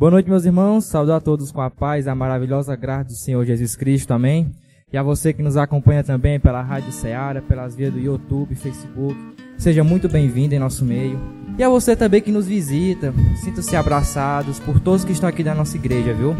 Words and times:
Boa 0.00 0.12
noite, 0.12 0.30
meus 0.30 0.46
irmãos. 0.46 0.86
Saúdo 0.86 1.12
a 1.12 1.20
todos 1.20 1.52
com 1.52 1.60
a 1.60 1.68
paz, 1.68 2.08
a 2.08 2.14
maravilhosa 2.14 2.74
graça 2.74 3.04
do 3.04 3.12
Senhor 3.12 3.44
Jesus 3.44 3.76
Cristo. 3.76 4.14
Amém. 4.14 4.50
E 4.90 4.96
a 4.96 5.02
você 5.02 5.30
que 5.30 5.42
nos 5.42 5.58
acompanha 5.58 6.02
também 6.02 6.40
pela 6.40 6.62
Rádio 6.62 6.90
Ceará, 6.90 7.42
pelas 7.42 7.76
vias 7.76 7.92
do 7.92 8.00
YouTube, 8.00 8.54
Facebook. 8.54 9.14
Seja 9.58 9.84
muito 9.84 10.08
bem-vindo 10.08 10.54
em 10.54 10.58
nosso 10.58 10.86
meio. 10.86 11.20
E 11.58 11.62
a 11.62 11.68
você 11.68 11.94
também 11.94 12.22
que 12.22 12.32
nos 12.32 12.46
visita, 12.46 13.12
sintam-se 13.44 13.76
abraçados 13.76 14.58
por 14.58 14.80
todos 14.80 15.04
que 15.04 15.12
estão 15.12 15.28
aqui 15.28 15.44
da 15.44 15.54
nossa 15.54 15.76
igreja, 15.76 16.14
viu? 16.14 16.34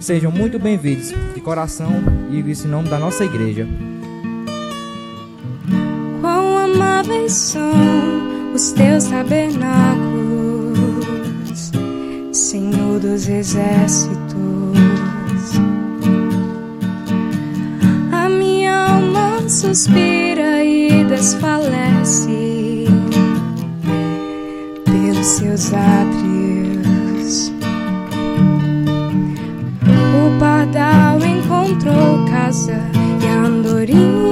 Sejam 0.00 0.32
muito 0.32 0.58
bem-vindos 0.58 1.12
de 1.34 1.40
coração 1.42 1.90
e 2.30 2.40
isso 2.50 2.66
em 2.66 2.70
nome 2.70 2.88
da 2.88 2.98
nossa 2.98 3.22
igreja. 3.22 3.68
Quão 6.22 6.56
amáveis 6.56 7.32
são 7.32 8.54
os 8.54 8.72
teus 8.72 9.04
tabernáculos 9.04 10.13
Senhor 12.34 12.98
dos 12.98 13.28
exércitos. 13.28 14.10
A 18.10 18.28
minha 18.28 18.88
alma 18.88 19.48
suspira 19.48 20.64
e 20.64 21.04
desfalece 21.04 22.86
pelos 24.84 25.26
seus 25.26 25.72
átrios. 25.72 27.52
O 29.86 30.38
pardal 30.40 31.20
encontrou 31.24 32.24
casa 32.26 32.82
e 33.22 33.26
a 33.28 33.46
andorinha 33.46 34.23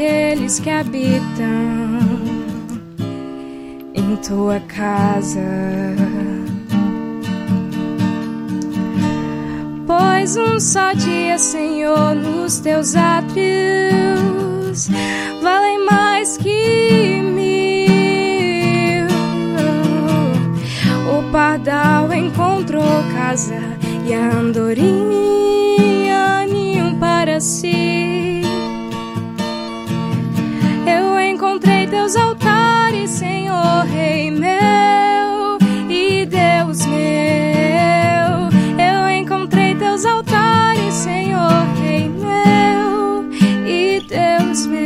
aqueles 0.00 0.58
que 0.58 0.70
habitam 0.70 1.20
em 3.94 4.16
tua 4.16 4.58
casa. 4.60 5.38
Pois 9.86 10.38
um 10.38 10.58
só 10.58 10.94
dia, 10.94 11.36
Senhor, 11.36 12.14
nos 12.14 12.60
teus 12.60 12.96
átrios 12.96 14.88
valem 15.42 15.84
mais 15.84 16.38
que 16.38 17.20
mil. 17.20 17.50
O 21.18 21.30
pardal 21.30 22.10
encontrou 22.12 23.04
casa 23.12 23.60
e 24.06 24.14
a 24.14 24.32
andorinha 24.32 24.86
ninho 26.46 26.96
para 26.98 27.38
si. 27.38 28.40
Teus 32.10 32.16
altares, 32.16 33.10
Senhor, 33.10 33.84
Rei 33.84 34.30
meu 34.30 35.58
e 35.88 36.26
Deus 36.26 36.86
meu. 36.86 38.50
Eu 38.78 39.10
encontrei 39.10 39.74
teus 39.74 40.04
altares, 40.04 40.94
Senhor, 40.94 41.66
Rei 41.80 42.08
meu 42.08 43.30
e 43.66 44.00
Deus 44.08 44.66
meu. 44.66 44.80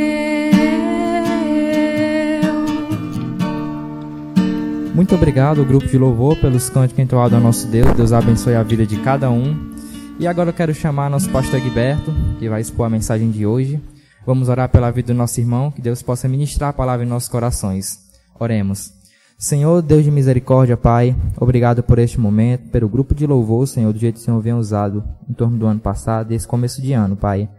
Muito 4.93 5.15
obrigado, 5.15 5.65
grupo 5.65 5.87
de 5.87 5.97
louvor, 5.97 6.37
pelos 6.37 6.69
cânticos 6.69 7.03
entoados 7.03 7.33
ao 7.33 7.41
nosso 7.41 7.67
Deus. 7.67 7.91
Deus 7.93 8.13
abençoe 8.13 8.55
a 8.55 8.63
vida 8.63 8.85
de 8.85 8.97
cada 8.97 9.31
um. 9.31 9.73
E 10.19 10.27
agora 10.27 10.49
eu 10.49 10.53
quero 10.53 10.73
chamar 10.73 11.09
nosso 11.09 11.29
pastor 11.29 11.59
Guiberto, 11.59 12.13
que 12.39 12.47
vai 12.47 12.61
expor 12.61 12.85
a 12.85 12.89
mensagem 12.89 13.31
de 13.31 13.45
hoje. 13.45 13.81
Vamos 14.25 14.49
orar 14.49 14.69
pela 14.69 14.89
vida 14.89 15.13
do 15.13 15.17
nosso 15.17 15.39
irmão, 15.39 15.69
que 15.69 15.81
Deus 15.81 16.01
possa 16.01 16.27
ministrar 16.27 16.71
a 16.71 16.73
palavra 16.73 17.05
em 17.05 17.09
nossos 17.09 17.29
corações. 17.29 17.99
Oremos. 18.39 18.91
Senhor, 19.37 19.81
Deus 19.81 20.03
de 20.03 20.09
misericórdia, 20.09 20.75
Pai, 20.75 21.15
obrigado 21.37 21.83
por 21.83 21.99
este 21.99 22.19
momento, 22.19 22.69
pelo 22.69 22.89
grupo 22.89 23.13
de 23.13 23.27
louvor, 23.27 23.67
Senhor, 23.67 23.91
do 23.93 23.99
jeito 23.99 24.15
que 24.15 24.21
o 24.21 24.23
Senhor 24.23 24.39
vem 24.39 24.53
usado 24.53 25.03
em 25.29 25.33
torno 25.33 25.57
do 25.57 25.67
ano 25.67 25.79
passado 25.79 26.31
e 26.31 26.35
esse 26.35 26.47
começo 26.47 26.81
de 26.81 26.93
ano, 26.93 27.15
Pai. 27.15 27.49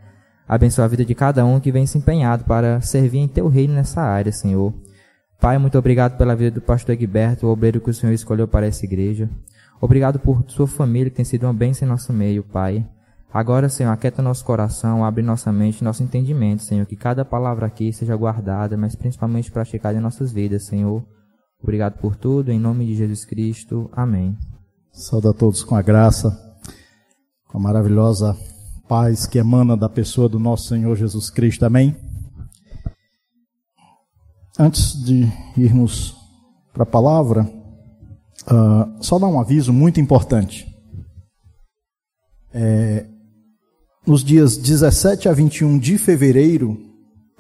Abençoa 0.49 0.87
a 0.87 0.89
vida 0.89 1.05
de 1.05 1.15
cada 1.15 1.45
um 1.45 1.61
que 1.61 1.71
vem 1.71 1.87
se 1.87 1.99
empenhado 1.99 2.45
para 2.45 2.81
servir 2.81 3.19
em 3.19 3.29
Teu 3.29 3.47
reino 3.47 3.75
nessa 3.75 4.01
área, 4.01 4.33
Senhor. 4.33 4.73
Pai, 5.41 5.59
muito 5.59 5.79
obrigado 5.79 6.17
pela 6.17 6.35
vida 6.35 6.51
do 6.53 6.61
pastor 6.61 6.95
Egberto, 6.95 7.47
o 7.47 7.51
obreiro 7.51 7.81
que 7.81 7.91
o 7.91 7.95
Senhor 7.95 8.13
escolheu 8.13 8.49
para 8.49 8.67
essa 8.67 8.85
igreja. 8.85 9.29
Obrigado 9.81 10.19
por 10.19 10.43
sua 10.49 10.67
família 10.67 11.11
que 11.11 11.17
tem 11.17 11.25
sido 11.25 11.45
uma 11.45 11.55
bênção 11.55 11.87
em 11.87 11.91
nosso 11.91 12.13
meio, 12.13 12.43
Pai. 12.43 12.85
Agora, 13.33 13.69
Senhor, 13.69 13.91
aquieta 13.91 14.23
nosso 14.23 14.45
coração, 14.45 15.05
abre 15.05 15.23
nossa 15.23 15.53
mente, 15.53 15.85
nosso 15.85 16.03
entendimento, 16.03 16.63
Senhor, 16.63 16.87
que 16.87 16.97
cada 16.97 17.25
palavra 17.25 17.67
aqui 17.67 17.93
seja 17.93 18.17
guardada, 18.17 18.77
mas 18.77 18.95
principalmente 18.95 19.51
praticada 19.51 19.99
em 19.99 20.01
nossas 20.01 20.33
vidas, 20.33 20.65
Senhor. 20.65 21.05
Obrigado 21.63 21.99
por 21.99 22.17
tudo, 22.17 22.51
em 22.51 22.59
nome 22.59 22.87
de 22.87 22.95
Jesus 22.95 23.25
Cristo. 23.25 23.91
Amém. 23.93 24.37
Saúde 24.93 25.29
a 25.29 25.33
todos 25.33 25.63
com 25.63 25.75
a 25.75 25.83
graça, 25.83 26.31
com 27.49 27.59
a 27.59 27.61
maravilhosa 27.61 28.37
paz 28.89 29.27
que 29.27 29.39
emana 29.39 29.77
da 29.77 29.89
pessoa 29.89 30.29
do 30.29 30.39
nosso 30.39 30.69
Senhor 30.69 30.95
Jesus 30.97 31.29
Cristo. 31.29 31.65
Amém. 31.65 31.97
Antes 34.59 34.93
de 35.05 35.31
irmos 35.57 36.17
para 36.73 36.85
a 36.85 36.87
palavra, 36.87 37.43
uh, 37.43 39.03
só 39.03 39.19
dar 39.19 39.27
um 39.27 39.41
aviso 39.41 39.73
muito 39.73 40.01
importante. 40.01 40.67
É, 42.55 43.07
nos 44.07 44.23
dias 44.23 44.57
17 44.57 45.29
a 45.29 45.33
21 45.33 45.79
de 45.79 45.99
fevereiro, 45.99 46.79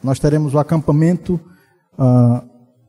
nós 0.02 0.18
teremos 0.18 0.52
o 0.52 0.58
acampamento 0.58 1.40
uh, 1.98 2.42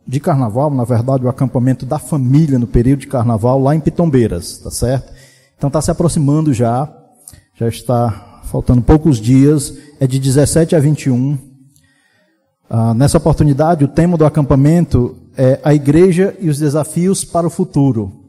de 0.05 0.19
carnaval, 0.19 0.71
na 0.71 0.83
verdade, 0.83 1.25
o 1.25 1.29
acampamento 1.29 1.85
da 1.85 1.99
família 1.99 2.57
no 2.57 2.65
período 2.65 3.01
de 3.01 3.07
carnaval 3.07 3.61
lá 3.61 3.75
em 3.75 3.79
Pitombeiras, 3.79 4.57
tá 4.57 4.71
certo? 4.71 5.13
Então 5.57 5.67
está 5.67 5.81
se 5.81 5.91
aproximando 5.91 6.53
já, 6.53 6.91
já 7.55 7.67
está 7.67 8.41
faltando 8.45 8.81
poucos 8.81 9.19
dias, 9.19 9.77
é 9.99 10.07
de 10.07 10.19
17 10.19 10.75
a 10.75 10.79
21. 10.79 11.33
Uh, 11.33 11.39
ah, 12.69 12.93
nessa 12.93 13.17
oportunidade, 13.17 13.83
o 13.83 13.87
tema 13.87 14.17
do 14.17 14.25
acampamento 14.25 15.15
é 15.37 15.59
a 15.63 15.73
igreja 15.73 16.35
e 16.39 16.49
os 16.49 16.57
desafios 16.57 17.23
para 17.23 17.45
o 17.45 17.49
futuro. 17.49 18.26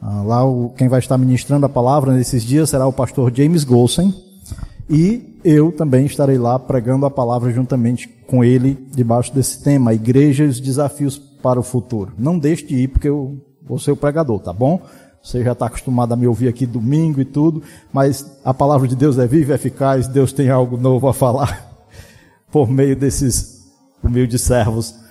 Ah, 0.00 0.22
lá 0.22 0.44
o, 0.44 0.70
quem 0.76 0.88
vai 0.88 0.98
estar 0.98 1.16
ministrando 1.18 1.66
a 1.66 1.68
palavra 1.68 2.12
nesses 2.12 2.42
dias 2.42 2.70
será 2.70 2.86
o 2.86 2.92
pastor 2.92 3.32
James 3.34 3.64
Golsen. 3.64 4.14
E 4.88 5.40
eu 5.44 5.72
também 5.72 6.06
estarei 6.06 6.38
lá 6.38 6.58
pregando 6.58 7.06
a 7.06 7.10
palavra 7.10 7.52
juntamente 7.52 8.08
com 8.26 8.44
ele, 8.44 8.78
debaixo 8.92 9.34
desse 9.34 9.62
tema, 9.62 9.94
igreja 9.94 10.44
e 10.44 10.48
os 10.48 10.60
desafios 10.60 11.18
para 11.18 11.58
o 11.58 11.62
futuro. 11.62 12.12
Não 12.18 12.38
deixe 12.38 12.64
de 12.64 12.76
ir, 12.76 12.88
porque 12.88 13.08
eu 13.08 13.40
vou 13.66 13.78
ser 13.78 13.90
o 13.90 13.96
pregador, 13.96 14.38
tá 14.40 14.52
bom? 14.52 14.80
Você 15.22 15.42
já 15.42 15.52
está 15.52 15.66
acostumado 15.66 16.12
a 16.12 16.16
me 16.16 16.26
ouvir 16.26 16.46
aqui 16.46 16.64
domingo 16.66 17.20
e 17.20 17.24
tudo, 17.24 17.62
mas 17.92 18.38
a 18.44 18.54
palavra 18.54 18.86
de 18.86 18.94
Deus 18.94 19.18
é 19.18 19.26
viva 19.26 19.52
e 19.52 19.54
eficaz, 19.56 20.06
Deus 20.06 20.32
tem 20.32 20.50
algo 20.50 20.76
novo 20.76 21.08
a 21.08 21.14
falar 21.14 21.76
por 22.50 22.70
meio 22.70 22.94
desses 22.94 23.66
humildes 24.04 24.42
servos 24.42 25.05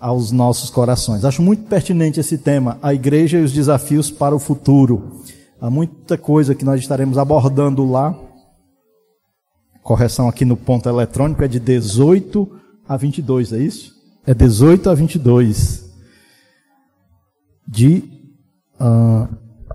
aos 0.00 0.32
nossos 0.32 0.70
corações. 0.70 1.24
Acho 1.24 1.42
muito 1.42 1.64
pertinente 1.64 2.18
esse 2.18 2.38
tema, 2.38 2.78
a 2.82 2.94
igreja 2.94 3.38
e 3.38 3.42
os 3.42 3.52
desafios 3.52 4.10
para 4.10 4.34
o 4.34 4.38
futuro. 4.38 5.20
Há 5.60 5.68
muita 5.68 6.16
coisa 6.16 6.54
que 6.54 6.64
nós 6.64 6.80
estaremos 6.80 7.18
abordando 7.18 7.84
lá. 7.84 8.18
Correção 9.82 10.28
aqui 10.28 10.44
no 10.44 10.56
ponto 10.56 10.88
eletrônico 10.88 11.44
é 11.44 11.48
de 11.48 11.60
18 11.60 12.50
a 12.88 12.96
22, 12.96 13.52
é 13.52 13.58
isso? 13.58 13.94
É 14.26 14.32
18 14.32 14.88
a 14.88 14.94
22 14.94 15.84
de 17.68 18.02
uh, 18.80 19.28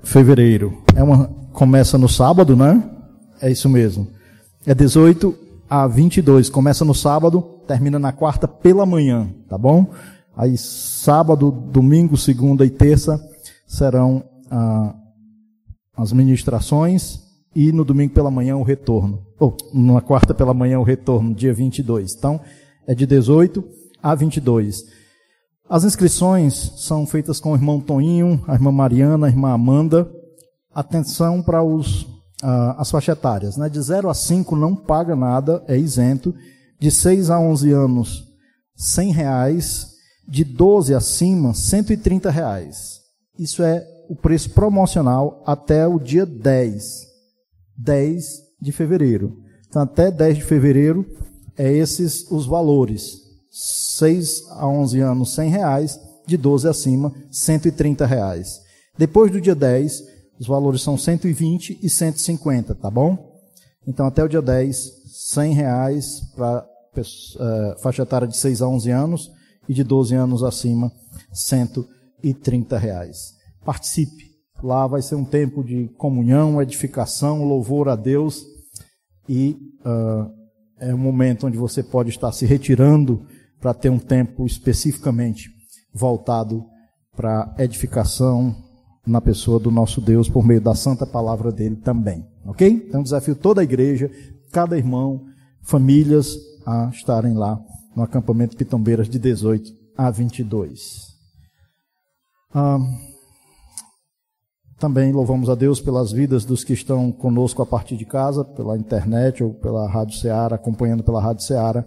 fevereiro. 0.03 0.83
É 0.95 1.03
uma 1.03 1.27
começa 1.53 1.97
no 1.97 2.09
sábado, 2.09 2.55
né? 2.55 2.83
É 3.41 3.51
isso 3.51 3.69
mesmo. 3.69 4.07
É 4.65 4.73
18 4.73 5.35
a 5.69 5.87
22. 5.87 6.49
Começa 6.49 6.83
no 6.83 6.93
sábado, 6.93 7.41
termina 7.67 7.97
na 7.97 8.11
quarta 8.11 8.47
pela 8.47 8.85
manhã, 8.85 9.29
tá 9.47 9.57
bom? 9.57 9.87
Aí 10.35 10.57
sábado, 10.57 11.51
domingo, 11.51 12.17
segunda 12.17 12.65
e 12.65 12.69
terça 12.69 13.19
serão 13.65 14.23
ah, 14.51 14.95
as 15.95 16.11
ministrações 16.11 17.21
e 17.55 17.71
no 17.71 17.85
domingo 17.85 18.13
pela 18.13 18.29
manhã 18.29 18.57
o 18.57 18.63
retorno. 18.63 19.25
ou 19.39 19.55
na 19.73 20.01
quarta 20.01 20.33
pela 20.33 20.53
manhã 20.53 20.79
o 20.79 20.83
retorno, 20.83 21.33
dia 21.33 21.53
22. 21.53 22.13
Então, 22.13 22.41
é 22.85 22.93
de 22.93 23.05
18 23.05 23.63
a 24.03 24.13
22. 24.13 24.83
As 25.67 25.83
inscrições 25.83 26.73
são 26.77 27.07
feitas 27.07 27.39
com 27.39 27.53
o 27.53 27.55
irmão 27.55 27.79
Toninho, 27.79 28.43
a 28.47 28.53
irmã 28.53 28.71
Mariana, 28.71 29.25
a 29.25 29.29
irmã 29.29 29.51
Amanda. 29.51 30.07
Atenção 30.73 31.41
para 31.41 31.63
os, 31.63 32.03
uh, 32.43 32.75
as 32.77 32.91
faixas 32.91 33.17
etárias. 33.17 33.57
Né? 33.57 33.69
De 33.69 33.81
0 33.81 34.09
a 34.09 34.13
5 34.13 34.55
não 34.55 34.75
paga 34.75 35.15
nada, 35.15 35.63
é 35.67 35.77
isento. 35.77 36.35
De 36.79 36.91
6 36.91 37.29
a 37.31 37.39
11 37.39 37.71
anos, 37.71 38.23
100 38.75 39.11
reais. 39.11 39.94
De 40.27 40.43
12 40.43 40.93
acima, 40.93 41.53
130 41.53 42.29
reais. 42.29 43.01
Isso 43.37 43.61
é 43.61 43.85
o 44.09 44.15
preço 44.15 44.49
promocional 44.51 45.43
até 45.45 45.87
o 45.87 45.99
dia 45.99 46.25
10. 46.25 47.05
10 47.77 48.25
de 48.61 48.71
fevereiro. 48.71 49.37
Então, 49.67 49.81
até 49.81 50.09
10 50.09 50.37
de 50.37 50.43
fevereiro, 50.43 51.05
é 51.57 51.71
esses 51.71 52.29
os 52.31 52.45
valores. 52.45 53.21
6 53.51 54.43
a 54.51 54.67
11 54.67 54.99
anos, 54.99 55.33
100 55.35 55.49
reais. 55.49 55.99
De 56.27 56.37
12 56.37 56.67
acima, 56.67 57.13
130 57.29 58.03
reais. 58.05 58.59
Depois 58.97 59.31
do 59.31 59.39
dia 59.39 59.53
10, 59.53 60.03
os 60.39 60.47
valores 60.47 60.81
são 60.81 60.97
120 60.97 61.79
e 61.83 61.87
150, 61.87 62.73
tá 62.73 62.89
bom? 62.89 63.39
Então, 63.85 64.07
até 64.07 64.23
o 64.23 64.27
dia 64.27 64.41
10, 64.41 64.91
100 65.05 65.53
reais 65.53 66.21
para 66.35 66.65
uh, 66.97 67.79
faixa 67.79 68.01
etária 68.01 68.27
de 68.27 68.35
6 68.35 68.63
a 68.63 68.67
11 68.67 68.89
anos 68.89 69.34
e 69.67 69.73
de 69.73 69.83
12 69.83 70.15
anos 70.15 70.43
acima, 70.43 70.91
130 71.31 72.77
reais. 72.77 73.33
Participe. 73.63 74.35
Lá 74.63 74.87
vai 74.87 75.01
ser 75.01 75.15
um 75.15 75.25
tempo 75.25 75.63
de 75.63 75.89
comunhão, 75.97 76.61
edificação, 76.61 77.43
louvor 77.43 77.89
a 77.89 77.95
Deus 77.95 78.45
e 79.27 79.57
uh, 79.81 80.31
é 80.79 80.93
um 80.93 80.97
momento 80.97 81.47
onde 81.47 81.57
você 81.57 81.83
pode 81.83 82.09
estar 82.09 82.31
se 82.31 82.45
retirando 82.45 83.25
para 83.59 83.73
ter 83.73 83.89
um 83.89 83.99
tempo 83.99 84.45
especificamente 84.45 85.49
voltado 85.93 86.65
para 87.15 87.53
edificação 87.57 88.55
na 89.05 89.21
pessoa 89.21 89.59
do 89.59 89.71
nosso 89.71 90.01
Deus 90.01 90.29
por 90.29 90.45
meio 90.45 90.61
da 90.61 90.75
santa 90.75 91.05
palavra 91.05 91.51
dele 91.51 91.75
também. 91.77 92.25
Ok? 92.45 92.67
Então 92.87 93.03
desafio 93.03 93.35
toda 93.35 93.61
a 93.61 93.63
igreja, 93.63 94.09
cada 94.51 94.77
irmão, 94.77 95.25
famílias 95.61 96.37
a 96.65 96.89
estarem 96.93 97.33
lá 97.33 97.59
no 97.95 98.03
acampamento 98.03 98.57
Pitombeiras 98.57 99.07
de 99.07 99.17
18 99.17 99.71
a 99.97 100.11
22. 100.11 101.15
Ah, 102.53 102.79
também 104.77 105.13
louvamos 105.13 105.49
a 105.49 105.55
Deus 105.55 105.79
pelas 105.79 106.11
vidas 106.11 106.43
dos 106.43 106.63
que 106.63 106.73
estão 106.73 107.11
conosco 107.11 107.61
a 107.61 107.65
partir 107.65 107.95
de 107.95 108.05
casa, 108.05 108.43
pela 108.43 108.77
internet 108.77 109.43
ou 109.43 109.53
pela 109.53 109.89
Rádio 109.89 110.19
Ceará, 110.19 110.55
acompanhando 110.55 111.03
pela 111.03 111.21
Rádio 111.21 111.43
Ceará. 111.43 111.85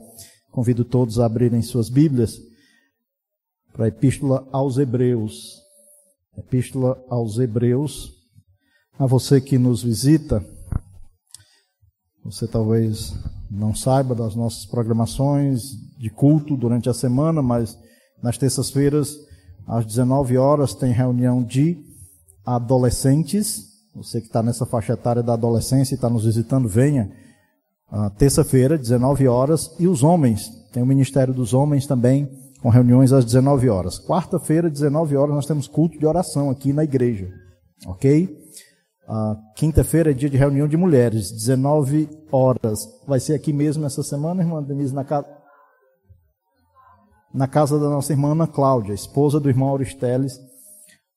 Convido 0.50 0.84
todos 0.84 1.20
a 1.20 1.26
abrirem 1.26 1.60
suas 1.60 1.90
Bíblias 1.90 2.38
para 3.72 3.84
a 3.84 3.88
Epístola 3.88 4.48
aos 4.50 4.78
Hebreus. 4.78 5.60
Epístola 6.36 7.02
aos 7.08 7.38
Hebreus. 7.38 8.10
A 8.98 9.06
você 9.06 9.40
que 9.40 9.58
nos 9.58 9.82
visita, 9.82 10.44
você 12.24 12.48
talvez 12.48 13.12
não 13.50 13.74
saiba 13.74 14.14
das 14.14 14.34
nossas 14.34 14.66
programações 14.66 15.62
de 15.98 16.10
culto 16.10 16.56
durante 16.56 16.88
a 16.88 16.94
semana, 16.94 17.42
mas 17.42 17.78
nas 18.22 18.36
terças-feiras, 18.36 19.16
às 19.66 19.84
19 19.84 20.36
horas, 20.36 20.74
tem 20.74 20.92
reunião 20.92 21.42
de 21.42 21.78
adolescentes, 22.44 23.68
você 23.94 24.20
que 24.20 24.26
está 24.26 24.42
nessa 24.42 24.64
faixa 24.64 24.92
etária 24.92 25.22
da 25.22 25.34
adolescência 25.34 25.94
e 25.94 25.96
está 25.96 26.08
nos 26.08 26.24
visitando, 26.24 26.68
venha. 26.68 27.10
Uh, 27.90 28.10
Terça-feira, 28.10 28.78
19 28.78 29.26
horas. 29.26 29.74
E 29.78 29.88
os 29.88 30.02
homens, 30.02 30.50
tem 30.72 30.82
o 30.82 30.86
Ministério 30.86 31.34
dos 31.34 31.52
Homens 31.52 31.86
também, 31.86 32.28
com 32.62 32.68
reuniões 32.68 33.12
às 33.12 33.24
19 33.24 33.68
horas. 33.68 33.98
Quarta-feira, 33.98 34.70
19 34.70 35.16
horas, 35.16 35.34
nós 35.34 35.46
temos 35.46 35.66
culto 35.66 35.98
de 35.98 36.06
oração 36.06 36.50
aqui 36.50 36.72
na 36.72 36.84
igreja. 36.84 37.28
Ok? 37.86 38.37
Uh, 39.08 39.36
Quinta-feira 39.54 40.10
é 40.10 40.14
dia 40.14 40.28
de 40.28 40.36
reunião 40.36 40.68
de 40.68 40.76
mulheres, 40.76 41.32
19 41.32 42.10
horas. 42.30 42.86
Vai 43.06 43.18
ser 43.18 43.32
aqui 43.32 43.54
mesmo 43.54 43.86
essa 43.86 44.02
semana, 44.02 44.42
irmã 44.42 44.62
Denise, 44.62 44.94
na 44.94 45.02
casa. 45.02 45.26
Na 47.32 47.48
casa 47.48 47.78
da 47.78 47.88
nossa 47.88 48.12
irmã 48.12 48.32
Ana 48.32 48.46
Cláudia, 48.46 48.92
esposa 48.92 49.40
do 49.40 49.48
irmão 49.48 49.68
Auristeles. 49.68 50.36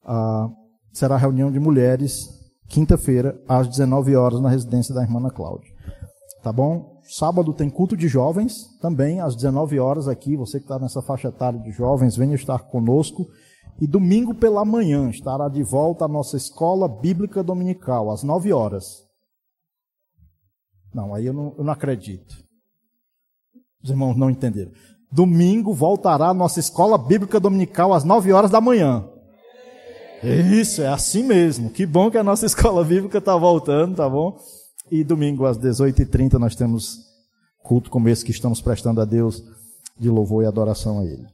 Uh, 0.06 0.50
será 0.94 1.16
a 1.16 1.18
reunião 1.18 1.52
de 1.52 1.60
mulheres, 1.60 2.30
quinta-feira, 2.70 3.38
às 3.48 3.68
19 3.68 4.16
horas, 4.16 4.40
na 4.40 4.50
residência 4.50 4.96
da 4.96 5.04
irmã 5.04 5.20
Ana 5.20 5.32
Cláudia. 5.32 5.72
Tá 6.42 6.52
bom? 6.52 7.02
Sábado 7.04 7.54
tem 7.54 7.70
culto 7.70 7.98
de 7.98 8.08
jovens, 8.08 8.68
também 8.82 9.20
às 9.20 9.36
19 9.36 9.80
horas 9.80 10.08
aqui. 10.08 10.38
Você 10.38 10.60
que 10.60 10.64
está 10.64 10.80
nessa 10.80 11.02
faixa 11.02 11.28
etária 11.28 11.60
de 11.60 11.72
jovens, 11.72 12.16
venha 12.16 12.36
estar 12.36 12.60
conosco. 12.60 13.28
E 13.80 13.88
domingo 13.88 14.34
pela 14.34 14.64
manhã 14.64 15.10
estará 15.10 15.48
de 15.50 15.64
volta 15.64 16.06
a 16.06 16.08
nossa 16.08 16.38
escola 16.38 16.88
bíblica 16.88 17.44
dominical, 17.44 18.12
às 18.12 18.24
9 18.24 18.54
horas. 18.54 19.04
Não, 20.94 21.14
aí 21.14 21.26
eu 21.26 21.34
não, 21.34 21.56
eu 21.58 21.64
não 21.64 21.74
acredito. 21.74 22.36
Os 23.84 23.90
irmãos 23.90 24.16
não 24.16 24.30
entenderam. 24.30 24.72
Domingo 25.12 25.74
voltará 25.74 26.30
a 26.30 26.34
nossa 26.34 26.60
escola 26.60 26.98
bíblica 26.98 27.40
dominical 27.40 27.94
às 27.94 28.04
9 28.04 28.32
horas 28.32 28.52
da 28.52 28.62
manhã. 28.62 29.08
Isso, 30.24 30.82
é 30.82 30.88
assim 30.88 31.24
mesmo. 31.24 31.70
Que 31.70 31.86
bom 31.86 32.12
que 32.12 32.18
a 32.18 32.24
nossa 32.24 32.46
escola 32.48 32.84
bíblica 32.84 33.18
está 33.18 33.36
voltando, 33.36 33.96
tá 33.96 34.08
bom? 34.08 34.38
E 34.92 35.04
domingo 35.04 35.46
às 35.46 35.58
18h30 35.58 36.34
nós 36.34 36.56
temos 36.56 37.00
culto 37.64 37.90
como 37.90 38.10
esse 38.10 38.24
que 38.24 38.32
estamos 38.32 38.62
prestando 38.62 39.02
a 39.02 39.06
Deus 39.06 39.44
de 40.00 40.10
louvor 40.10 40.44
e 40.44 40.48
adoração 40.48 41.00
a 41.00 41.06
Ele. 41.06 41.28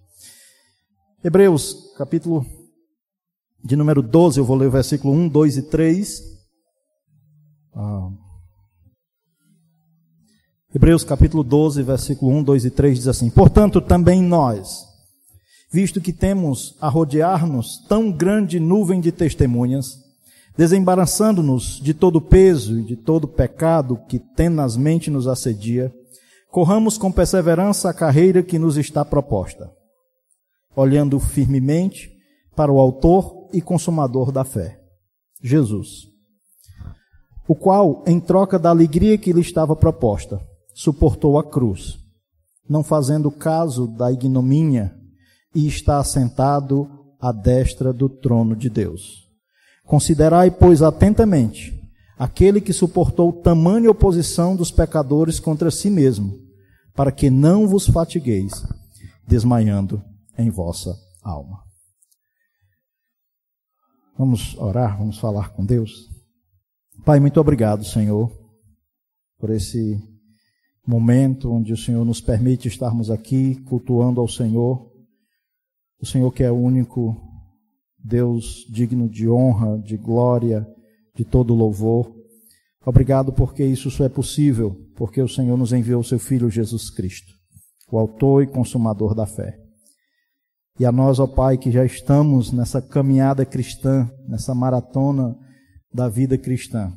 Hebreus, 1.24 1.94
capítulo 1.98 2.46
de 3.64 3.76
número 3.76 4.04
12, 4.04 4.40
eu 4.40 4.46
vou 4.46 4.56
ler 4.56 4.68
o 4.68 4.72
versículo 4.72 5.14
1, 5.16 5.28
2 5.30 5.58
e 5.58 5.62
3. 5.64 6.22
Ah. 7.76 8.10
Hebreus 10.76 11.04
capítulo 11.04 11.44
12, 11.44 11.82
versículo 11.82 12.32
1, 12.34 12.44
2 12.44 12.66
e 12.66 12.70
3 12.70 12.98
diz 13.00 13.08
assim: 13.08 13.32
Portanto, 13.32 13.82
também 13.82 14.22
nós, 14.22 14.86
visto 15.74 16.00
que 16.00 16.14
temos 16.14 16.78
a 16.80 16.88
rodear-nos 16.88 17.84
tão 17.88 18.12
grande 18.12 18.60
nuvem 18.60 19.02
de 19.02 19.12
testemunhas, 19.12 19.98
desembaraçando-nos 20.56 21.82
de 21.82 21.96
todo 21.96 22.22
peso 22.22 22.80
e 22.80 22.84
de 22.84 22.96
todo 22.96 23.28
pecado 23.28 23.98
que 24.08 24.20
tenazmente 24.20 25.10
nos 25.10 25.28
assedia, 25.28 25.92
corramos 26.52 26.96
com 26.96 27.12
perseverança 27.12 27.90
a 27.90 27.94
carreira 27.94 28.44
que 28.44 28.60
nos 28.60 28.78
está 28.78 29.04
proposta, 29.04 29.72
olhando 30.78 31.20
firmemente 31.20 32.12
para 32.56 32.72
o 32.72 32.80
Autor 32.80 33.50
e 33.52 33.60
Consumador 33.60 34.32
da 34.32 34.44
fé, 34.44 34.80
Jesus, 35.42 36.08
o 37.48 37.56
qual, 37.56 38.04
em 38.06 38.20
troca 38.20 38.60
da 38.60 38.70
alegria 38.70 39.18
que 39.18 39.34
lhe 39.34 39.42
estava 39.42 39.76
proposta, 39.76 40.40
suportou 40.76 41.40
a 41.40 41.44
cruz, 41.44 41.98
não 42.70 42.84
fazendo 42.84 43.32
caso 43.32 43.88
da 43.88 44.12
ignomínia 44.12 44.96
e 45.56 45.66
está 45.66 45.98
assentado 45.98 46.88
à 47.20 47.32
destra 47.32 47.92
do 47.92 48.08
trono 48.08 48.56
de 48.56 48.70
Deus. 48.70 49.28
Considerai, 49.84 50.52
pois, 50.52 50.84
atentamente 50.84 51.74
aquele 52.20 52.60
que 52.62 52.74
suportou 52.74 53.32
tamanha 53.32 53.90
oposição 53.90 54.56
dos 54.56 54.72
pecadores 54.72 55.40
contra 55.40 55.72
si 55.72 55.90
mesmo, 55.90 56.34
para 56.96 57.12
que 57.12 57.30
não 57.30 57.68
vos 57.68 57.88
fatigueis, 57.88 58.52
desmaiando 59.28 60.04
em 60.38 60.50
vossa 60.50 60.98
alma. 61.24 61.64
Vamos 64.18 64.58
orar, 64.58 64.98
vamos 64.98 65.20
falar 65.20 65.50
com 65.54 65.66
Deus. 65.66 66.10
Pai, 67.06 67.20
muito 67.20 67.40
obrigado, 67.40 67.86
Senhor, 67.86 68.32
por 69.38 69.50
esse 69.50 70.02
momento 70.86 71.52
onde 71.52 71.74
o 71.74 71.78
Senhor 71.78 72.04
nos 72.04 72.22
permite 72.22 72.68
estarmos 72.68 73.12
aqui 73.12 73.56
cultuando 73.66 74.20
ao 74.20 74.28
Senhor 74.28 74.92
o 76.00 76.06
Senhor 76.06 76.32
que 76.32 76.44
é 76.44 76.52
o 76.52 76.56
único 76.56 77.16
Deus 77.98 78.66
digno 78.70 79.10
de 79.10 79.28
honra, 79.28 79.78
de 79.80 79.98
glória, 79.98 80.68
de 81.16 81.26
todo 81.26 81.54
louvor. 81.54 82.16
Obrigado 82.86 83.34
porque 83.34 83.66
isso 83.66 83.92
só 83.92 84.06
é 84.06 84.10
possível, 84.10 84.76
porque 84.96 85.22
o 85.22 85.28
Senhor 85.28 85.58
nos 85.58 85.74
enviou 85.74 86.02
o 86.02 86.04
seu 86.04 86.20
Filho 86.20 86.50
Jesus 86.50 86.90
Cristo, 86.90 87.34
o 87.92 87.98
autor 87.98 88.44
e 88.44 88.48
consumador 88.48 89.14
da 89.14 89.26
fé. 89.26 89.67
E 90.80 90.86
a 90.86 90.92
nós, 90.92 91.20
ó 91.20 91.26
Pai, 91.26 91.58
que 91.58 91.72
já 91.72 91.84
estamos 91.84 92.52
nessa 92.52 92.82
caminhada 92.82 93.46
cristã, 93.46 94.10
nessa 94.28 94.54
maratona 94.54 95.36
da 95.92 96.08
vida 96.08 96.38
cristã, 96.38 96.94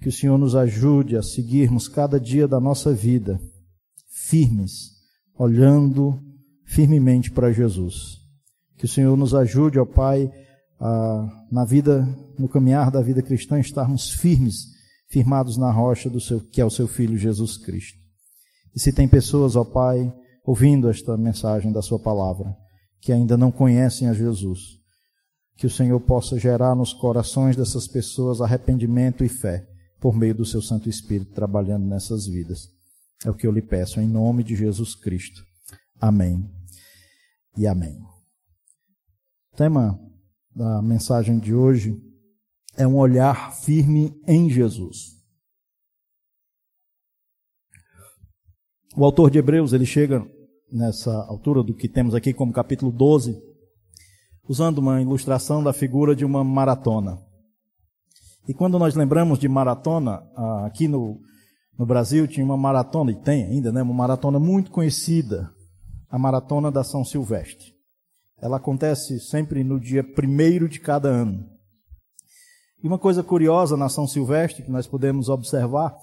que 0.00 0.08
o 0.08 0.12
Senhor 0.12 0.36
nos 0.36 0.56
ajude 0.56 1.16
a 1.16 1.22
seguirmos 1.22 1.86
cada 1.86 2.18
dia 2.18 2.48
da 2.48 2.58
nossa 2.58 2.92
vida 2.92 3.40
firmes, 4.28 4.90
olhando 5.38 6.20
firmemente 6.64 7.30
para 7.30 7.52
Jesus. 7.52 8.18
Que 8.76 8.86
o 8.86 8.88
Senhor 8.88 9.16
nos 9.16 9.34
ajude, 9.34 9.78
ó 9.78 9.86
Pai, 9.86 10.30
a, 10.80 11.28
na 11.50 11.64
vida, 11.64 12.04
no 12.36 12.48
caminhar 12.48 12.90
da 12.90 13.00
vida 13.00 13.22
cristã, 13.22 13.60
estarmos 13.60 14.10
firmes, 14.10 14.66
firmados 15.08 15.56
na 15.56 15.70
rocha 15.70 16.10
do 16.10 16.20
seu, 16.20 16.40
que 16.40 16.60
é 16.60 16.64
o 16.64 16.70
seu 16.70 16.88
Filho 16.88 17.16
Jesus 17.16 17.56
Cristo. 17.56 17.98
E 18.74 18.80
se 18.80 18.92
tem 18.92 19.06
pessoas, 19.06 19.54
ó 19.54 19.64
Pai, 19.64 20.12
ouvindo 20.44 20.90
esta 20.90 21.16
mensagem 21.16 21.72
da 21.72 21.80
Sua 21.80 21.98
palavra, 21.98 22.54
que 23.06 23.12
ainda 23.12 23.36
não 23.36 23.52
conhecem 23.52 24.08
a 24.08 24.12
Jesus, 24.12 24.80
que 25.56 25.64
o 25.64 25.70
Senhor 25.70 26.00
possa 26.00 26.40
gerar 26.40 26.74
nos 26.74 26.92
corações 26.92 27.54
dessas 27.54 27.86
pessoas 27.86 28.40
arrependimento 28.40 29.22
e 29.22 29.28
fé, 29.28 29.64
por 30.00 30.12
meio 30.12 30.34
do 30.34 30.44
Seu 30.44 30.60
Santo 30.60 30.88
Espírito 30.88 31.32
trabalhando 31.32 31.86
nessas 31.86 32.26
vidas. 32.26 32.68
É 33.24 33.30
o 33.30 33.34
que 33.34 33.46
eu 33.46 33.52
lhe 33.52 33.62
peço, 33.62 34.00
em 34.00 34.08
nome 34.08 34.42
de 34.42 34.56
Jesus 34.56 34.96
Cristo. 34.96 35.46
Amém 36.00 36.50
e 37.56 37.64
amém. 37.64 37.96
O 39.52 39.56
tema 39.56 39.96
da 40.52 40.82
mensagem 40.82 41.38
de 41.38 41.54
hoje 41.54 41.96
é 42.76 42.88
um 42.88 42.96
olhar 42.96 43.54
firme 43.54 44.20
em 44.26 44.50
Jesus. 44.50 45.14
O 48.96 49.04
autor 49.04 49.30
de 49.30 49.38
Hebreus, 49.38 49.72
ele 49.72 49.86
chega 49.86 50.26
nessa 50.70 51.12
altura 51.28 51.62
do 51.62 51.74
que 51.74 51.88
temos 51.88 52.14
aqui 52.14 52.32
como 52.32 52.52
capítulo 52.52 52.90
12, 52.90 53.40
usando 54.48 54.78
uma 54.78 55.00
ilustração 55.00 55.62
da 55.62 55.72
figura 55.72 56.14
de 56.14 56.24
uma 56.24 56.42
maratona. 56.44 57.18
E 58.48 58.54
quando 58.54 58.78
nós 58.78 58.94
lembramos 58.94 59.38
de 59.38 59.48
maratona, 59.48 60.22
ah, 60.36 60.66
aqui 60.66 60.86
no, 60.86 61.20
no 61.78 61.84
Brasil 61.84 62.26
tinha 62.28 62.44
uma 62.44 62.56
maratona, 62.56 63.10
e 63.10 63.16
tem 63.16 63.44
ainda, 63.44 63.72
né, 63.72 63.82
uma 63.82 63.94
maratona 63.94 64.38
muito 64.38 64.70
conhecida, 64.70 65.50
a 66.08 66.18
Maratona 66.18 66.70
da 66.70 66.84
São 66.84 67.04
Silvestre. 67.04 67.74
Ela 68.40 68.58
acontece 68.58 69.18
sempre 69.18 69.64
no 69.64 69.80
dia 69.80 70.04
primeiro 70.04 70.68
de 70.68 70.78
cada 70.78 71.08
ano. 71.08 71.44
E 72.82 72.86
uma 72.86 72.98
coisa 72.98 73.22
curiosa 73.22 73.76
na 73.76 73.88
São 73.88 74.06
Silvestre 74.06 74.62
que 74.62 74.70
nós 74.70 74.86
podemos 74.86 75.28
observar 75.28 75.96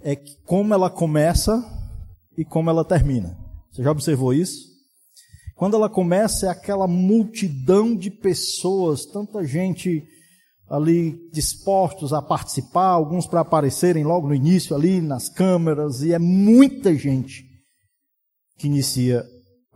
é 0.00 0.14
que 0.14 0.36
como 0.44 0.72
ela 0.72 0.88
começa 0.88 1.64
e 2.36 2.44
como 2.44 2.70
ela 2.70 2.84
termina. 2.84 3.36
Você 3.78 3.84
já 3.84 3.92
observou 3.92 4.34
isso? 4.34 4.66
Quando 5.54 5.76
ela 5.76 5.88
começa 5.88 6.46
é 6.46 6.48
aquela 6.48 6.88
multidão 6.88 7.94
de 7.94 8.10
pessoas, 8.10 9.06
tanta 9.06 9.44
gente 9.44 10.02
ali 10.68 11.30
dispostos 11.30 12.12
a 12.12 12.20
participar, 12.20 12.88
alguns 12.88 13.24
para 13.24 13.38
aparecerem 13.38 14.02
logo 14.02 14.26
no 14.26 14.34
início 14.34 14.74
ali 14.74 15.00
nas 15.00 15.28
câmeras, 15.28 16.02
e 16.02 16.12
é 16.12 16.18
muita 16.18 16.92
gente 16.96 17.44
que 18.56 18.66
inicia 18.66 19.24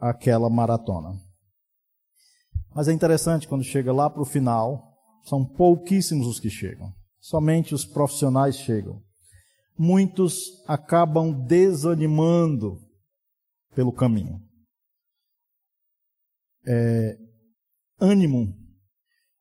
aquela 0.01 0.51
maratona. 0.51 1.17
Mas 2.75 2.89
é 2.89 2.93
interessante 2.93 3.47
quando 3.47 3.63
chega 3.63 3.93
lá 3.93 4.11
para 4.11 4.23
o 4.23 4.27
final, 4.27 4.83
são 5.27 5.45
pouquíssimos 5.45 6.27
os 6.27 6.41
que 6.41 6.51
chegam. 6.51 6.93
Somente 7.21 7.73
os 7.73 7.85
profissionais 7.85 8.57
chegam. 8.57 9.01
Muitos 9.79 10.61
acabam 10.67 11.31
desanimando 11.47 12.81
pelo 13.75 13.93
caminho. 13.93 14.41
É, 16.67 17.17
ânimo, 18.01 18.55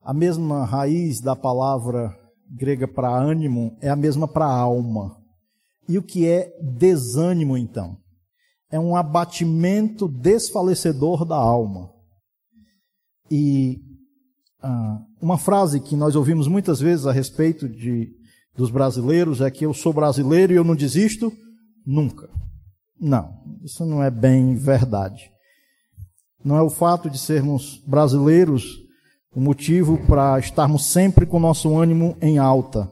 a 0.01 0.13
mesma 0.13 0.65
raiz 0.65 1.21
da 1.21 1.35
palavra 1.35 2.15
grega 2.49 2.87
para 2.87 3.15
ânimo 3.15 3.77
é 3.81 3.89
a 3.89 3.95
mesma 3.95 4.27
para 4.27 4.45
alma. 4.45 5.17
E 5.87 5.97
o 5.97 6.03
que 6.03 6.27
é 6.27 6.51
desânimo 6.61 7.57
então? 7.57 7.97
É 8.69 8.79
um 8.79 8.95
abatimento 8.95 10.07
desfalecedor 10.07 11.25
da 11.25 11.35
alma. 11.35 11.91
E 13.29 13.79
ah, 14.61 14.99
uma 15.21 15.37
frase 15.37 15.79
que 15.79 15.95
nós 15.95 16.15
ouvimos 16.15 16.47
muitas 16.47 16.79
vezes 16.79 17.05
a 17.05 17.11
respeito 17.11 17.67
de, 17.67 18.09
dos 18.55 18.69
brasileiros 18.69 19.41
é 19.41 19.49
que 19.49 19.65
eu 19.65 19.73
sou 19.73 19.93
brasileiro 19.93 20.53
e 20.53 20.55
eu 20.55 20.63
não 20.63 20.75
desisto 20.75 21.31
nunca. 21.85 22.29
Não, 23.01 23.41
isso 23.63 23.83
não 23.83 24.03
é 24.03 24.11
bem 24.11 24.53
verdade. 24.53 25.31
Não 26.45 26.55
é 26.55 26.61
o 26.61 26.69
fato 26.69 27.09
de 27.09 27.17
sermos 27.17 27.81
brasileiros 27.87 28.79
o 29.33 29.39
motivo 29.39 29.97
para 30.05 30.37
estarmos 30.39 30.85
sempre 30.85 31.25
com 31.25 31.39
nosso 31.39 31.75
ânimo 31.77 32.15
em 32.21 32.37
alta. 32.37 32.89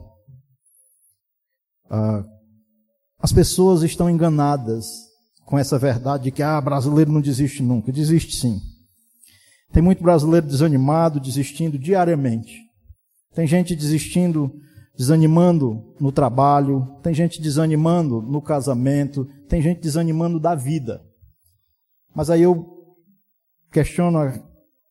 Ah, 1.88 2.24
as 3.20 3.32
pessoas 3.32 3.82
estão 3.82 4.08
enganadas 4.08 4.86
com 5.44 5.58
essa 5.58 5.78
verdade 5.78 6.24
de 6.24 6.30
que 6.30 6.42
ah, 6.42 6.60
brasileiro 6.60 7.12
não 7.12 7.20
desiste 7.20 7.62
nunca. 7.62 7.92
Desiste 7.92 8.34
sim. 8.34 8.60
Tem 9.72 9.82
muito 9.82 10.02
brasileiro 10.02 10.46
desanimado, 10.46 11.20
desistindo 11.20 11.78
diariamente. 11.78 12.58
Tem 13.34 13.46
gente 13.46 13.76
desistindo, 13.76 14.50
desanimando 14.96 15.94
no 16.00 16.10
trabalho, 16.10 16.98
tem 17.02 17.14
gente 17.14 17.40
desanimando 17.40 18.22
no 18.22 18.40
casamento, 18.40 19.28
tem 19.50 19.60
gente 19.60 19.80
desanimando 19.80 20.38
da 20.38 20.54
vida. 20.54 21.04
Mas 22.14 22.30
aí 22.30 22.42
eu 22.42 22.96
questiono 23.72 24.18
a, 24.18 24.28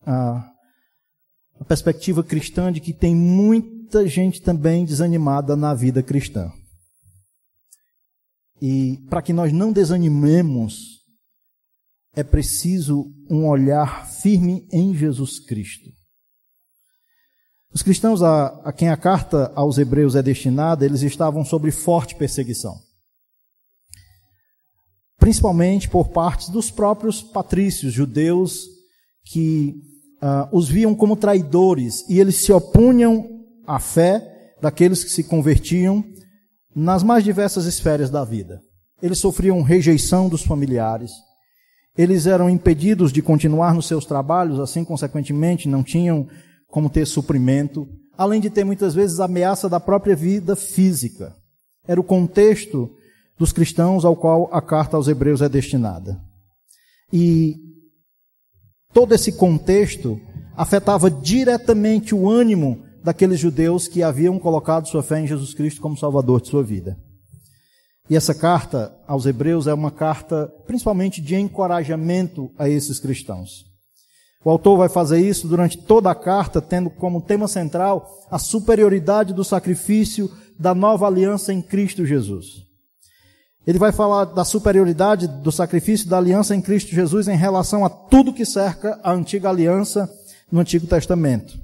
a, 0.06 0.54
a 1.62 1.64
perspectiva 1.64 2.22
cristã 2.22 2.70
de 2.70 2.82
que 2.82 2.94
tem 2.94 3.16
muita 3.16 4.06
gente 4.06 4.42
também 4.42 4.84
desanimada 4.84 5.56
na 5.56 5.74
vida 5.74 6.04
cristã. 6.04 6.52
E 8.62 8.98
para 9.10 9.22
que 9.22 9.32
nós 9.32 9.54
não 9.54 9.72
desanimemos, 9.72 11.00
é 12.14 12.22
preciso 12.24 13.06
um 13.30 13.48
olhar 13.48 14.10
firme 14.10 14.68
em 14.74 14.94
Jesus 14.94 15.40
Cristo. 15.40 15.90
Os 17.74 17.82
cristãos 17.82 18.22
a, 18.22 18.48
a, 18.66 18.74
quem 18.74 18.90
a 18.90 18.98
carta 18.98 19.54
aos 19.56 19.78
Hebreus 19.78 20.16
é 20.16 20.22
destinada, 20.22 20.84
eles 20.84 21.02
estavam 21.02 21.46
sob 21.46 21.72
forte 21.72 22.16
perseguição. 22.16 22.89
Principalmente 25.30 25.88
por 25.88 26.10
parte 26.10 26.52
dos 26.52 26.72
próprios 26.72 27.22
patrícios 27.22 27.94
judeus 27.94 28.66
que 29.26 29.76
uh, 30.24 30.50
os 30.52 30.68
viam 30.68 30.96
como 30.96 31.16
traidores 31.16 32.04
e 32.10 32.20
eles 32.20 32.38
se 32.38 32.52
opunham 32.52 33.30
à 33.68 33.78
fé 33.78 34.56
daqueles 34.60 35.04
que 35.04 35.12
se 35.12 35.24
convertiam 35.24 36.04
nas 36.76 37.04
mais 37.04 37.24
diversas 37.24 37.66
esferas 37.66 38.10
da 38.10 38.26
vida. 38.26 38.60
Eles 39.04 39.20
sofriam 39.20 39.62
rejeição 39.62 40.28
dos 40.30 40.42
familiares, 40.42 41.12
eles 41.96 42.26
eram 42.26 42.50
impedidos 42.50 43.14
de 43.14 43.22
continuar 43.22 43.76
nos 43.76 43.86
seus 43.86 44.08
trabalhos, 44.08 44.60
assim, 44.60 44.84
consequentemente, 44.84 45.70
não 45.70 45.84
tinham 45.84 46.28
como 46.70 46.90
ter 46.90 47.06
suprimento, 47.06 47.88
além 48.18 48.42
de 48.42 48.50
ter 48.50 48.64
muitas 48.64 48.96
vezes 48.96 49.20
ameaça 49.20 49.70
da 49.70 49.80
própria 49.80 50.16
vida 50.16 50.56
física. 50.56 51.36
Era 51.88 52.02
o 52.02 52.04
contexto 52.04 52.90
dos 53.40 53.54
cristãos 53.54 54.04
ao 54.04 54.18
qual 54.18 54.50
a 54.52 54.62
carta 54.62 54.98
aos 54.98 55.08
Hebreus 55.08 55.42
é 55.42 55.48
destinada. 55.48 56.22
E 57.12 57.56
todo 58.94 59.16
esse 59.16 59.32
contexto 59.32 60.20
afetava 60.58 61.10
diretamente 61.10 62.14
o 62.14 62.30
ânimo 62.30 62.84
daqueles 63.02 63.40
judeus 63.40 63.88
que 63.88 64.04
haviam 64.04 64.38
colocado 64.38 64.90
sua 64.90 65.02
fé 65.02 65.22
em 65.22 65.28
Jesus 65.28 65.54
Cristo 65.54 65.80
como 65.80 65.98
Salvador 65.98 66.42
de 66.42 66.50
sua 66.50 66.62
vida. 66.62 66.98
E 68.10 68.16
essa 68.16 68.36
carta 68.36 68.94
aos 69.08 69.26
Hebreus 69.26 69.68
é 69.68 69.74
uma 69.74 69.92
carta 69.92 70.52
principalmente 70.68 71.22
de 71.22 71.36
encorajamento 71.36 72.52
a 72.58 72.68
esses 72.68 73.00
cristãos. 73.00 73.66
O 74.44 74.50
autor 74.50 74.78
vai 74.78 74.90
fazer 74.90 75.20
isso 75.20 75.48
durante 75.48 75.78
toda 75.78 76.10
a 76.10 76.16
carta, 76.16 76.62
tendo 76.62 76.90
como 76.90 77.22
tema 77.22 77.48
central 77.48 78.10
a 78.32 78.40
superioridade 78.40 79.34
do 79.34 79.44
sacrifício 79.44 80.30
da 80.58 80.74
nova 80.74 81.08
aliança 81.08 81.54
em 81.54 81.62
Cristo 81.62 82.06
Jesus. 82.06 82.69
Ele 83.70 83.78
vai 83.78 83.92
falar 83.92 84.26
da 84.26 84.44
superioridade 84.44 85.28
do 85.28 85.52
sacrifício 85.52 86.10
da 86.10 86.18
aliança 86.18 86.56
em 86.56 86.62
Cristo 86.62 86.90
Jesus 86.90 87.28
em 87.28 87.38
relação 87.38 87.86
a 87.86 87.90
tudo 87.90 88.34
que 88.34 88.44
cerca 88.44 89.00
a 89.04 89.12
antiga 89.12 89.48
aliança 89.48 90.12
no 90.52 90.60
Antigo 90.60 90.88
Testamento. 90.88 91.56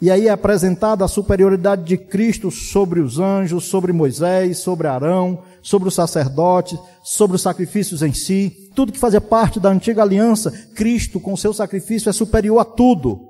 E 0.00 0.10
aí 0.10 0.28
é 0.28 0.30
apresentada 0.30 1.04
a 1.04 1.08
superioridade 1.08 1.84
de 1.84 1.98
Cristo 1.98 2.50
sobre 2.50 3.00
os 3.00 3.18
anjos, 3.18 3.64
sobre 3.64 3.92
Moisés, 3.92 4.60
sobre 4.60 4.88
Arão, 4.88 5.42
sobre 5.60 5.88
os 5.88 5.94
sacerdotes, 5.94 6.78
sobre 7.04 7.36
os 7.36 7.42
sacrifícios 7.42 8.00
em 8.00 8.14
si, 8.14 8.70
tudo 8.74 8.90
que 8.90 8.98
fazia 8.98 9.20
parte 9.20 9.60
da 9.60 9.68
antiga 9.68 10.00
aliança, 10.00 10.50
Cristo 10.74 11.20
com 11.20 11.36
seu 11.36 11.52
sacrifício 11.52 12.08
é 12.08 12.14
superior 12.14 12.60
a 12.60 12.64
tudo. 12.64 13.28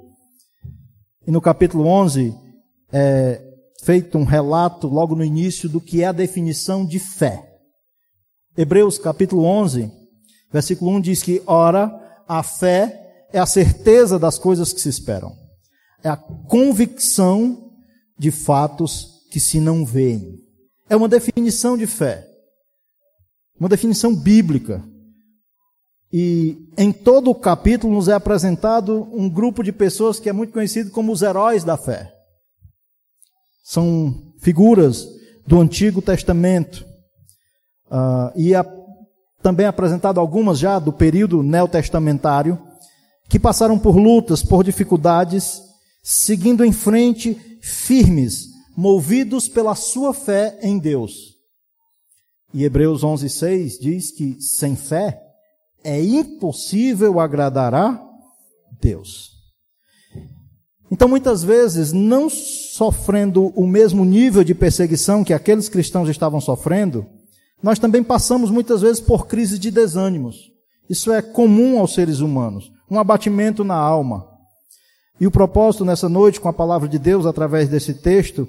E 1.27 1.31
no 1.33 1.41
capítulo 1.41 1.89
11 1.89 2.33
é 2.93 3.43
feito 3.83 4.17
um 4.17 4.23
relato 4.23 4.87
logo 4.87 5.17
no 5.17 5.25
início 5.25 5.69
do 5.69 5.81
que 5.81 6.05
é 6.05 6.07
a 6.07 6.13
definição 6.13 6.87
de 6.87 7.01
fé. 7.01 7.49
Hebreus 8.57 8.99
capítulo 8.99 9.45
11, 9.45 9.91
versículo 10.53 10.91
1 10.93 11.01
diz 11.01 11.23
que, 11.23 11.43
ora, 11.47 11.91
a 12.29 12.43
fé 12.43 13.27
é 13.33 13.39
a 13.39 13.47
certeza 13.47 14.19
das 14.19 14.39
coisas 14.39 14.73
que 14.73 14.81
se 14.81 14.89
esperam 14.89 15.43
é 16.03 16.09
a 16.09 16.17
convicção 16.17 17.71
de 18.19 18.31
fatos 18.31 19.23
que 19.31 19.39
se 19.39 19.61
não 19.61 19.85
veem. 19.85 20.41
É 20.89 20.97
uma 20.97 21.09
definição 21.09 21.77
de 21.77 21.87
fé. 21.87 22.29
Uma 23.59 23.69
definição 23.69 24.15
bíblica. 24.15 24.83
E 26.13 26.69
em 26.77 26.93
todo 26.93 27.31
o 27.31 27.35
capítulo 27.35 27.95
nos 27.95 28.09
é 28.09 28.13
apresentado 28.13 29.09
um 29.13 29.31
grupo 29.31 29.63
de 29.63 29.73
pessoas 29.73 30.21
que 30.21 30.29
é 30.29 30.33
muito 30.33 30.53
conhecido 30.53 30.91
como 30.91 31.13
os 31.13 31.23
heróis 31.23 31.65
da 31.65 31.77
fé. 31.77 32.13
São 33.65 34.35
figuras 34.41 35.09
do 35.47 35.61
Antigo 35.61 36.03
Testamento. 36.03 36.85
Uh, 37.93 38.33
e 38.35 38.55
a, 38.55 38.65
também 39.43 39.67
apresentado 39.67 40.19
algumas 40.19 40.59
já 40.59 40.79
do 40.79 40.91
período 40.91 41.43
neotestamentário, 41.43 42.59
que 43.29 43.39
passaram 43.39 43.79
por 43.79 43.97
lutas, 43.97 44.43
por 44.43 44.65
dificuldades, 44.65 45.61
seguindo 46.03 46.65
em 46.65 46.73
frente 46.73 47.39
firmes, 47.61 48.47
movidos 48.75 49.47
pela 49.47 49.75
sua 49.75 50.15
fé 50.15 50.59
em 50.63 50.79
Deus. 50.79 51.33
E 52.55 52.65
Hebreus 52.65 53.03
11:6 53.03 53.79
diz 53.79 54.11
que 54.11 54.41
sem 54.41 54.75
fé 54.75 55.21
é 55.85 56.03
impossível 56.03 57.21
agradar 57.21 57.75
a 57.75 58.03
Deus. 58.81 59.33
Então, 60.91 61.09
muitas 61.09 61.43
vezes, 61.43 61.93
não 61.93 62.29
sofrendo 62.31 63.47
o 63.57 63.67
mesmo 63.67 64.05
nível 64.05 64.45
de 64.45 64.55
perseguição 64.55 65.25
que 65.25 65.33
aqueles 65.33 65.69
cristãos 65.69 66.09
estavam 66.09 66.41
sofrendo, 66.41 67.07
nós 67.63 67.79
também 67.79 68.03
passamos 68.03 68.51
muitas 68.51 68.81
vezes 68.81 69.01
por 69.01 69.27
crises 69.27 69.59
de 69.59 69.71
desânimos. 69.71 70.51
Isso 70.91 71.13
é 71.13 71.23
comum 71.23 71.79
aos 71.79 71.95
seres 71.95 72.21
humanos, 72.21 72.71
um 72.91 72.99
abatimento 72.99 73.63
na 73.63 73.77
alma. 73.77 74.27
E 75.21 75.27
o 75.27 75.31
propósito 75.31 75.85
nessa 75.85 76.09
noite, 76.09 76.41
com 76.41 76.49
a 76.49 76.53
palavra 76.53 76.89
de 76.89 76.99
Deus, 76.99 77.25
através 77.25 77.69
desse 77.69 77.95
texto, 77.95 78.49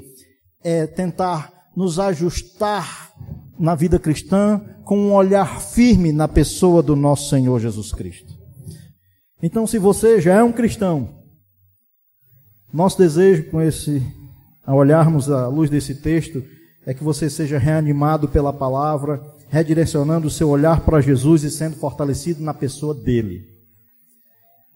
é 0.63 0.87
tentar 0.87 1.51
nos 1.75 1.99
ajustar 1.99 3.11
na 3.59 3.75
vida 3.75 3.99
cristã 3.99 4.59
com 4.83 4.97
um 4.97 5.13
olhar 5.13 5.61
firme 5.61 6.11
na 6.11 6.27
pessoa 6.27 6.81
do 6.81 6.95
nosso 6.95 7.29
Senhor 7.29 7.59
Jesus 7.59 7.91
Cristo. 7.93 8.33
Então, 9.41 9.67
se 9.67 9.77
você 9.77 10.19
já 10.19 10.35
é 10.35 10.43
um 10.43 10.51
cristão, 10.51 11.21
nosso 12.73 12.97
desejo 12.97 13.49
com 13.51 13.61
esse, 13.61 14.01
ao 14.65 14.77
olharmos 14.77 15.29
à 15.29 15.47
luz 15.47 15.69
desse 15.69 15.95
texto, 15.95 16.43
é 16.85 16.93
que 16.93 17.03
você 17.03 17.29
seja 17.29 17.57
reanimado 17.57 18.27
pela 18.27 18.51
palavra, 18.51 19.21
redirecionando 19.49 20.27
o 20.27 20.31
seu 20.31 20.49
olhar 20.49 20.81
para 20.81 21.01
Jesus 21.01 21.43
e 21.43 21.51
sendo 21.51 21.75
fortalecido 21.77 22.43
na 22.43 22.53
pessoa 22.53 22.93
dele. 22.93 23.41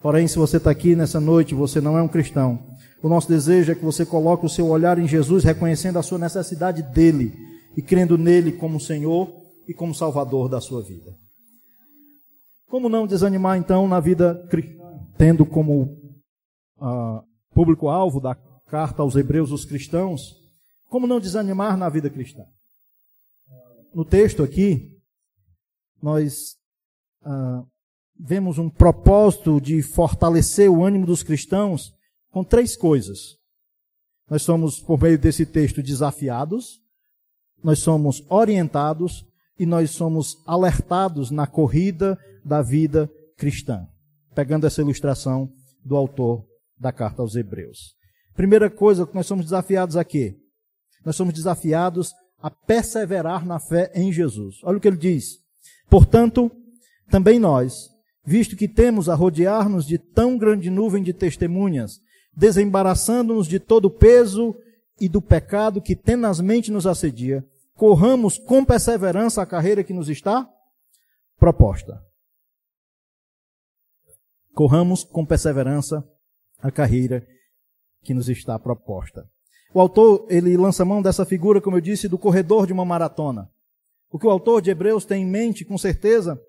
Porém, 0.00 0.28
se 0.28 0.38
você 0.38 0.58
está 0.58 0.70
aqui 0.70 0.94
nessa 0.94 1.20
noite, 1.20 1.54
você 1.54 1.80
não 1.80 1.98
é 1.98 2.02
um 2.02 2.08
cristão. 2.08 2.58
O 3.02 3.08
nosso 3.08 3.28
desejo 3.28 3.72
é 3.72 3.74
que 3.74 3.84
você 3.84 4.06
coloque 4.06 4.46
o 4.46 4.48
seu 4.48 4.66
olhar 4.68 4.98
em 4.98 5.06
Jesus, 5.06 5.44
reconhecendo 5.44 5.98
a 5.98 6.02
sua 6.02 6.18
necessidade 6.18 6.82
dele 6.82 7.34
e 7.76 7.82
crendo 7.82 8.16
nele 8.16 8.52
como 8.52 8.80
Senhor 8.80 9.28
e 9.66 9.74
como 9.74 9.94
Salvador 9.94 10.48
da 10.48 10.60
sua 10.60 10.82
vida. 10.82 11.14
Como 12.68 12.88
não 12.88 13.06
desanimar 13.06 13.58
então 13.58 13.88
na 13.88 14.00
vida 14.00 14.46
cristã, 14.50 14.84
tendo 15.16 15.44
como 15.44 15.96
ah, 16.80 17.22
público-alvo 17.52 18.20
da 18.20 18.36
carta 18.68 19.02
aos 19.02 19.16
Hebreus, 19.16 19.50
os 19.50 19.64
cristãos, 19.64 20.36
como 20.88 21.06
não 21.06 21.20
desanimar 21.20 21.76
na 21.76 21.88
vida 21.88 22.10
cristã? 22.10 22.44
No 23.94 24.04
texto 24.04 24.42
aqui, 24.42 24.90
nós 26.02 26.56
ah, 27.22 27.64
vemos 28.18 28.58
um 28.58 28.68
propósito 28.68 29.60
de 29.60 29.82
fortalecer 29.82 30.70
o 30.70 30.84
ânimo 30.84 31.06
dos 31.06 31.22
cristãos 31.22 31.92
com 32.30 32.44
três 32.44 32.76
coisas. 32.76 33.36
Nós 34.28 34.42
somos, 34.42 34.80
por 34.80 35.00
meio 35.00 35.18
desse 35.18 35.46
texto, 35.46 35.82
desafiados, 35.82 36.80
nós 37.62 37.78
somos 37.78 38.22
orientados 38.28 39.24
e 39.58 39.66
nós 39.66 39.90
somos 39.90 40.36
alertados 40.46 41.30
na 41.30 41.46
corrida 41.46 42.18
da 42.44 42.62
vida 42.62 43.10
cristã. 43.36 43.86
Pegando 44.34 44.66
essa 44.66 44.80
ilustração 44.80 45.50
do 45.84 45.96
autor 45.96 46.44
da 46.78 46.92
carta 46.92 47.22
aos 47.22 47.34
Hebreus. 47.34 47.96
Primeira 48.34 48.70
coisa 48.70 49.06
que 49.06 49.14
nós 49.14 49.26
somos 49.26 49.46
desafiados 49.46 49.96
aqui. 49.96 50.36
Nós 51.08 51.16
somos 51.16 51.32
desafiados 51.32 52.12
a 52.38 52.50
perseverar 52.50 53.42
na 53.46 53.58
fé 53.58 53.90
em 53.94 54.12
Jesus. 54.12 54.56
Olha 54.62 54.76
o 54.76 54.80
que 54.80 54.86
ele 54.86 54.98
diz. 54.98 55.38
Portanto, 55.88 56.52
também 57.10 57.38
nós, 57.38 57.88
visto 58.22 58.54
que 58.54 58.68
temos 58.68 59.08
a 59.08 59.14
rodear-nos 59.14 59.86
de 59.86 59.96
tão 59.96 60.36
grande 60.36 60.68
nuvem 60.68 61.02
de 61.02 61.14
testemunhas, 61.14 61.98
desembaraçando-nos 62.36 63.48
de 63.48 63.58
todo 63.58 63.86
o 63.86 63.90
peso 63.90 64.54
e 65.00 65.08
do 65.08 65.22
pecado 65.22 65.80
que 65.80 65.96
tenazmente 65.96 66.70
nos 66.70 66.86
assedia, 66.86 67.42
corramos 67.74 68.36
com 68.36 68.62
perseverança 68.62 69.40
a 69.40 69.46
carreira 69.46 69.82
que 69.82 69.94
nos 69.94 70.10
está 70.10 70.46
proposta. 71.38 72.04
Corramos 74.52 75.04
com 75.04 75.24
perseverança 75.24 76.06
a 76.58 76.70
carreira 76.70 77.26
que 78.02 78.12
nos 78.12 78.28
está 78.28 78.58
proposta. 78.58 79.26
O 79.72 79.80
autor, 79.80 80.26
ele 80.28 80.56
lança 80.56 80.84
mão 80.84 81.02
dessa 81.02 81.24
figura, 81.24 81.60
como 81.60 81.76
eu 81.76 81.80
disse, 81.80 82.08
do 82.08 82.18
corredor 82.18 82.66
de 82.66 82.72
uma 82.72 82.84
maratona. 82.84 83.50
O 84.10 84.18
que 84.18 84.26
o 84.26 84.30
autor 84.30 84.62
de 84.62 84.70
Hebreus 84.70 85.04
tem 85.04 85.22
em 85.22 85.26
mente, 85.26 85.64
com 85.64 85.76
certeza, 85.76 86.40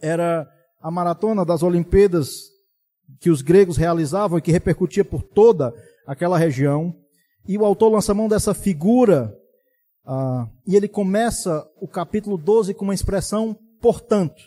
era 0.00 0.46
a 0.80 0.90
maratona 0.90 1.44
das 1.44 1.62
Olimpíadas 1.62 2.50
que 3.20 3.30
os 3.30 3.40
gregos 3.40 3.76
realizavam 3.76 4.38
e 4.38 4.42
que 4.42 4.52
repercutia 4.52 5.04
por 5.04 5.22
toda 5.22 5.74
aquela 6.06 6.36
região. 6.36 6.94
E 7.46 7.56
o 7.56 7.64
autor 7.64 7.90
lança 7.90 8.12
mão 8.12 8.28
dessa 8.28 8.52
figura, 8.52 9.34
ah, 10.04 10.46
e 10.66 10.76
ele 10.76 10.88
começa 10.88 11.66
o 11.80 11.88
capítulo 11.88 12.36
12 12.36 12.74
com 12.74 12.84
uma 12.84 12.94
expressão 12.94 13.56
portanto. 13.80 14.42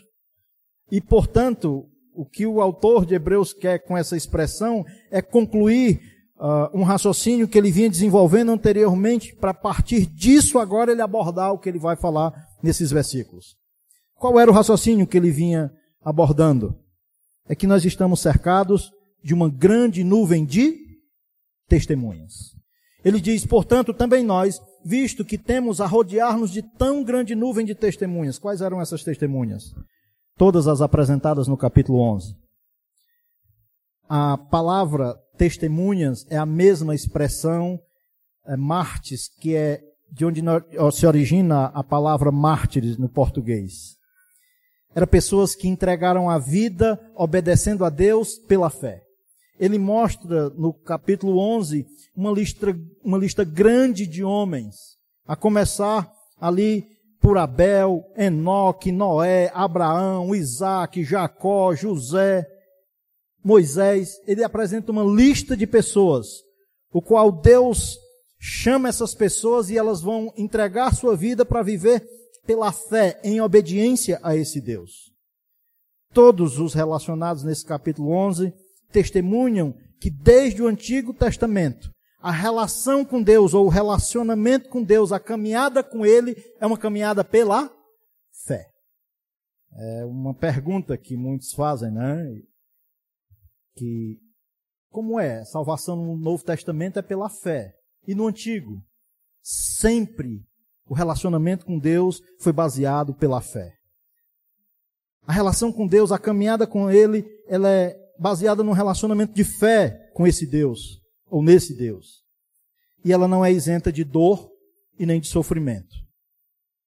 E 0.90 1.00
portanto, 1.00 1.88
o 2.14 2.24
que 2.24 2.46
o 2.46 2.60
autor 2.60 3.04
de 3.04 3.14
Hebreus 3.14 3.52
quer 3.52 3.78
com 3.80 3.96
essa 3.96 4.16
expressão 4.16 4.84
é 5.10 5.20
concluir 5.20 6.00
uh, 6.38 6.76
um 6.78 6.82
raciocínio 6.82 7.48
que 7.48 7.58
ele 7.58 7.70
vinha 7.70 7.90
desenvolvendo 7.90 8.52
anteriormente, 8.52 9.34
para 9.34 9.54
partir 9.54 10.06
disso 10.06 10.58
agora 10.58 10.92
ele 10.92 11.02
abordar 11.02 11.52
o 11.52 11.58
que 11.58 11.68
ele 11.68 11.78
vai 11.78 11.96
falar 11.96 12.32
nesses 12.62 12.90
versículos. 12.90 13.56
Qual 14.14 14.38
era 14.40 14.50
o 14.50 14.54
raciocínio 14.54 15.06
que 15.06 15.16
ele 15.16 15.30
vinha 15.30 15.70
abordando? 16.02 16.78
É 17.48 17.54
que 17.54 17.66
nós 17.66 17.84
estamos 17.84 18.20
cercados 18.20 18.90
de 19.22 19.34
uma 19.34 19.48
grande 19.48 20.02
nuvem 20.02 20.44
de 20.44 20.76
testemunhas. 21.68 22.54
Ele 23.04 23.20
diz, 23.20 23.44
portanto, 23.44 23.92
também 23.92 24.24
nós, 24.24 24.60
visto 24.84 25.24
que 25.24 25.38
temos 25.38 25.80
a 25.80 25.86
rodear-nos 25.86 26.50
de 26.50 26.62
tão 26.62 27.04
grande 27.04 27.34
nuvem 27.34 27.64
de 27.64 27.74
testemunhas. 27.74 28.38
Quais 28.38 28.60
eram 28.60 28.80
essas 28.80 29.04
testemunhas? 29.04 29.72
todas 30.36 30.68
as 30.68 30.80
apresentadas 30.80 31.48
no 31.48 31.56
capítulo 31.56 32.00
11. 32.00 32.36
A 34.08 34.38
palavra 34.38 35.18
testemunhas 35.36 36.26
é 36.30 36.36
a 36.36 36.46
mesma 36.46 36.94
expressão 36.94 37.78
é, 38.46 38.56
mártires, 38.56 39.28
que 39.40 39.54
é 39.54 39.80
de 40.10 40.24
onde 40.24 40.42
se 40.92 41.06
origina 41.06 41.66
a 41.66 41.82
palavra 41.82 42.30
mártires 42.30 42.96
no 42.96 43.08
português. 43.08 43.96
Eram 44.94 45.06
pessoas 45.06 45.54
que 45.54 45.68
entregaram 45.68 46.30
a 46.30 46.38
vida 46.38 46.98
obedecendo 47.14 47.84
a 47.84 47.90
Deus 47.90 48.38
pela 48.38 48.70
fé. 48.70 49.02
Ele 49.58 49.78
mostra 49.78 50.48
no 50.50 50.72
capítulo 50.72 51.38
11 51.38 51.86
uma 52.14 52.30
lista, 52.30 52.74
uma 53.04 53.18
lista 53.18 53.44
grande 53.44 54.06
de 54.06 54.24
homens, 54.24 54.96
a 55.26 55.36
começar 55.36 56.10
ali 56.40 56.86
por 57.20 57.36
Abel, 57.36 58.04
Enoque, 58.16 58.92
Noé, 58.92 59.50
Abraão, 59.52 60.34
Isaac, 60.34 61.02
Jacó, 61.02 61.74
José, 61.74 62.46
Moisés. 63.46 64.20
Ele 64.26 64.42
apresenta 64.42 64.90
uma 64.90 65.04
lista 65.04 65.56
de 65.56 65.68
pessoas, 65.68 66.42
o 66.92 67.00
qual 67.00 67.30
Deus 67.30 67.96
chama 68.40 68.88
essas 68.88 69.14
pessoas 69.14 69.70
e 69.70 69.78
elas 69.78 70.00
vão 70.00 70.32
entregar 70.36 70.92
sua 70.92 71.16
vida 71.16 71.44
para 71.44 71.62
viver 71.62 72.04
pela 72.44 72.72
fé, 72.72 73.20
em 73.22 73.40
obediência 73.40 74.18
a 74.22 74.34
esse 74.36 74.60
Deus. 74.60 75.12
Todos 76.12 76.58
os 76.58 76.74
relacionados 76.74 77.44
nesse 77.44 77.64
capítulo 77.64 78.10
11 78.10 78.52
testemunham 78.90 79.74
que 80.00 80.10
desde 80.10 80.62
o 80.62 80.66
Antigo 80.66 81.14
Testamento 81.14 81.90
a 82.20 82.32
relação 82.32 83.04
com 83.04 83.22
Deus 83.22 83.54
ou 83.54 83.66
o 83.66 83.70
relacionamento 83.70 84.68
com 84.68 84.82
Deus, 84.82 85.12
a 85.12 85.20
caminhada 85.20 85.84
com 85.84 86.04
Ele 86.04 86.36
é 86.60 86.66
uma 86.66 86.78
caminhada 86.78 87.22
pela 87.22 87.70
fé. 88.46 88.68
É 89.78 90.04
uma 90.04 90.34
pergunta 90.34 90.96
que 90.96 91.16
muitos 91.16 91.52
fazem, 91.52 91.92
né? 91.92 92.40
Que 93.76 94.18
como 94.90 95.20
é? 95.20 95.44
Salvação 95.44 95.96
no 95.96 96.16
Novo 96.16 96.42
Testamento 96.42 96.98
é 96.98 97.02
pela 97.02 97.28
fé. 97.28 97.74
E 98.06 98.14
no 98.14 98.26
Antigo? 98.26 98.82
Sempre 99.42 100.42
o 100.88 100.94
relacionamento 100.94 101.66
com 101.66 101.78
Deus 101.78 102.20
foi 102.40 102.52
baseado 102.52 103.14
pela 103.14 103.40
fé. 103.40 103.74
A 105.26 105.32
relação 105.32 105.72
com 105.72 105.86
Deus, 105.86 106.12
a 106.12 106.18
caminhada 106.18 106.66
com 106.66 106.90
Ele, 106.90 107.24
ela 107.48 107.68
é 107.68 107.94
baseada 108.18 108.62
num 108.62 108.72
relacionamento 108.72 109.34
de 109.34 109.44
fé 109.44 110.10
com 110.14 110.26
esse 110.26 110.46
Deus 110.46 111.00
ou 111.26 111.42
nesse 111.42 111.76
Deus. 111.76 112.24
E 113.04 113.12
ela 113.12 113.28
não 113.28 113.44
é 113.44 113.52
isenta 113.52 113.92
de 113.92 114.04
dor 114.04 114.48
e 114.98 115.04
nem 115.04 115.20
de 115.20 115.28
sofrimento. 115.28 115.94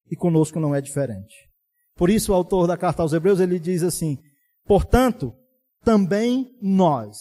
E 0.10 0.16
conosco 0.16 0.60
não 0.60 0.74
é 0.74 0.82
diferente. 0.82 1.36
Por 1.96 2.10
isso 2.10 2.32
o 2.32 2.36
autor 2.36 2.66
da 2.66 2.78
carta 2.78 3.04
aos 3.04 3.14
Hebreus 3.14 3.40
ele 3.40 3.60
diz 3.60 3.84
assim: 3.84 4.18
"Portanto, 4.66 5.34
também 5.84 6.58
nós, 6.62 7.18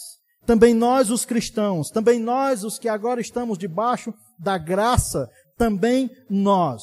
também 0.46 0.74
nós 0.74 1.10
os 1.10 1.24
cristãos, 1.24 1.90
também 1.90 2.20
nós 2.20 2.64
os 2.64 2.78
que 2.78 2.88
agora 2.88 3.20
estamos 3.20 3.58
debaixo 3.58 4.12
da 4.38 4.56
graça, 4.58 5.28
também 5.56 6.10
nós, 6.28 6.82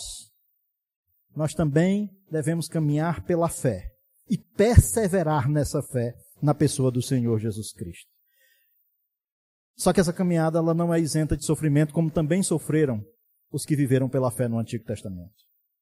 nós 1.35 1.53
também 1.53 2.09
devemos 2.29 2.67
caminhar 2.67 3.23
pela 3.25 3.49
fé 3.49 3.91
e 4.29 4.37
perseverar 4.37 5.49
nessa 5.49 5.81
fé 5.81 6.13
na 6.41 6.53
pessoa 6.53 6.91
do 6.91 7.01
Senhor 7.01 7.39
Jesus 7.39 7.71
Cristo. 7.73 8.09
Só 9.77 9.91
que 9.91 9.99
essa 9.99 10.13
caminhada 10.13 10.57
ela 10.57 10.73
não 10.73 10.93
é 10.93 10.99
isenta 10.99 11.35
de 11.35 11.45
sofrimento, 11.45 11.93
como 11.93 12.09
também 12.09 12.41
sofreram 12.41 13.03
os 13.51 13.65
que 13.65 13.75
viveram 13.75 14.09
pela 14.09 14.31
fé 14.31 14.47
no 14.47 14.57
Antigo 14.57 14.85
Testamento. 14.85 15.33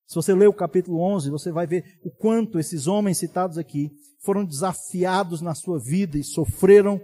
Se 0.08 0.16
você 0.16 0.34
ler 0.34 0.48
o 0.48 0.54
capítulo 0.54 1.00
11, 1.00 1.30
você 1.30 1.52
vai 1.52 1.66
ver 1.66 1.84
o 2.04 2.12
quanto 2.12 2.60
esses 2.60 2.88
homens 2.88 3.18
citados 3.18 3.58
aqui 3.58 3.92
foram 4.24 4.46
desafiados 4.46 5.42
na 5.42 5.54
sua 5.54 5.78
vida 5.78 6.18
e 6.18 6.24
sofreram 6.24 6.96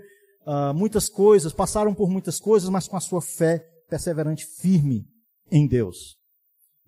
uh, 0.46 0.74
muitas 0.74 1.10
coisas, 1.10 1.54
passaram 1.54 1.94
por 1.94 2.10
muitas 2.10 2.40
coisas, 2.40 2.70
mas 2.70 2.88
com 2.88 2.98
a 2.98 3.02
sua 3.02 3.22
fé 3.22 3.66
perseverante 3.90 4.46
firme 4.46 5.06
em 5.52 5.68
Deus. 5.68 6.18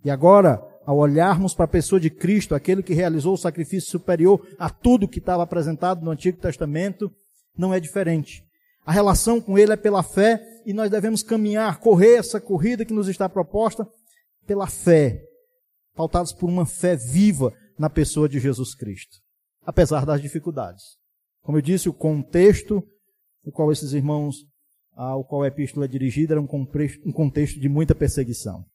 E 0.04 0.10
agora, 0.10 0.62
ao 0.86 0.98
olharmos 0.98 1.54
para 1.54 1.66
a 1.66 1.68
pessoa 1.68 2.00
de 2.00 2.10
Cristo, 2.10 2.56
aquele 2.56 2.82
que 2.82 2.94
realizou 2.94 3.34
o 3.34 3.38
sacrifício 3.38 3.90
superior 3.90 4.46
a 4.58 4.70
tudo 4.70 5.08
que 5.08 5.20
estava 5.20 5.44
apresentado 5.44 6.04
no 6.04 6.12
Antigo 6.12 6.40
Testamento, 6.40 7.12
não 7.58 7.74
é 7.74 7.80
diferente. 7.80 8.44
A 8.86 8.92
relação 8.92 9.40
com 9.40 9.60
Ele 9.60 9.74
é 9.74 9.78
pela 9.78 10.02
fé 10.02 10.42
e 10.66 10.74
nós 10.74 10.90
devemos 10.90 11.22
caminhar, 11.22 11.80
correr 11.80 12.16
essa 12.16 12.40
corrida 12.40 12.86
que 12.86 12.94
nos 12.94 13.08
está 13.08 13.30
proposta 13.30 13.88
pela 14.48 14.66
fé, 14.66 15.22
pautados 15.96 16.34
por 16.34 16.50
uma 16.50 16.66
fé 16.66 16.96
viva 16.96 17.54
na 17.78 17.90
pessoa 17.90 18.28
de 18.28 18.40
Jesus 18.40 18.74
Cristo, 18.74 19.18
apesar 19.64 20.06
das 20.06 20.22
dificuldades. 20.22 20.98
Como 21.42 21.58
eu 21.58 21.62
disse, 21.62 21.90
o 21.90 21.94
contexto 21.94 22.84
no 23.44 23.52
qual 23.52 23.72
esses 23.72 23.94
irmãos, 23.94 24.46
ao 24.94 25.24
qual 25.24 25.44
a 25.44 25.48
epístola 25.48 25.86
é 25.86 25.88
dirigida, 25.88 26.34
era 26.34 26.42
um 26.42 26.48
contexto 26.48 27.60
de 27.60 27.70
muita 27.70 27.96
perseguição. 27.96 28.66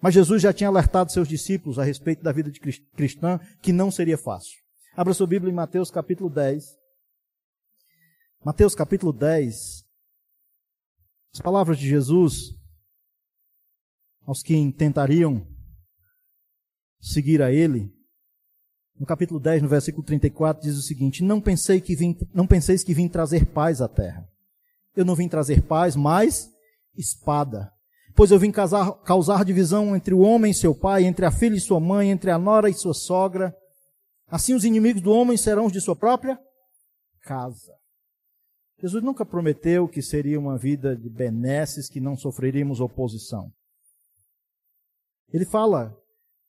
Mas 0.00 0.14
Jesus 0.14 0.42
já 0.42 0.52
tinha 0.52 0.68
alertado 0.68 1.10
seus 1.10 1.26
discípulos 1.26 1.78
a 1.78 1.84
respeito 1.84 2.22
da 2.22 2.32
vida 2.32 2.50
de 2.50 2.60
cristã, 2.60 3.40
que 3.62 3.72
não 3.72 3.90
seria 3.90 4.18
fácil. 4.18 4.58
Abra 4.94 5.14
sua 5.14 5.26
Bíblia 5.26 5.50
em 5.50 5.54
Mateus 5.54 5.90
capítulo 5.90 6.28
10. 6.28 6.76
Mateus 8.44 8.74
capítulo 8.74 9.12
10. 9.12 9.84
As 11.32 11.40
palavras 11.40 11.78
de 11.78 11.88
Jesus 11.88 12.54
aos 14.26 14.42
que 14.42 14.72
tentariam 14.72 15.46
seguir 17.00 17.40
a 17.40 17.52
ele. 17.52 17.93
No 18.98 19.06
capítulo 19.06 19.40
10, 19.40 19.62
no 19.62 19.68
versículo 19.68 20.04
34, 20.04 20.62
diz 20.62 20.76
o 20.76 20.82
seguinte: 20.82 21.22
Não 21.22 21.40
pensei 21.40 21.80
que 21.80 21.96
vim, 21.96 22.16
não 22.32 22.46
penseis 22.46 22.84
que 22.84 22.94
vim 22.94 23.08
trazer 23.08 23.46
paz 23.46 23.80
à 23.80 23.88
terra. 23.88 24.28
Eu 24.94 25.04
não 25.04 25.16
vim 25.16 25.28
trazer 25.28 25.62
paz, 25.62 25.96
mas 25.96 26.48
espada. 26.96 27.72
Pois 28.14 28.30
eu 28.30 28.38
vim 28.38 28.52
causar, 28.52 28.92
causar 29.02 29.44
divisão 29.44 29.96
entre 29.96 30.14
o 30.14 30.20
homem 30.20 30.52
e 30.52 30.54
seu 30.54 30.72
pai, 30.72 31.04
entre 31.04 31.26
a 31.26 31.32
filha 31.32 31.56
e 31.56 31.60
sua 31.60 31.80
mãe, 31.80 32.10
entre 32.10 32.30
a 32.30 32.38
nora 32.38 32.70
e 32.70 32.74
sua 32.74 32.94
sogra. 32.94 33.54
Assim 34.28 34.54
os 34.54 34.64
inimigos 34.64 35.02
do 35.02 35.10
homem 35.10 35.36
serão 35.36 35.66
os 35.66 35.72
de 35.72 35.80
sua 35.80 35.96
própria 35.96 36.38
casa. 37.22 37.72
Jesus 38.80 39.02
nunca 39.02 39.26
prometeu 39.26 39.88
que 39.88 40.02
seria 40.02 40.38
uma 40.38 40.56
vida 40.56 40.94
de 40.94 41.08
benesses, 41.08 41.88
que 41.88 42.00
não 42.00 42.16
sofreríamos 42.16 42.80
oposição. 42.80 43.52
Ele 45.32 45.44
fala 45.44 45.96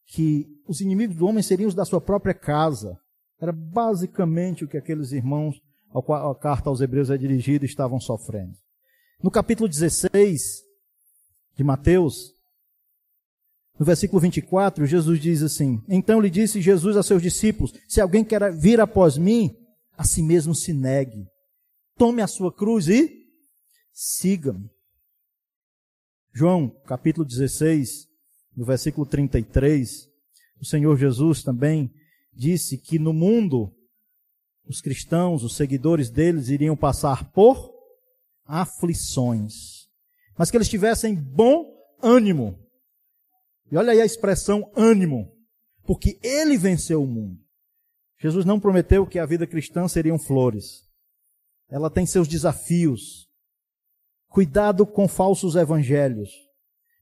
que 0.08 0.48
os 0.68 0.82
inimigos 0.82 1.16
do 1.16 1.26
homem 1.26 1.44
seriam 1.44 1.68
os 1.68 1.76
da 1.76 1.86
sua 1.86 2.00
própria 2.00 2.34
casa. 2.34 3.00
Era 3.40 3.52
basicamente 3.52 4.64
o 4.64 4.68
que 4.68 4.78
aqueles 4.78 5.12
irmãos, 5.12 5.60
ao 5.90 6.04
qual 6.04 6.32
a 6.32 6.36
carta 6.36 6.70
aos 6.70 6.82
Hebreus 6.82 7.10
é 7.10 7.18
dirigida, 7.18 7.66
estavam 7.66 8.00
sofrendo. 8.00 8.54
No 9.22 9.32
capítulo 9.32 9.68
16 9.68 10.64
de 11.56 11.64
Mateus, 11.64 12.34
no 13.78 13.86
versículo 13.86 14.22
24, 14.22 14.86
Jesus 14.86 15.20
diz 15.20 15.42
assim: 15.42 15.84
Então 15.88 16.22
lhe 16.22 16.30
disse 16.30 16.62
Jesus 16.62 16.96
a 16.96 17.04
seus 17.04 17.22
discípulos: 17.22 17.74
Se 17.88 18.00
alguém 18.00 18.24
quer 18.24 18.54
vir 18.54 18.80
após 18.80 19.18
mim, 19.18 19.54
a 19.98 20.04
si 20.04 20.22
mesmo 20.22 20.56
se 20.56 20.74
negue. 20.74 21.28
Tome 21.98 22.22
a 22.22 22.28
sua 22.28 22.54
cruz 22.54 22.88
e 22.88 23.26
siga-me. 23.92 24.70
João, 26.34 26.70
capítulo 26.86 27.26
16, 27.26 28.08
no 28.56 28.66
versículo 28.66 29.06
33, 29.06 30.08
o 30.60 30.66
Senhor 30.66 30.98
Jesus 30.98 31.44
também 31.44 31.92
disse 32.34 32.78
que 32.78 32.98
no 32.98 33.14
mundo 33.14 33.74
os 34.68 34.82
cristãos, 34.82 35.44
os 35.44 35.56
seguidores 35.56 36.10
deles, 36.10 36.50
iriam 36.50 36.76
passar 36.76 37.32
por 37.32 37.74
aflições, 38.46 39.88
mas 40.38 40.50
que 40.50 40.58
eles 40.58 40.70
tivessem 40.70 41.16
bom 41.16 41.66
ânimo. 42.02 42.60
E 43.72 43.78
olha 43.78 43.92
aí 43.92 44.02
a 44.02 44.06
expressão 44.06 44.72
ânimo, 44.76 45.32
porque 45.84 46.20
ele 46.24 46.58
venceu 46.58 47.04
o 47.04 47.08
mundo. 47.08 47.40
Jesus 48.20 48.46
não 48.46 48.60
prometeu 48.60 49.06
que 49.06 49.20
a 49.20 49.26
vida 49.26 49.46
cristã 49.46 49.88
seriam 49.88 50.18
flores. 50.18 50.84
Ela 51.70 51.90
tem 51.90 52.06
seus 52.06 52.28
desafios. 52.28 53.28
Cuidado 54.30 54.86
com 54.86 55.08
falsos 55.08 55.56
evangelhos. 55.56 56.30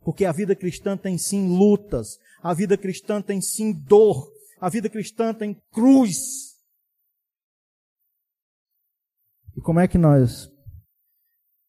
Porque 0.03 0.25
a 0.25 0.31
vida 0.31 0.55
cristã 0.55 0.97
tem 0.97 1.17
sim 1.17 1.47
lutas, 1.47 2.17
a 2.41 2.53
vida 2.53 2.77
cristã 2.77 3.21
tem 3.21 3.41
sim 3.41 3.71
dor, 3.71 4.31
a 4.59 4.69
vida 4.69 4.89
cristã 4.89 5.33
tem 5.33 5.55
cruz. 5.71 6.53
E 9.55 9.61
como 9.61 9.79
é 9.79 9.87
que 9.87 9.97
nós 9.97 10.51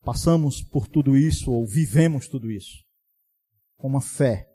passamos 0.03 0.63
por 0.63 0.89
tudo 0.89 1.17
isso 1.17 1.53
ou 1.53 1.67
vivemos 1.67 2.29
tudo 2.29 2.51
isso? 2.51 2.85
Com 3.77 3.89
uma 3.89 4.01
fé 4.01 4.49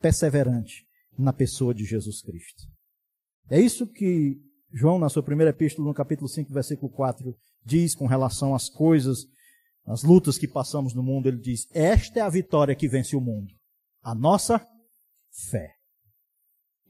perseverante 0.00 0.86
na 1.18 1.32
pessoa 1.32 1.74
de 1.74 1.84
Jesus 1.84 2.22
Cristo. 2.22 2.62
É 3.50 3.60
isso 3.60 3.86
que 3.86 4.40
João, 4.72 4.98
na 4.98 5.10
sua 5.10 5.22
primeira 5.22 5.50
epístola, 5.50 5.86
no 5.86 5.94
capítulo 5.94 6.28
5, 6.28 6.52
versículo 6.52 6.90
4, 6.90 7.36
diz 7.64 7.94
com 7.94 8.06
relação 8.06 8.54
às 8.54 8.70
coisas 8.70 9.26
as 9.86 10.02
lutas 10.02 10.38
que 10.38 10.46
passamos 10.46 10.94
no 10.94 11.02
mundo, 11.02 11.28
ele 11.28 11.38
diz: 11.38 11.66
Esta 11.72 12.20
é 12.20 12.22
a 12.22 12.28
vitória 12.28 12.74
que 12.74 12.88
vence 12.88 13.16
o 13.16 13.20
mundo, 13.20 13.52
a 14.02 14.14
nossa 14.14 14.64
fé. 15.50 15.74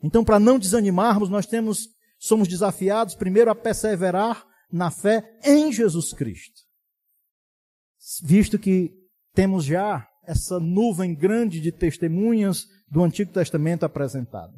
Então, 0.03 0.25
para 0.25 0.39
não 0.39 0.59
desanimarmos, 0.59 1.29
nós 1.29 1.47
temos, 1.47 1.89
somos 2.19 2.49
desafiados 2.49 3.15
primeiro 3.15 3.51
a 3.51 3.55
perseverar 3.55 4.45
na 4.71 4.91
fé 4.91 5.39
em 5.45 5.73
Jesus 5.73 6.13
Cristo. 6.13 6.61
Visto 8.23 8.59
que 8.59 8.93
temos 9.33 9.65
já 9.65 10.07
essa 10.25 10.59
nuvem 10.61 11.15
grande 11.15 11.61
de 11.61 11.73
testemunhas 11.73 12.67
do 12.91 13.03
Antigo 13.03 13.33
Testamento 13.33 13.85
apresentada. 13.85 14.53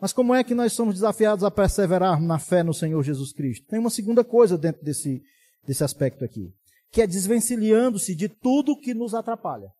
Mas 0.00 0.12
como 0.12 0.34
é 0.34 0.42
que 0.42 0.54
nós 0.54 0.72
somos 0.72 0.94
desafiados 0.94 1.44
a 1.44 1.50
perseverar 1.50 2.20
na 2.20 2.38
fé 2.38 2.62
no 2.62 2.74
Senhor 2.74 3.02
Jesus 3.02 3.32
Cristo? 3.32 3.66
Tem 3.68 3.78
uma 3.78 3.88
segunda 3.88 4.24
coisa 4.24 4.58
dentro 4.58 4.84
desse, 4.84 5.22
desse 5.66 5.84
aspecto 5.84 6.24
aqui 6.24 6.52
que 6.90 7.02
é 7.02 7.06
desvencilhando-se 7.06 8.14
de 8.14 8.28
tudo 8.28 8.78
que 8.78 8.94
nos 8.94 9.14
atrapalha. 9.14 9.70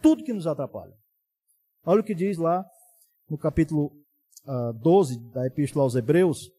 Tudo 0.00 0.24
que 0.24 0.32
nos 0.32 0.46
atrapalha. 0.46 0.94
Olha 1.84 2.00
o 2.00 2.04
que 2.04 2.14
diz 2.14 2.38
lá 2.38 2.64
no 3.28 3.36
capítulo 3.36 3.86
uh, 4.46 4.50
ah, 4.50 4.72
12 4.72 5.18
da 5.32 5.46
Epístola 5.46 5.84
aos 5.84 5.94
Hebreus. 5.94 6.50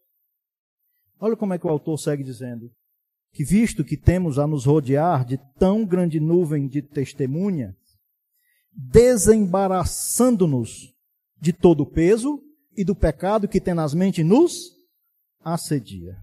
Olha 1.19 1.35
como 1.35 1.53
é 1.53 1.59
que 1.59 1.67
o 1.67 1.69
autor 1.69 1.97
segue 1.97 2.23
dizendo: 2.23 2.71
que 3.31 3.43
visto 3.43 3.83
que 3.83 3.97
temos 3.97 4.39
a 4.39 4.47
nos 4.47 4.65
rodear 4.65 5.25
de 5.25 5.37
tão 5.57 5.85
grande 5.85 6.19
nuvem 6.19 6.67
de 6.67 6.81
testemunha, 6.81 7.75
desembaraçando-nos 8.71 10.93
de 11.39 11.53
todo 11.53 11.81
o 11.81 11.89
peso 11.89 12.41
e 12.75 12.83
do 12.83 12.95
pecado 12.95 13.47
que 13.47 13.61
tenazmente 13.61 14.23
nos 14.23 14.71
assedia. 15.43 16.17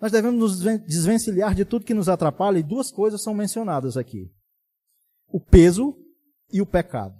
Nós 0.00 0.12
devemos 0.12 0.38
nos 0.38 0.80
desvencilhar 0.86 1.54
de 1.54 1.64
tudo 1.64 1.84
que 1.84 1.94
nos 1.94 2.08
atrapalha, 2.08 2.58
e 2.58 2.62
duas 2.62 2.90
coisas 2.90 3.22
são 3.22 3.34
mencionadas 3.34 3.96
aqui: 3.96 4.30
o 5.32 5.40
peso 5.40 5.96
e 6.52 6.60
o 6.60 6.66
pecado. 6.66 7.14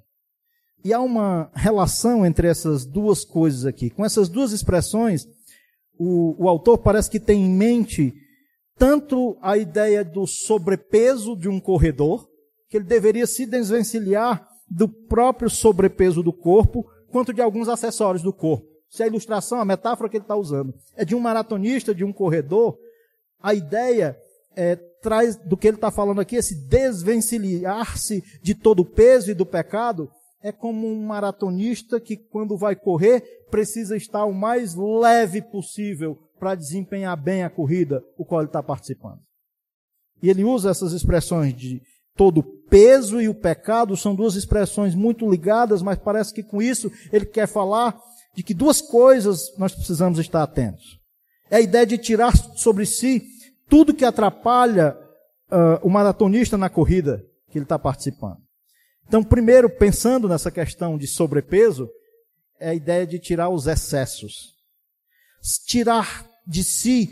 E 0.85 0.93
há 0.93 1.01
uma 1.01 1.51
relação 1.55 2.25
entre 2.25 2.47
essas 2.47 2.87
duas 2.87 3.25
coisas 3.25 3.67
aqui. 3.67 3.91
Com 3.91 4.05
essas 4.05 4.29
duas 4.29 4.53
expressões, 4.53 5.27
o, 5.99 6.45
o 6.45 6.49
autor 6.49 6.79
parece 6.79 7.11
que 7.11 7.19
tem 7.19 7.45
em 7.45 7.51
mente 7.51 8.15
tanto 8.77 9.37
a 9.43 9.59
ideia 9.59 10.05
do 10.05 10.25
sobrepeso 10.25 11.37
de 11.37 11.49
um 11.49 11.59
corredor, 11.59 12.29
que 12.69 12.77
ele 12.77 12.85
deveria 12.85 13.27
se 13.27 13.45
desvencilhar 13.45 14.47
do 14.71 14.89
próprio 14.89 15.51
sobrepeso 15.51 16.23
do 16.23 16.33
corpo, 16.33 16.85
quanto 17.11 17.33
de 17.33 17.43
alguns 17.43 17.69
acessórios 17.69 18.23
do 18.23 18.33
corpo. 18.33 18.68
Se 18.89 19.03
a 19.03 19.07
ilustração, 19.07 19.61
a 19.61 19.65
metáfora 19.65 20.09
que 20.09 20.17
ele 20.17 20.25
está 20.25 20.37
usando 20.37 20.75
é 20.97 21.05
de 21.05 21.15
um 21.15 21.21
maratonista, 21.21 21.95
de 21.95 22.05
um 22.05 22.13
corredor, 22.13 22.79
a 23.41 23.55
ideia 23.55 24.17
é, 24.57 24.77
traz 25.03 25.37
do 25.37 25.57
que 25.57 25.69
ele 25.69 25.77
está 25.77 25.91
falando 25.91 26.21
aqui, 26.21 26.37
esse 26.37 26.55
desvencilhar-se 26.67 28.23
de 28.43 28.55
todo 28.55 28.81
o 28.81 28.85
peso 28.85 29.31
e 29.31 29.35
do 29.35 29.47
pecado, 29.47 30.11
é 30.43 30.53
como 30.53 30.87
um 30.87 31.05
maratonista 31.05 32.01
que, 32.01 32.17
quando 32.17 32.57
vai 32.57 32.77
correr, 32.77 33.23
precisa 33.51 33.97
estar 33.97 34.25
o 34.25 34.35
mais 34.35 34.75
leve 34.75 35.43
possível 35.43 36.19
para 36.39 36.55
desempenhar 36.55 37.17
bem 37.17 37.43
a 37.43 37.51
corrida, 37.51 38.03
o 38.17 38.25
qual 38.25 38.41
ele 38.41 38.49
está 38.49 38.63
participando. 38.63 39.21
E 40.23 40.31
ele 40.31 40.45
usa 40.45 40.71
essas 40.71 40.93
expressões 40.93 41.55
de 41.55 41.83
todo 42.17 42.43
peso 42.69 43.21
e 43.21 43.29
o 43.29 43.35
pecado 43.35 43.97
são 43.97 44.15
duas 44.15 44.35
expressões 44.35 44.95
muito 44.95 45.29
ligadas, 45.29 45.83
mas 45.83 45.99
parece 45.99 46.35
que 46.35 46.43
com 46.43 46.61
isso 46.61 46.91
ele 47.13 47.25
quer 47.25 47.47
falar 47.47 47.97
de 48.39 48.45
que 48.45 48.55
duas 48.55 48.81
coisas 48.81 49.53
nós 49.59 49.75
precisamos 49.75 50.17
estar 50.21 50.45
atentos. 50.45 51.01
É 51.51 51.57
a 51.57 51.61
ideia 51.61 51.85
de 51.85 51.99
tirar 51.99 52.37
sobre 52.57 52.87
si 52.87 53.27
tudo 53.69 53.93
que 53.93 54.05
atrapalha 54.05 54.97
uh, 55.51 55.85
o 55.85 55.91
maratonista 55.91 56.57
na 56.57 56.71
corrida 56.71 57.21
que 57.51 57.59
ele 57.59 57.65
está 57.65 57.77
participando. 57.77 58.39
Então, 59.09 59.25
primeiro, 59.25 59.69
pensando 59.69 60.29
nessa 60.29 60.53
questão 60.53 60.97
de 60.97 61.09
sobrepeso, 61.09 61.91
é 62.61 62.69
a 62.69 62.75
ideia 62.75 63.05
de 63.05 63.19
tirar 63.19 63.49
os 63.49 63.67
excessos. 63.67 64.55
Tirar 65.67 66.25
de 66.47 66.63
si 66.63 67.11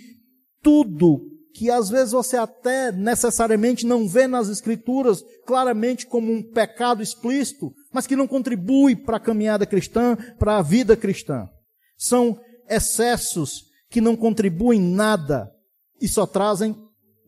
tudo 0.62 1.28
que 1.56 1.72
às 1.72 1.88
vezes 1.88 2.12
você 2.12 2.36
até 2.36 2.92
necessariamente 2.92 3.84
não 3.84 4.06
vê 4.06 4.28
nas 4.28 4.48
escrituras 4.48 5.24
claramente 5.44 6.06
como 6.06 6.30
um 6.30 6.40
pecado 6.40 7.02
explícito, 7.02 7.72
mas 7.96 8.06
que 8.06 8.14
não 8.14 8.28
contribui 8.28 8.94
para 8.94 9.16
a 9.16 9.20
caminhada 9.20 9.64
cristã, 9.64 10.18
para 10.38 10.59
a 10.59 10.62
vida 10.62 10.94
cristã. 10.94 11.48
São 11.96 12.38
excessos 12.68 13.62
que 13.88 14.02
não 14.02 14.14
contribuem 14.14 14.78
nada 14.78 15.50
e 15.98 16.06
só 16.06 16.26
trazem 16.26 16.76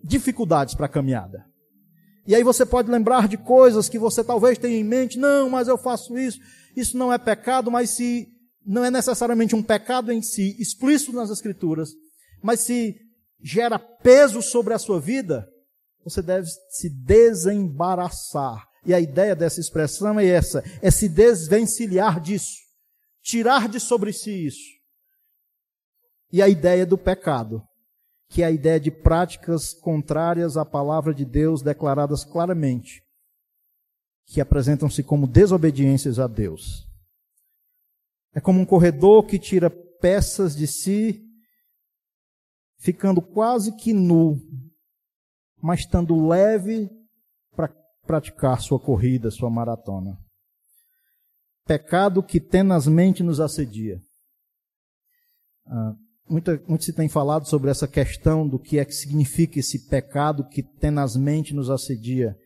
dificuldades 0.05 0.75
para 0.75 0.85
a 0.85 0.91
caminhada. 0.91 1.43
E 2.27 2.35
aí 2.35 2.45
você 2.45 2.67
pode 2.67 2.91
lembrar 2.91 3.29
de 3.29 3.39
coisas 3.39 3.89
que 3.89 3.99
você 3.99 4.23
talvez 4.23 4.59
tenha 4.59 4.79
em 4.79 4.85
mente, 4.85 5.19
não, 5.19 5.49
mas 5.49 5.69
eu 5.69 5.79
faço 5.79 6.19
isso. 6.19 6.39
Isso 6.77 6.99
não 6.99 7.11
é 7.11 7.17
pecado, 7.17 7.71
mas 7.71 7.89
se 7.89 8.29
não 8.67 8.85
é 8.85 8.91
necessariamente 8.91 9.57
um 9.57 9.63
pecado 9.63 10.13
em 10.13 10.21
si, 10.21 10.55
explícito 10.61 11.15
nas 11.15 11.31
escrituras, 11.31 11.93
mas 12.43 12.61
se 12.61 12.95
gera 13.43 13.79
peso 13.79 14.43
sobre 14.43 14.75
a 14.75 14.79
sua 14.79 15.01
vida, 15.01 15.49
você 16.05 16.21
deve 16.21 16.47
se 16.69 16.91
desembaraçar. 16.91 18.69
E 18.89 18.95
a 18.95 18.99
ideia 18.99 19.37
dessa 19.37 19.61
expressão 19.61 20.19
é 20.19 20.27
essa: 20.27 20.65
é 20.83 20.91
se 20.91 21.09
desvencilhar 21.09 22.21
disso, 22.21 22.57
tirar 23.23 23.69
de 23.69 23.79
sobre 23.79 24.13
si 24.13 24.47
isso. 24.47 24.67
E 26.33 26.43
a 26.43 26.49
ideia 26.49 26.85
do 26.85 26.99
pecado 26.99 27.63
que 28.29 28.43
é 28.43 28.47
a 28.47 28.51
ideia 28.51 28.79
de 28.79 28.91
práticas 28.91 29.73
contrárias 29.73 30.57
à 30.57 30.65
palavra 30.65 31.15
de 31.15 31.25
Deus 31.25 31.63
declaradas 31.63 32.25
claramente, 32.25 33.03
que 34.27 34.41
apresentam-se 34.41 35.03
como 35.03 35.27
desobediências 35.27 36.19
a 36.19 36.27
Deus. 36.27 36.87
É 38.35 38.41
como 38.41 38.61
um 38.61 38.67
corredor 38.67 39.25
que 39.25 39.39
tira 39.39 39.71
peças 39.71 40.55
de 40.55 40.67
si, 40.67 41.25
ficando 42.79 43.23
quase 43.23 43.75
que 43.75 43.95
nu, 43.95 44.39
mas 45.61 45.81
estando 45.81 46.29
leve 46.29 46.91
praticar 48.09 48.59
sua 48.63 48.81
corrida, 48.81 49.31
sua 49.31 49.51
maratona. 49.51 50.19
Pecado 51.67 52.23
que 52.23 52.41
tenazmente 52.41 53.23
nos 53.23 53.39
assedia. 53.39 54.01
Ah, 55.67 55.95
Muita, 56.29 56.63
muito 56.69 56.85
se 56.85 56.93
tem 56.93 57.09
falado 57.09 57.49
sobre 57.49 57.71
essa 57.71 57.89
questão 57.89 58.47
do 58.47 58.59
que 58.59 58.79
é 58.79 58.85
que 58.85 58.93
significa 58.93 59.59
esse 59.59 59.89
pecado 59.89 60.47
que 60.47 60.63
tenazmente 60.63 61.55
nos 61.55 61.71
assedia. 61.71 62.37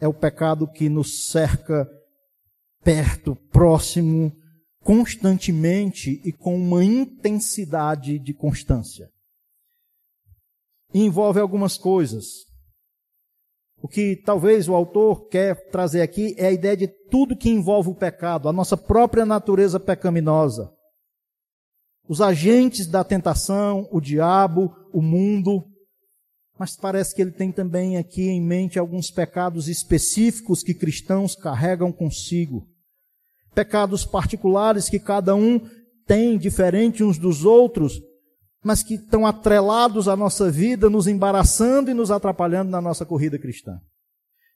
É 0.00 0.06
o 0.06 0.14
pecado 0.14 0.70
que 0.70 0.88
nos 0.88 1.26
cerca 1.26 1.88
perto, 2.84 3.34
próximo, 3.50 4.32
constantemente 4.84 6.22
e 6.24 6.32
com 6.32 6.54
uma 6.54 6.84
intensidade 6.84 8.20
de 8.20 8.32
constância. 8.32 9.10
E 10.94 11.00
envolve 11.00 11.40
algumas 11.40 11.76
coisas. 11.76 12.47
O 13.80 13.88
que 13.88 14.16
talvez 14.16 14.68
o 14.68 14.74
autor 14.74 15.28
quer 15.28 15.70
trazer 15.70 16.02
aqui 16.02 16.34
é 16.36 16.46
a 16.48 16.52
ideia 16.52 16.76
de 16.76 16.88
tudo 16.88 17.36
que 17.36 17.48
envolve 17.48 17.90
o 17.90 17.94
pecado, 17.94 18.48
a 18.48 18.52
nossa 18.52 18.76
própria 18.76 19.24
natureza 19.24 19.78
pecaminosa 19.78 20.72
os 22.08 22.22
agentes 22.22 22.86
da 22.86 23.04
tentação, 23.04 23.86
o 23.92 24.00
diabo, 24.00 24.74
o 24.92 25.02
mundo. 25.02 25.62
Mas 26.58 26.74
parece 26.74 27.14
que 27.14 27.20
ele 27.20 27.30
tem 27.30 27.52
também 27.52 27.98
aqui 27.98 28.28
em 28.28 28.40
mente 28.40 28.78
alguns 28.78 29.10
pecados 29.10 29.68
específicos 29.68 30.62
que 30.62 30.74
cristãos 30.74 31.36
carregam 31.36 31.92
consigo. 31.92 32.66
Pecados 33.54 34.06
particulares 34.06 34.88
que 34.88 34.98
cada 34.98 35.34
um 35.34 35.60
tem, 36.06 36.38
diferente 36.38 37.04
uns 37.04 37.18
dos 37.18 37.44
outros, 37.44 38.00
mas 38.62 38.82
que 38.82 38.94
estão 38.94 39.26
atrelados 39.26 40.08
à 40.08 40.16
nossa 40.16 40.50
vida, 40.50 40.90
nos 40.90 41.06
embaraçando 41.06 41.90
e 41.90 41.94
nos 41.94 42.10
atrapalhando 42.10 42.70
na 42.70 42.80
nossa 42.80 43.06
corrida 43.06 43.38
cristã. 43.38 43.78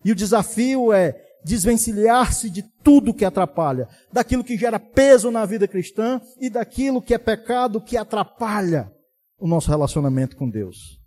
E 0.04 0.10
o 0.10 0.16
desafio 0.16 0.92
é 0.92 1.14
desvencilhar-se 1.44 2.48
de 2.48 2.62
tudo 2.82 3.14
que 3.14 3.24
atrapalha, 3.24 3.88
daquilo 4.12 4.44
que 4.44 4.56
gera 4.56 4.78
peso 4.78 5.30
na 5.30 5.44
vida 5.44 5.66
cristã 5.66 6.20
e 6.40 6.48
daquilo 6.48 7.02
que 7.02 7.14
é 7.14 7.18
pecado 7.18 7.80
que 7.80 7.96
atrapalha 7.96 8.92
o 9.38 9.46
nosso 9.46 9.68
relacionamento 9.68 10.36
com 10.36 10.48
Deus. 10.48 11.00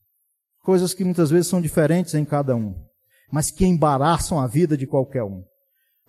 Coisas 0.64 0.94
que 0.94 1.04
muitas 1.04 1.30
vezes 1.30 1.48
são 1.48 1.62
diferentes 1.62 2.14
em 2.16 2.26
cada 2.26 2.56
um, 2.56 2.76
mas 3.32 3.52
que 3.52 3.66
embaraçam 3.66 4.40
a 4.40 4.48
vida 4.48 4.76
de 4.76 4.88
qualquer 4.88 5.24
um. 5.24 5.44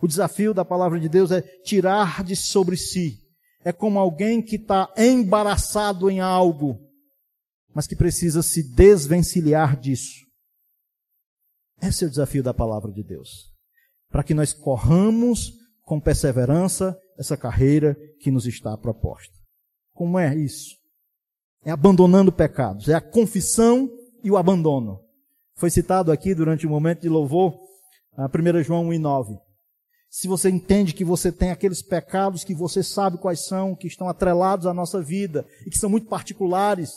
O 0.01 0.09
desafio 0.09 0.53
da 0.53 0.65
palavra 0.65 0.99
de 0.99 1.09
Deus 1.09 1.31
é 1.31 1.41
tirar 1.41 2.23
de 2.25 2.35
sobre 2.35 2.77
si. 2.77 3.26
É 3.67 3.73
como 3.73 3.99
alguém 3.99 4.41
que 4.41 4.55
está 4.55 4.93
embaraçado 4.97 6.09
em 6.09 6.21
algo, 6.21 6.79
mas 7.75 7.87
que 7.87 7.97
precisa 7.97 8.41
se 8.41 8.63
desvencilhar 8.63 9.77
disso. 9.79 10.25
Esse 11.83 12.05
é 12.05 12.07
o 12.07 12.11
desafio 12.11 12.43
da 12.43 12.55
palavra 12.55 12.93
de 12.93 13.03
Deus 13.03 13.57
para 14.09 14.25
que 14.25 14.35
nós 14.35 14.53
corramos 14.53 15.53
com 15.83 16.01
perseverança 16.01 16.99
essa 17.19 17.37
carreira 17.37 17.97
que 18.21 18.31
nos 18.31 18.47
está 18.47 18.77
proposta. 18.77 19.35
Como 19.93 20.19
é 20.19 20.35
isso? 20.35 20.75
É 21.65 21.71
abandonando 21.71 22.33
pecados, 22.33 22.89
é 22.89 22.95
a 22.95 23.01
confissão 23.01 23.91
e 24.23 24.31
o 24.31 24.37
abandono. 24.37 25.01
Foi 25.57 25.71
citado 25.71 26.13
aqui 26.13 26.35
durante 26.35 26.67
o 26.67 26.71
momento 26.71 27.03
de 27.03 27.09
louvor, 27.09 27.59
a 28.17 28.27
1 28.27 28.63
João 28.63 28.87
1 28.87 28.95
e 28.95 28.99
9. 28.99 29.39
Se 30.09 30.29
você 30.29 30.49
entende 30.49 30.95
que 30.95 31.05
você 31.05 31.31
tem 31.31 31.51
aqueles 31.51 31.83
pecados 31.83 32.45
que 32.45 32.55
você 32.55 32.83
sabe 32.83 33.19
quais 33.19 33.47
são, 33.47 33.75
que 33.75 33.87
estão 33.87 34.09
atrelados 34.09 34.67
à 34.67 34.73
nossa 34.73 35.03
vida 35.03 35.47
e 35.67 35.71
que 35.71 35.79
são 35.79 35.91
muito 35.91 36.09
particulares, 36.09 36.93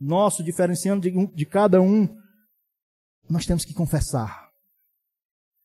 nosso, 0.00 0.42
diferenciando 0.42 1.02
de, 1.02 1.26
de 1.34 1.46
cada 1.46 1.80
um, 1.80 2.08
nós 3.28 3.46
temos 3.46 3.64
que 3.64 3.74
confessar 3.74 4.44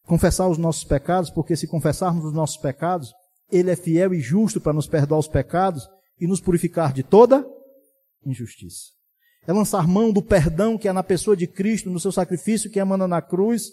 confessar 0.10 0.48
os 0.48 0.58
nossos 0.58 0.84
pecados, 0.84 1.30
porque 1.30 1.56
se 1.56 1.68
confessarmos 1.68 2.26
os 2.26 2.34
nossos 2.34 2.58
pecados, 2.58 3.14
Ele 3.52 3.70
é 3.70 3.76
fiel 3.76 4.12
e 4.12 4.20
justo 4.20 4.60
para 4.60 4.74
nos 4.74 4.88
perdoar 4.88 5.20
os 5.20 5.28
pecados 5.28 5.88
e 6.20 6.26
nos 6.26 6.42
purificar 6.42 6.92
de 6.92 7.04
toda 7.04 7.46
injustiça. 8.26 8.90
É 9.48 9.54
lançar 9.54 9.88
mão 9.88 10.12
do 10.12 10.24
perdão 10.24 10.80
que 10.80 10.88
é 10.88 10.92
na 10.92 11.04
pessoa 11.04 11.38
de 11.38 11.46
Cristo, 11.46 11.92
no 11.92 12.00
seu 12.00 12.12
sacrifício 12.12 12.72
que 12.72 12.80
emana 12.80 13.08
na 13.08 13.22
cruz 13.22 13.70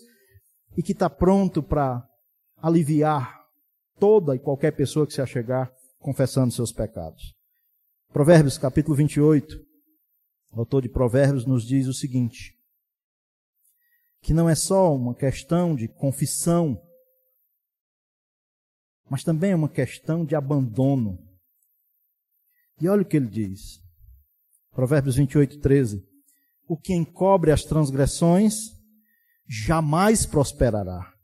e 0.77 0.83
que 0.83 0.93
está 0.93 1.09
pronto 1.09 1.63
para 1.63 2.07
aliviar 2.57 3.45
toda 3.99 4.35
e 4.35 4.39
qualquer 4.39 4.73
pessoa 4.73 5.07
que 5.07 5.13
se 5.13 5.21
achegar 5.21 5.73
confessando 5.99 6.53
seus 6.53 6.73
pecados. 6.73 7.35
Provérbios 8.13 8.57
capítulo 8.59 8.97
28, 8.97 9.57
o 10.53 10.61
autor 10.61 10.83
de 10.83 10.89
Provérbios 10.89 11.45
nos 11.45 11.65
diz 11.65 11.87
o 11.87 11.93
seguinte: 11.93 12.57
que 14.23 14.33
não 14.33 14.49
é 14.49 14.55
só 14.55 14.95
uma 14.95 15.15
questão 15.15 15.75
de 15.75 15.87
confissão, 15.87 16.81
mas 19.09 19.23
também 19.23 19.53
é 19.53 19.57
uma 19.57 19.69
questão 19.69 20.25
de 20.25 20.35
abandono. 20.35 21.19
E 22.81 22.89
olha 22.89 23.03
o 23.03 23.05
que 23.05 23.17
ele 23.17 23.29
diz. 23.29 23.81
Provérbios 24.73 25.17
28, 25.17 25.61
13. 25.61 26.05
O 26.69 26.77
que 26.77 26.93
encobre 26.93 27.53
as 27.53 27.65
transgressões 27.65 28.73
jamais 29.49 30.27
prosperará, 30.27 31.16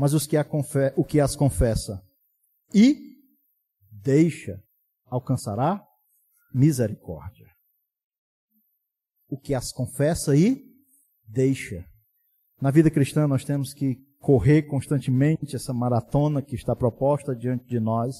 mas 0.00 0.14
os 0.14 0.26
que 0.26 0.36
o 0.96 1.04
que 1.04 1.20
as 1.20 1.36
confessa 1.36 2.02
e 2.74 3.16
deixa 3.92 4.62
alcançará 5.06 5.80
misericórdia. 6.52 7.46
O 9.28 9.38
que 9.38 9.54
as 9.54 9.72
confessa 9.72 10.34
e 10.34 10.64
deixa 11.28 11.84
na 12.60 12.70
vida 12.70 12.90
cristã, 12.90 13.26
nós 13.26 13.42
temos 13.42 13.72
que 13.72 13.96
correr 14.18 14.64
constantemente 14.64 15.56
essa 15.56 15.72
maratona 15.72 16.42
que 16.42 16.54
está 16.54 16.76
proposta 16.76 17.34
diante 17.34 17.64
de 17.66 17.80
nós, 17.80 18.16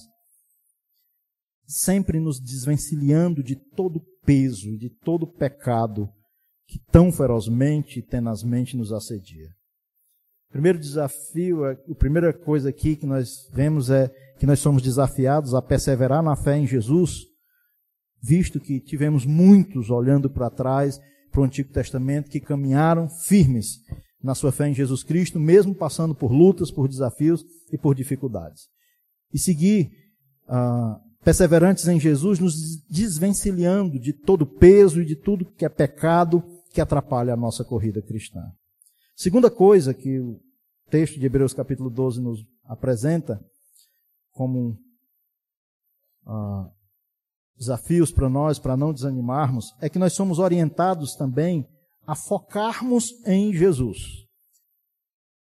sempre 1.67 2.19
nos 2.19 2.41
desvencilhando 2.41 3.43
de 3.43 3.55
todo 3.55 4.01
peso, 4.25 4.79
de 4.79 4.89
todo 4.89 5.27
pecado 5.27 6.09
que 6.67 6.79
tão 6.91 7.13
ferozmente 7.13 7.99
e 7.99 8.03
tenazmente 8.03 8.77
nos 8.77 8.93
assedia. 8.93 9.51
Primeiro 10.51 10.79
desafio, 10.79 11.65
a 11.65 11.77
primeira 11.97 12.33
coisa 12.33 12.71
aqui 12.71 12.97
que 12.97 13.07
nós 13.07 13.49
vemos 13.53 13.89
é 13.89 14.11
que 14.39 14.47
nós 14.47 14.59
somos 14.59 14.83
desafiados 14.83 15.55
a 15.55 15.63
perseverar 15.63 16.23
na 16.23 16.35
fé 16.35 16.57
em 16.57 16.67
Jesus, 16.67 17.27
visto 18.21 18.59
que 18.59 18.81
tivemos 18.81 19.25
muitos 19.25 19.91
olhando 19.91 20.29
para 20.29 20.51
trás 20.51 21.01
para 21.31 21.41
o 21.41 21.45
Antigo 21.45 21.73
Testamento 21.73 22.29
que 22.29 22.41
caminharam 22.41 23.09
firmes 23.09 23.79
na 24.23 24.35
sua 24.35 24.51
fé 24.51 24.69
em 24.69 24.75
Jesus 24.75 25.05
Cristo, 25.05 25.39
mesmo 25.39 25.75
passando 25.75 26.15
por 26.15 26.33
lutas, 26.33 26.71
por 26.71 26.89
desafios 26.89 27.45
e 27.73 27.79
por 27.79 27.95
dificuldades. 27.95 28.65
E 29.33 29.39
seguir 29.39 29.93
ah, 30.49 31.01
perseverantes 31.25 31.87
em 31.87 32.01
Jesus, 32.01 32.41
nos 32.41 32.85
desvencilhando 32.89 34.01
de 34.01 34.13
todo 34.13 34.45
peso 34.45 35.01
e 35.01 35.05
de 35.05 35.15
tudo 35.15 35.45
que 35.45 35.65
é 35.65 35.69
pecado 35.69 36.43
que 36.73 36.81
atrapalha 36.81 37.35
a 37.35 37.37
nossa 37.37 37.65
corrida 37.65 38.03
cristã. 38.03 38.43
Segunda 39.21 39.51
coisa 39.51 39.93
que 39.93 40.19
o 40.19 40.41
texto 40.89 41.21
de 41.21 41.27
Hebreus 41.27 41.53
capítulo 41.53 41.91
12 41.91 42.23
nos 42.23 42.43
apresenta 42.65 43.39
como 44.31 44.79
ah, 46.25 46.73
desafios 47.55 48.11
para 48.11 48.31
nós, 48.31 48.59
para 48.59 48.79
não 48.79 48.95
desanimarmos, 48.95 49.75
é 49.79 49.91
que 49.91 49.99
nós 49.99 50.15
somos 50.15 50.39
orientados 50.39 51.17
também 51.17 51.69
a 52.07 52.15
focarmos 52.15 53.13
em 53.27 53.53
Jesus. 53.53 54.27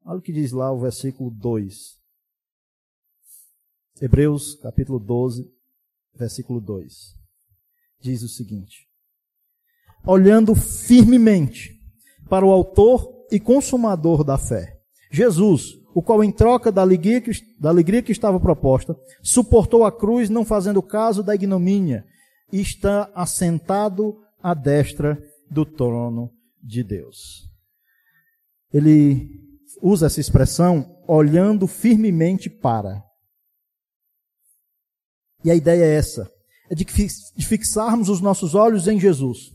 Olha 0.05 0.21
o 0.21 0.23
que 0.23 0.33
diz 0.33 0.53
lá 0.53 0.71
o 0.71 0.79
versículo 0.79 1.29
2. 1.33 2.01
Hebreus 4.01 4.55
capítulo 4.61 5.01
12, 5.01 5.45
versículo 6.15 6.61
2. 6.61 7.17
Diz 8.01 8.23
o 8.23 8.29
seguinte: 8.29 8.89
Olhando 10.07 10.55
firmemente 10.55 11.83
para 12.29 12.47
o 12.47 12.53
Autor 12.53 13.16
e 13.31 13.41
Consumador 13.41 14.23
da 14.25 14.39
fé, 14.39 14.79
Jesus, 15.11 15.75
o 15.95 16.03
qual, 16.03 16.23
em 16.23 16.31
troca 16.31 16.71
da 16.71 16.83
alegria, 16.83 17.21
que, 17.21 17.33
da 17.59 17.71
alegria 17.71 18.03
que 18.03 18.13
estava 18.13 18.39
proposta, 18.39 18.95
suportou 19.23 19.85
a 19.85 19.91
cruz, 19.91 20.29
não 20.29 20.45
fazendo 20.45 20.83
caso 20.83 21.23
da 21.23 21.35
ignomínia, 21.35 22.05
e 22.53 22.61
está 22.61 23.11
assentado 23.15 24.17
à 24.43 24.55
destra 24.55 25.19
do 25.51 25.65
trono 25.65 26.31
de 26.63 26.83
Deus. 26.83 27.49
Ele 28.73 29.29
usa 29.83 30.07
essa 30.07 30.21
expressão 30.21 30.97
olhando 31.07 31.67
firmemente 31.67 32.51
para. 32.51 33.03
E 35.45 35.51
a 35.51 35.55
ideia 35.55 35.85
é 35.85 35.95
essa: 35.95 36.31
é 36.71 36.75
de, 36.75 36.85
fixarmos 37.45 38.09
os 38.09 38.21
nossos 38.21 38.55
olhos 38.55 38.89
em 38.89 38.99
Jesus, 38.99 39.53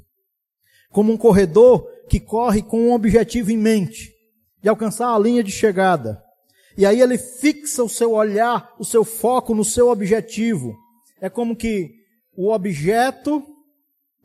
como 0.89 1.11
um 1.11 1.17
corredor 1.17 1.87
que 2.11 2.19
corre 2.19 2.61
com 2.61 2.89
um 2.89 2.91
objetivo 2.91 3.51
em 3.51 3.57
mente, 3.57 4.13
de 4.61 4.67
alcançar 4.67 5.15
a 5.15 5.17
linha 5.17 5.41
de 5.41 5.49
chegada. 5.49 6.21
E 6.77 6.85
aí 6.85 6.99
ele 6.99 7.17
fixa 7.17 7.81
o 7.81 7.87
seu 7.87 8.11
olhar, 8.11 8.75
o 8.77 8.83
seu 8.83 9.05
foco 9.05 9.55
no 9.55 9.63
seu 9.63 9.87
objetivo. 9.87 10.75
É 11.21 11.29
como 11.29 11.55
que 11.55 11.89
o 12.35 12.51
objeto, 12.51 13.41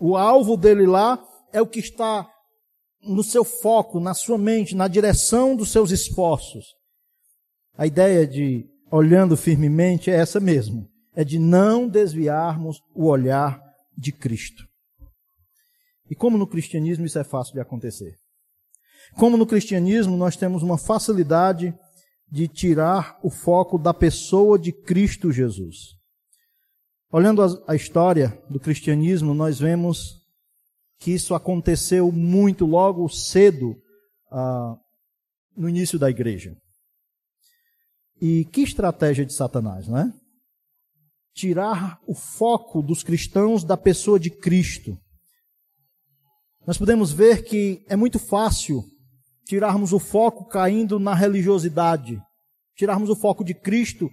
o 0.00 0.16
alvo 0.16 0.56
dele 0.56 0.84
lá, 0.84 1.24
é 1.52 1.62
o 1.62 1.66
que 1.68 1.78
está 1.78 2.28
no 3.00 3.22
seu 3.22 3.44
foco, 3.44 4.00
na 4.00 4.14
sua 4.14 4.36
mente, 4.36 4.74
na 4.74 4.88
direção 4.88 5.54
dos 5.54 5.70
seus 5.70 5.92
esforços. 5.92 6.64
A 7.78 7.86
ideia 7.86 8.26
de 8.26 8.66
olhando 8.90 9.36
firmemente 9.36 10.10
é 10.10 10.14
essa 10.16 10.40
mesmo 10.40 10.90
é 11.16 11.24
de 11.24 11.38
não 11.38 11.88
desviarmos 11.88 12.82
o 12.94 13.06
olhar 13.06 13.58
de 13.96 14.12
Cristo. 14.12 14.68
E 16.10 16.14
como 16.14 16.38
no 16.38 16.46
cristianismo 16.46 17.06
isso 17.06 17.18
é 17.18 17.24
fácil 17.24 17.54
de 17.54 17.60
acontecer? 17.60 18.14
Como 19.16 19.36
no 19.36 19.46
cristianismo 19.46 20.16
nós 20.16 20.36
temos 20.36 20.62
uma 20.62 20.78
facilidade 20.78 21.74
de 22.30 22.48
tirar 22.48 23.18
o 23.22 23.30
foco 23.30 23.78
da 23.78 23.94
pessoa 23.94 24.58
de 24.58 24.72
Cristo 24.72 25.30
Jesus. 25.30 25.94
Olhando 27.10 27.42
a, 27.66 27.74
história 27.74 28.42
do 28.50 28.58
cristianismo, 28.58 29.32
nós 29.32 29.60
vemos 29.60 30.22
que 30.98 31.12
isso 31.12 31.34
aconteceu 31.34 32.10
muito 32.10 32.66
logo 32.66 33.08
cedo 33.08 33.76
ah, 34.30 34.76
no 35.56 35.68
início 35.68 35.98
da 35.98 36.10
igreja. 36.10 36.56
E 38.20 38.44
que 38.46 38.62
estratégia 38.62 39.24
de 39.24 39.32
Satanás, 39.32 39.86
não 39.86 39.98
é? 39.98 40.12
tirar 41.36 42.00
o 42.06 42.14
foco 42.14 42.80
dos 42.80 43.02
cristãos 43.02 43.62
da 43.62 43.76
pessoa 43.76 44.18
de 44.18 44.30
Cristo. 44.30 44.98
Nós 46.66 46.76
podemos 46.76 47.12
ver 47.12 47.44
que 47.44 47.84
é 47.88 47.94
muito 47.94 48.18
fácil 48.18 48.84
tirarmos 49.44 49.92
o 49.92 50.00
foco 50.00 50.44
caindo 50.46 50.98
na 50.98 51.14
religiosidade, 51.14 52.20
tirarmos 52.74 53.08
o 53.08 53.14
foco 53.14 53.44
de 53.44 53.54
Cristo 53.54 54.10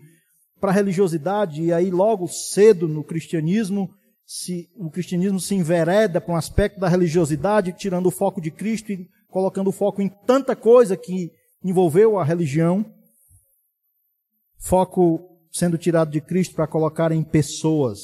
para 0.59 0.69
a 0.69 0.73
religiosidade 0.73 1.63
e 1.63 1.73
aí 1.73 1.89
logo 1.89 2.27
cedo 2.27 2.87
no 2.87 3.03
cristianismo 3.03 3.89
se 4.25 4.69
o 4.75 4.89
cristianismo 4.91 5.39
se 5.39 5.55
envereda 5.55 6.21
para 6.21 6.33
um 6.33 6.37
aspecto 6.37 6.79
da 6.79 6.87
religiosidade, 6.87 7.73
tirando 7.73 8.05
o 8.05 8.11
foco 8.11 8.39
de 8.39 8.51
Cristo 8.51 8.91
e 8.91 9.09
colocando 9.29 9.69
o 9.69 9.73
foco 9.73 10.01
em 10.01 10.07
tanta 10.07 10.55
coisa 10.55 10.95
que 10.95 11.31
envolveu 11.63 12.19
a 12.19 12.23
religião. 12.23 12.85
Foco 14.59 15.27
sendo 15.51 15.77
tirado 15.77 16.11
de 16.11 16.21
Cristo 16.21 16.55
para 16.55 16.67
colocar 16.67 17.11
em 17.11 17.23
pessoas, 17.23 17.99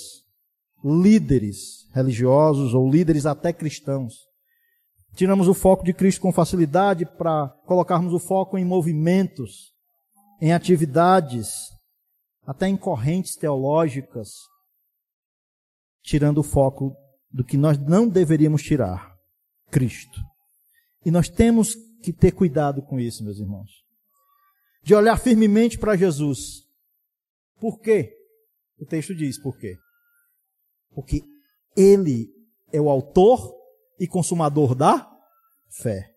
líderes 0.83 1.87
religiosos 1.93 2.73
ou 2.73 2.89
líderes 2.89 3.27
até 3.27 3.53
cristãos. 3.53 4.28
Tiramos 5.19 5.49
o 5.49 5.53
foco 5.53 5.83
de 5.83 5.93
Cristo 5.93 6.21
com 6.21 6.31
facilidade 6.31 7.05
para 7.05 7.49
colocarmos 7.65 8.13
o 8.13 8.19
foco 8.19 8.57
em 8.57 8.63
movimentos, 8.63 9.73
em 10.39 10.53
atividades, 10.53 11.73
até 12.47 12.69
em 12.69 12.77
correntes 12.77 13.35
teológicas, 13.35 14.29
tirando 16.01 16.37
o 16.37 16.43
foco 16.43 16.95
do 17.29 17.43
que 17.43 17.57
nós 17.57 17.77
não 17.77 18.07
deveríamos 18.07 18.63
tirar, 18.63 19.13
Cristo. 19.69 20.21
E 21.05 21.11
nós 21.11 21.27
temos 21.27 21.75
que 22.01 22.13
ter 22.13 22.31
cuidado 22.31 22.81
com 22.81 22.97
isso, 22.97 23.21
meus 23.21 23.39
irmãos. 23.39 23.69
De 24.83 24.95
olhar 24.95 25.19
firmemente 25.19 25.77
para 25.77 25.97
Jesus 25.97 26.63
por 27.59 27.81
quê? 27.81 28.15
O 28.79 28.85
texto 28.85 29.13
diz 29.13 29.37
por 29.37 29.57
quê. 29.57 29.75
Porque 30.95 31.21
ele 31.75 32.29
é 32.71 32.79
o 32.79 32.89
autor 32.89 33.53
e 33.99 34.07
consumador 34.07 34.73
da 34.73 35.08
fé. 35.69 36.09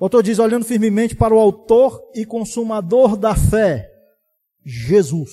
O 0.00 0.04
autor 0.04 0.22
diz, 0.22 0.38
olhando 0.38 0.64
firmemente 0.64 1.14
para 1.16 1.34
o 1.34 1.38
autor 1.38 2.00
e 2.14 2.24
consumador 2.24 3.16
da 3.16 3.34
fé, 3.34 3.90
Jesus. 4.64 5.30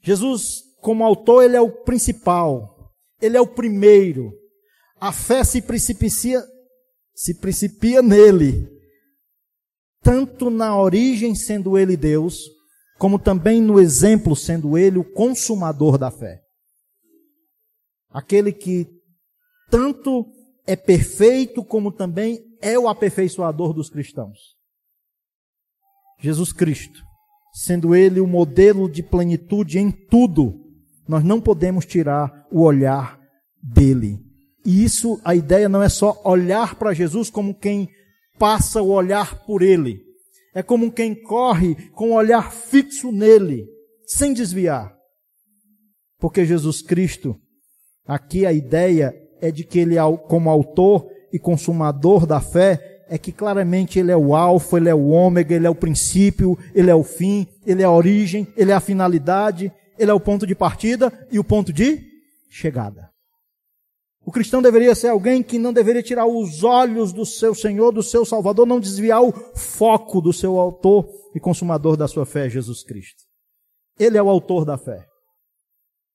Jesus, 0.00 0.62
como 0.80 1.04
autor, 1.04 1.44
ele 1.44 1.56
é 1.56 1.60
o 1.60 1.70
principal, 1.84 2.92
ele 3.20 3.36
é 3.36 3.40
o 3.40 3.46
primeiro. 3.46 4.32
A 5.00 5.12
fé 5.12 5.42
se 5.44 5.62
se 7.14 7.34
principia 7.40 8.02
nele, 8.02 8.68
tanto 10.02 10.50
na 10.50 10.76
origem, 10.76 11.34
sendo 11.34 11.78
ele 11.78 11.96
Deus, 11.96 12.42
como 12.98 13.18
também 13.18 13.60
no 13.60 13.80
exemplo, 13.80 14.36
sendo 14.36 14.76
ele 14.76 14.98
o 14.98 15.12
consumador 15.12 15.96
da 15.96 16.10
fé. 16.10 16.42
Aquele 18.10 18.52
que 18.52 18.86
tanto 19.70 20.26
é 20.66 20.76
perfeito, 20.76 21.64
como 21.64 21.90
também 21.90 22.40
é 22.60 22.78
o 22.78 22.88
aperfeiçoador 22.88 23.72
dos 23.72 23.90
cristãos. 23.90 24.38
Jesus 26.20 26.52
Cristo, 26.52 27.02
sendo 27.52 27.94
ele 27.94 28.20
o 28.20 28.26
modelo 28.26 28.88
de 28.88 29.02
plenitude 29.02 29.78
em 29.78 29.90
tudo, 29.90 30.54
nós 31.08 31.24
não 31.24 31.40
podemos 31.40 31.84
tirar 31.84 32.46
o 32.50 32.62
olhar 32.62 33.18
dele. 33.62 34.20
E 34.64 34.84
isso, 34.84 35.20
a 35.24 35.34
ideia 35.34 35.68
não 35.68 35.82
é 35.82 35.88
só 35.88 36.20
olhar 36.24 36.76
para 36.76 36.94
Jesus 36.94 37.28
como 37.28 37.54
quem 37.54 37.88
passa 38.38 38.80
o 38.80 38.90
olhar 38.90 39.44
por 39.44 39.62
ele, 39.62 40.00
é 40.54 40.62
como 40.62 40.92
quem 40.92 41.14
corre 41.14 41.74
com 41.90 42.10
o 42.10 42.14
olhar 42.14 42.52
fixo 42.52 43.10
nele, 43.10 43.66
sem 44.06 44.32
desviar. 44.32 44.94
Porque 46.18 46.44
Jesus 46.44 46.82
Cristo, 46.82 47.36
aqui 48.06 48.46
a 48.46 48.52
ideia 48.52 49.12
é 49.42 49.50
de 49.50 49.64
que 49.64 49.80
ele, 49.80 49.96
como 50.28 50.48
autor 50.48 51.10
e 51.32 51.38
consumador 51.38 52.24
da 52.24 52.40
fé, 52.40 53.02
é 53.08 53.18
que 53.18 53.32
claramente 53.32 53.98
ele 53.98 54.12
é 54.12 54.16
o 54.16 54.36
alfa, 54.36 54.76
ele 54.76 54.88
é 54.88 54.94
o 54.94 55.08
ômega, 55.08 55.54
ele 55.54 55.66
é 55.66 55.70
o 55.70 55.74
princípio, 55.74 56.56
ele 56.72 56.88
é 56.88 56.94
o 56.94 57.02
fim, 57.02 57.46
ele 57.66 57.82
é 57.82 57.84
a 57.84 57.90
origem, 57.90 58.46
ele 58.56 58.70
é 58.70 58.74
a 58.74 58.80
finalidade, 58.80 59.70
ele 59.98 60.10
é 60.10 60.14
o 60.14 60.20
ponto 60.20 60.46
de 60.46 60.54
partida 60.54 61.12
e 61.30 61.38
o 61.40 61.44
ponto 61.44 61.72
de 61.72 62.00
chegada. 62.48 63.10
O 64.24 64.30
cristão 64.30 64.62
deveria 64.62 64.94
ser 64.94 65.08
alguém 65.08 65.42
que 65.42 65.58
não 65.58 65.72
deveria 65.72 66.02
tirar 66.02 66.24
os 66.24 66.62
olhos 66.62 67.12
do 67.12 67.26
seu 67.26 67.52
Senhor, 67.52 67.90
do 67.90 68.02
seu 68.02 68.24
Salvador, 68.24 68.64
não 68.64 68.78
desviar 68.78 69.20
o 69.20 69.32
foco 69.56 70.20
do 70.20 70.32
seu 70.32 70.56
autor 70.56 71.08
e 71.34 71.40
consumador 71.40 71.96
da 71.96 72.06
sua 72.06 72.24
fé, 72.24 72.48
Jesus 72.48 72.84
Cristo. 72.84 73.24
Ele 73.98 74.16
é 74.16 74.22
o 74.22 74.30
autor 74.30 74.64
da 74.64 74.78
fé. 74.78 75.04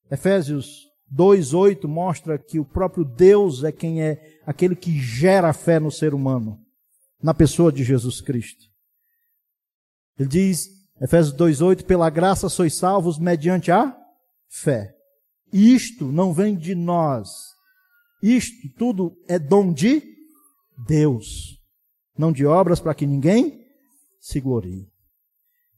Efésios 0.09 0.86
2:8 1.09 1.87
mostra 1.87 2.37
que 2.37 2.59
o 2.59 2.65
próprio 2.65 3.05
Deus 3.05 3.63
é 3.63 3.71
quem 3.71 4.01
é 4.01 4.39
aquele 4.45 4.75
que 4.75 4.99
gera 4.99 5.49
a 5.49 5.53
fé 5.53 5.79
no 5.79 5.91
ser 5.91 6.13
humano, 6.13 6.59
na 7.21 7.33
pessoa 7.33 7.71
de 7.71 7.83
Jesus 7.83 8.21
Cristo. 8.21 8.65
Ele 10.19 10.29
diz, 10.29 10.67
Efésios 11.01 11.35
2:8, 11.35 11.85
pela 11.85 12.09
graça 12.09 12.49
sois 12.49 12.77
salvos 12.77 13.17
mediante 13.19 13.71
a 13.71 13.95
fé. 14.49 14.93
Isto 15.53 16.05
não 16.05 16.33
vem 16.33 16.55
de 16.55 16.75
nós, 16.75 17.29
isto 18.21 18.67
tudo 18.77 19.15
é 19.27 19.39
dom 19.39 19.71
de 19.71 20.03
Deus. 20.87 21.57
não 22.17 22.31
de 22.31 22.45
obras 22.45 22.79
para 22.79 22.95
que 22.95 23.05
ninguém 23.05 23.63
se 24.19 24.41
glorie. 24.41 24.87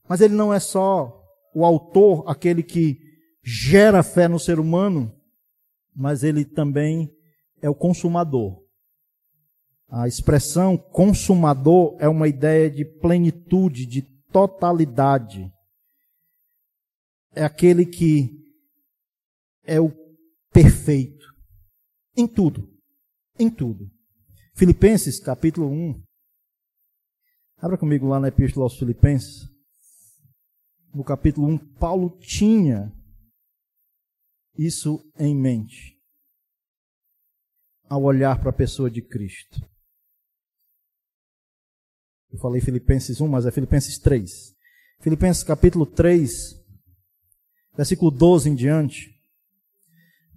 Mas 0.08 0.22
ele 0.22 0.34
não 0.34 0.54
é 0.54 0.60
só 0.60 1.22
o 1.54 1.66
autor, 1.66 2.24
aquele 2.28 2.64
que 2.64 2.98
gera 3.44 4.02
fé 4.02 4.28
no 4.28 4.40
ser 4.40 4.60
humano, 4.60 5.14
mas 6.00 6.24
ele 6.24 6.46
também 6.46 7.14
é 7.62 7.70
o 7.70 7.76
consumador. 7.76 8.64
A 9.90 10.08
expressão 10.08 10.78
consumador 10.78 11.98
é 12.00 12.08
uma 12.08 12.26
ideia 12.26 12.72
de 12.72 12.86
plenitude, 12.86 13.86
de 13.86 14.04
totalidade. 14.32 15.52
É 17.36 17.44
aquele 17.44 17.86
que 17.86 18.30
é 19.66 19.82
o 19.82 19.92
perfeito 20.54 21.28
em 22.16 22.26
tudo, 22.26 22.66
em 23.38 23.50
tudo. 23.50 23.92
Filipenses 24.56 25.20
capítulo 25.20 25.68
1. 25.70 26.02
Abra 27.58 27.78
comigo 27.78 28.08
lá 28.08 28.22
na 28.22 28.30
Epístola 28.30 28.66
aos 28.66 28.80
Filipenses. 28.80 29.50
No 30.94 31.04
capítulo 31.04 31.48
1, 31.48 31.58
Paulo 31.76 32.18
tinha 32.20 32.90
isso 34.60 35.00
em 35.18 35.34
mente 35.34 35.98
ao 37.90 38.04
olhar 38.04 38.38
para 38.40 38.50
a 38.50 38.54
pessoa 38.54 38.92
de 38.92 39.02
Cristo. 39.02 39.58
Eu 42.30 42.38
falei 42.40 42.60
Filipenses 42.60 43.22
1, 43.22 43.28
mas 43.28 43.46
é 43.46 43.52
Filipenses 43.52 43.98
3. 43.98 44.54
Filipenses 45.00 45.44
capítulo 45.44 45.86
3, 45.86 46.62
versículo 47.76 48.12
12 48.12 48.50
em 48.50 48.56
diante. 48.56 49.10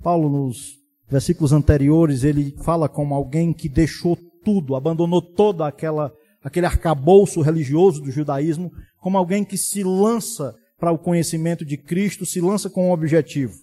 Paulo, 0.01 0.31
nos 0.31 0.79
versículos 1.11 1.53
anteriores, 1.53 2.23
ele 2.23 2.57
fala 2.62 2.89
como 2.89 3.14
alguém 3.14 3.53
que 3.53 3.68
deixou 3.68 4.16
tudo, 4.45 4.77
abandonou 4.77 5.20
toda 5.20 5.66
aquela 5.66 6.12
aquele 6.43 6.66
arcabouço 6.66 7.41
religioso 7.41 8.01
do 8.01 8.11
judaísmo, 8.11 8.73
como 8.99 9.18
alguém 9.18 9.45
que 9.45 9.57
se 9.57 9.83
lança 9.83 10.57
para 10.79 10.91
o 10.91 10.99
conhecimento 10.99 11.64
de 11.64 11.77
Cristo, 11.77 12.25
se 12.25 12.41
lança 12.41 12.70
com 12.70 12.89
um 12.89 12.93
objetivo: 12.93 13.55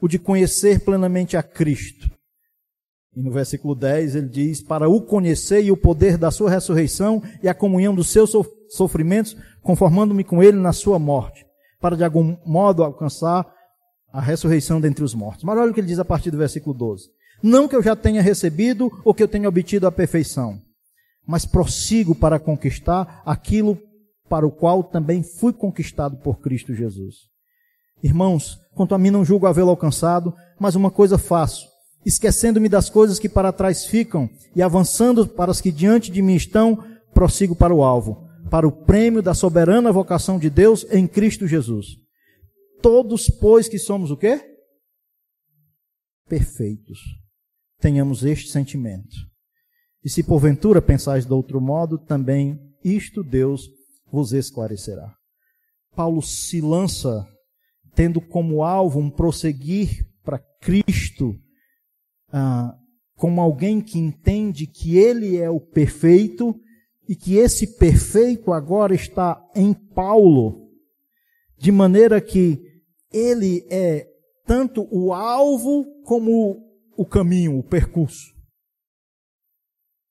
o 0.00 0.08
de 0.08 0.18
conhecer 0.18 0.80
plenamente 0.80 1.36
a 1.36 1.42
Cristo. 1.42 2.10
E 3.16 3.22
no 3.22 3.32
versículo 3.32 3.74
10 3.74 4.14
ele 4.14 4.28
diz: 4.28 4.62
Para 4.62 4.88
o 4.88 5.02
conhecer 5.02 5.62
e 5.64 5.72
o 5.72 5.76
poder 5.76 6.16
da 6.16 6.30
sua 6.30 6.50
ressurreição 6.50 7.22
e 7.42 7.48
a 7.48 7.54
comunhão 7.54 7.94
dos 7.94 8.08
seus 8.08 8.32
sofrimentos, 8.68 9.36
conformando-me 9.62 10.22
com 10.22 10.42
ele 10.42 10.58
na 10.58 10.72
sua 10.72 10.98
morte, 10.98 11.44
para 11.80 11.96
de 11.96 12.04
algum 12.04 12.36
modo 12.46 12.84
alcançar 12.84 13.46
a 14.12 14.20
ressurreição 14.20 14.80
dentre 14.80 15.04
os 15.04 15.14
mortos. 15.14 15.44
Mas 15.44 15.58
olha 15.58 15.70
o 15.70 15.74
que 15.74 15.80
ele 15.80 15.88
diz 15.88 15.98
a 15.98 16.04
partir 16.04 16.30
do 16.30 16.38
versículo 16.38 16.76
12: 16.76 17.08
Não 17.42 17.66
que 17.66 17.74
eu 17.74 17.82
já 17.82 17.96
tenha 17.96 18.22
recebido 18.22 18.90
ou 19.04 19.12
que 19.12 19.22
eu 19.22 19.28
tenha 19.28 19.48
obtido 19.48 19.86
a 19.86 19.92
perfeição, 19.92 20.60
mas 21.26 21.44
prossigo 21.44 22.14
para 22.14 22.38
conquistar 22.38 23.22
aquilo 23.26 23.78
para 24.28 24.46
o 24.46 24.50
qual 24.50 24.84
também 24.84 25.22
fui 25.22 25.52
conquistado 25.52 26.18
por 26.18 26.40
Cristo 26.40 26.74
Jesus. 26.74 27.16
Irmãos, 28.02 28.60
quanto 28.78 28.94
a 28.94 28.98
mim 28.98 29.10
não 29.10 29.24
julgo 29.24 29.46
havê-lo 29.46 29.70
alcançado, 29.70 30.32
mas 30.58 30.74
uma 30.74 30.90
coisa 30.90 31.18
faço 31.18 31.68
esquecendo-me 32.08 32.68
das 32.68 32.88
coisas 32.88 33.18
que 33.18 33.28
para 33.28 33.52
trás 33.52 33.84
ficam 33.84 34.30
e 34.54 34.62
avançando 34.62 35.26
para 35.26 35.50
as 35.50 35.60
que 35.60 35.70
diante 35.70 36.10
de 36.10 36.22
mim 36.22 36.34
estão, 36.36 36.82
prossigo 37.12 37.54
para 37.54 37.74
o 37.74 37.82
alvo, 37.82 38.26
para 38.50 38.66
o 38.66 38.72
prêmio 38.72 39.22
da 39.22 39.34
soberana 39.34 39.92
vocação 39.92 40.38
de 40.38 40.48
Deus 40.48 40.86
em 40.90 41.06
Cristo 41.06 41.46
Jesus. 41.46 41.86
Todos, 42.80 43.28
pois, 43.28 43.68
que 43.68 43.78
somos 43.78 44.10
o 44.10 44.16
quê? 44.16 44.40
Perfeitos. 46.28 46.98
Tenhamos 47.78 48.24
este 48.24 48.50
sentimento. 48.50 49.16
E 50.04 50.08
se 50.08 50.22
porventura 50.22 50.80
pensais 50.80 51.26
de 51.26 51.32
outro 51.32 51.60
modo, 51.60 51.98
também 51.98 52.58
isto 52.84 53.22
Deus 53.22 53.68
vos 54.10 54.32
esclarecerá. 54.32 55.12
Paulo 55.94 56.22
se 56.22 56.60
lança 56.60 57.26
tendo 57.98 58.20
como 58.20 58.62
alvo 58.62 59.00
um 59.00 59.10
prosseguir 59.10 60.08
para 60.22 60.38
Cristo 60.60 61.34
ah, 62.32 62.72
como 63.16 63.40
alguém 63.40 63.80
que 63.80 63.98
entende 63.98 64.68
que 64.68 64.96
ele 64.96 65.36
é 65.36 65.50
o 65.50 65.58
perfeito 65.58 66.54
e 67.08 67.16
que 67.16 67.34
esse 67.34 67.76
perfeito 67.76 68.52
agora 68.52 68.94
está 68.94 69.44
em 69.52 69.74
Paulo, 69.74 70.70
de 71.56 71.72
maneira 71.72 72.20
que 72.20 72.62
ele 73.12 73.66
é 73.68 74.06
tanto 74.46 74.86
o 74.92 75.12
alvo 75.12 75.84
como 76.04 76.56
o 76.96 77.04
caminho, 77.04 77.58
o 77.58 77.64
percurso. 77.64 78.32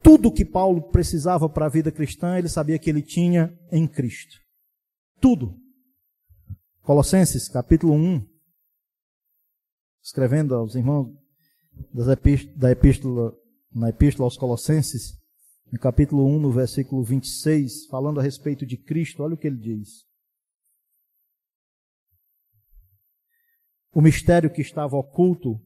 Tudo 0.04 0.34
que 0.34 0.44
Paulo 0.44 0.90
precisava 0.90 1.48
para 1.48 1.68
a 1.68 1.70
vida 1.70 1.90
cristã, 1.90 2.38
ele 2.38 2.50
sabia 2.50 2.78
que 2.78 2.90
ele 2.90 3.02
tinha 3.02 3.58
em 3.72 3.88
Cristo. 3.88 4.36
Tudo. 5.22 5.67
Colossenses 6.88 7.50
capítulo 7.50 7.92
1, 7.96 8.26
escrevendo 10.02 10.56
aos 10.56 10.74
irmãos 10.74 11.14
da 12.56 12.72
epístola, 12.72 13.38
na 13.76 13.90
epístola 13.90 14.26
aos 14.26 14.38
Colossenses, 14.38 15.20
no 15.70 15.78
capítulo 15.78 16.26
1, 16.26 16.40
no 16.40 16.50
versículo 16.50 17.04
26, 17.04 17.88
falando 17.88 18.22
a 18.22 18.24
respeito 18.24 18.66
de 18.66 18.78
Cristo, 18.78 19.22
olha 19.22 19.34
o 19.34 19.38
que 19.38 19.48
ele 19.48 19.58
diz. 19.58 20.06
O 23.94 24.00
mistério 24.00 24.50
que 24.50 24.62
estava 24.62 24.96
oculto 24.96 25.62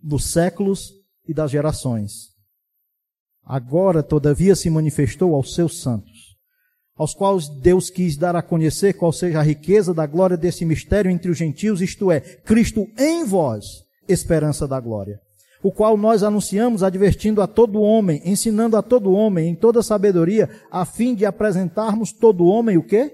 dos 0.00 0.32
séculos 0.32 0.90
e 1.28 1.32
das 1.32 1.52
gerações, 1.52 2.34
agora, 3.44 4.02
todavia, 4.02 4.56
se 4.56 4.68
manifestou 4.68 5.36
aos 5.36 5.54
seus 5.54 5.80
santos, 5.80 6.23
aos 6.96 7.12
quais 7.12 7.48
Deus 7.48 7.90
quis 7.90 8.16
dar 8.16 8.36
a 8.36 8.42
conhecer 8.42 8.94
qual 8.94 9.12
seja 9.12 9.40
a 9.40 9.42
riqueza 9.42 9.92
da 9.92 10.06
glória 10.06 10.36
desse 10.36 10.64
mistério 10.64 11.10
entre 11.10 11.30
os 11.30 11.36
gentios, 11.36 11.82
isto 11.82 12.10
é, 12.10 12.20
Cristo 12.20 12.86
em 12.96 13.24
vós, 13.24 13.84
esperança 14.08 14.68
da 14.68 14.78
glória, 14.78 15.20
o 15.62 15.72
qual 15.72 15.96
nós 15.96 16.22
anunciamos 16.22 16.82
advertindo 16.82 17.42
a 17.42 17.46
todo 17.46 17.80
homem, 17.80 18.22
ensinando 18.24 18.76
a 18.76 18.82
todo 18.82 19.12
homem 19.12 19.48
em 19.48 19.54
toda 19.56 19.82
sabedoria, 19.82 20.48
a 20.70 20.84
fim 20.84 21.14
de 21.14 21.26
apresentarmos 21.26 22.12
todo 22.12 22.46
homem 22.46 22.76
o 22.76 22.86
quê? 22.86 23.12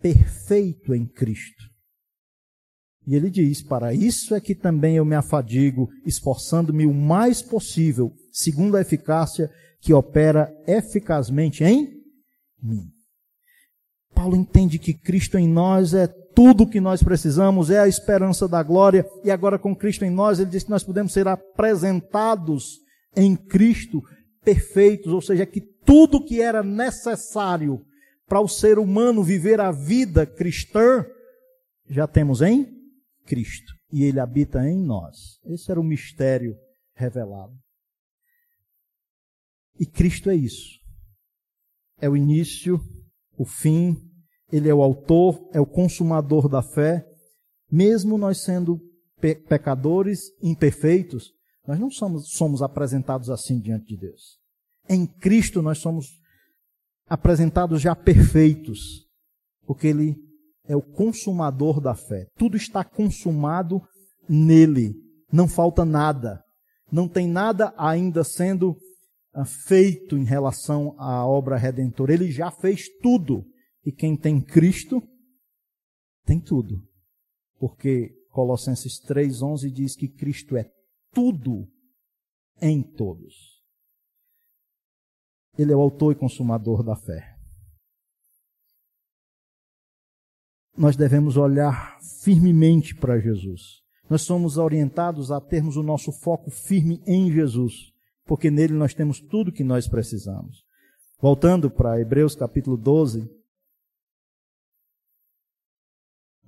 Perfeito 0.00 0.94
em 0.94 1.06
Cristo. 1.06 1.70
E 3.06 3.14
ele 3.14 3.30
diz: 3.30 3.62
Para 3.62 3.92
isso 3.92 4.34
é 4.34 4.40
que 4.40 4.54
também 4.54 4.96
eu 4.96 5.04
me 5.04 5.14
afadigo, 5.14 5.88
esforçando-me 6.06 6.86
o 6.86 6.94
mais 6.94 7.42
possível, 7.42 8.12
segundo 8.32 8.76
a 8.76 8.80
eficácia 8.80 9.50
que 9.80 9.92
opera 9.92 10.52
eficazmente 10.66 11.62
em 11.62 12.01
mim. 12.62 12.90
Paulo 14.14 14.36
entende 14.36 14.78
que 14.78 14.94
Cristo 14.94 15.38
em 15.38 15.48
nós 15.48 15.94
é 15.94 16.06
tudo 16.06 16.64
o 16.64 16.68
que 16.68 16.80
nós 16.80 17.02
precisamos, 17.02 17.70
é 17.70 17.80
a 17.80 17.88
esperança 17.88 18.48
da 18.48 18.62
glória, 18.62 19.06
e 19.24 19.30
agora 19.30 19.58
com 19.58 19.74
Cristo 19.74 20.04
em 20.04 20.10
nós, 20.10 20.38
ele 20.38 20.50
diz 20.50 20.64
que 20.64 20.70
nós 20.70 20.84
podemos 20.84 21.12
ser 21.12 21.26
apresentados 21.28 22.78
em 23.16 23.36
Cristo 23.36 24.02
perfeitos, 24.44 25.12
ou 25.12 25.20
seja, 25.20 25.46
que 25.46 25.60
tudo 25.60 26.24
que 26.24 26.40
era 26.40 26.62
necessário 26.62 27.84
para 28.26 28.40
o 28.40 28.48
ser 28.48 28.78
humano 28.78 29.22
viver 29.22 29.60
a 29.60 29.70
vida 29.70 30.24
cristã, 30.26 31.04
já 31.88 32.06
temos 32.06 32.40
em 32.40 32.66
Cristo, 33.26 33.72
e 33.92 34.04
ele 34.04 34.20
habita 34.20 34.66
em 34.66 34.80
nós. 34.80 35.38
Esse 35.44 35.70
era 35.70 35.80
o 35.80 35.84
mistério 35.84 36.56
revelado. 36.94 37.52
E 39.78 39.86
Cristo 39.86 40.30
é 40.30 40.34
isso. 40.34 40.81
É 42.02 42.08
o 42.08 42.16
início, 42.16 42.78
o 43.38 43.46
fim 43.46 43.96
ele 44.52 44.68
é 44.68 44.74
o 44.74 44.82
autor, 44.82 45.48
é 45.54 45.60
o 45.60 45.66
consumador 45.66 46.46
da 46.46 46.62
fé. 46.62 47.02
Mesmo 47.70 48.18
nós 48.18 48.42
sendo 48.42 48.78
pe 49.18 49.34
pecadores, 49.34 50.20
imperfeitos, 50.42 51.32
nós 51.66 51.80
não 51.80 51.90
somos, 51.90 52.28
somos 52.32 52.60
apresentados 52.60 53.30
assim 53.30 53.58
diante 53.58 53.86
de 53.86 53.96
Deus. 53.96 54.38
Em 54.86 55.06
Cristo 55.06 55.62
nós 55.62 55.78
somos 55.78 56.06
apresentados 57.08 57.80
já 57.80 57.96
perfeitos, 57.96 59.06
porque 59.64 59.86
Ele 59.86 60.16
é 60.66 60.76
o 60.76 60.82
consumador 60.82 61.80
da 61.80 61.94
fé. 61.94 62.26
Tudo 62.36 62.56
está 62.56 62.84
consumado 62.84 63.80
nele, 64.28 64.94
não 65.32 65.48
falta 65.48 65.82
nada. 65.84 66.42
Não 66.90 67.08
tem 67.08 67.26
nada 67.26 67.72
ainda 67.78 68.22
sendo 68.22 68.76
feito 69.66 70.16
em 70.16 70.24
relação 70.24 70.94
à 70.98 71.26
obra 71.26 71.56
redentora. 71.56 72.12
Ele 72.12 72.30
já 72.30 72.50
fez 72.50 72.88
tudo. 73.00 73.44
E 73.84 73.90
quem 73.90 74.16
tem 74.16 74.40
Cristo 74.40 75.02
tem 76.24 76.40
tudo. 76.40 76.86
Porque 77.58 78.14
Colossenses 78.30 79.00
3:11 79.00 79.70
diz 79.70 79.96
que 79.96 80.08
Cristo 80.08 80.56
é 80.56 80.70
tudo 81.12 81.68
em 82.60 82.82
todos. 82.82 83.34
Ele 85.58 85.72
é 85.72 85.76
o 85.76 85.80
autor 85.80 86.12
e 86.12 86.18
consumador 86.18 86.82
da 86.82 86.96
fé. 86.96 87.36
Nós 90.76 90.96
devemos 90.96 91.36
olhar 91.36 91.98
firmemente 92.22 92.94
para 92.94 93.18
Jesus. 93.18 93.82
Nós 94.08 94.22
somos 94.22 94.56
orientados 94.56 95.30
a 95.30 95.40
termos 95.40 95.76
o 95.76 95.82
nosso 95.82 96.12
foco 96.12 96.50
firme 96.50 97.02
em 97.06 97.30
Jesus. 97.30 97.91
Porque 98.24 98.50
nele 98.50 98.74
nós 98.74 98.94
temos 98.94 99.20
tudo 99.20 99.52
que 99.52 99.64
nós 99.64 99.88
precisamos. 99.88 100.64
Voltando 101.20 101.70
para 101.70 102.00
Hebreus 102.00 102.34
capítulo 102.34 102.76
12. 102.76 103.30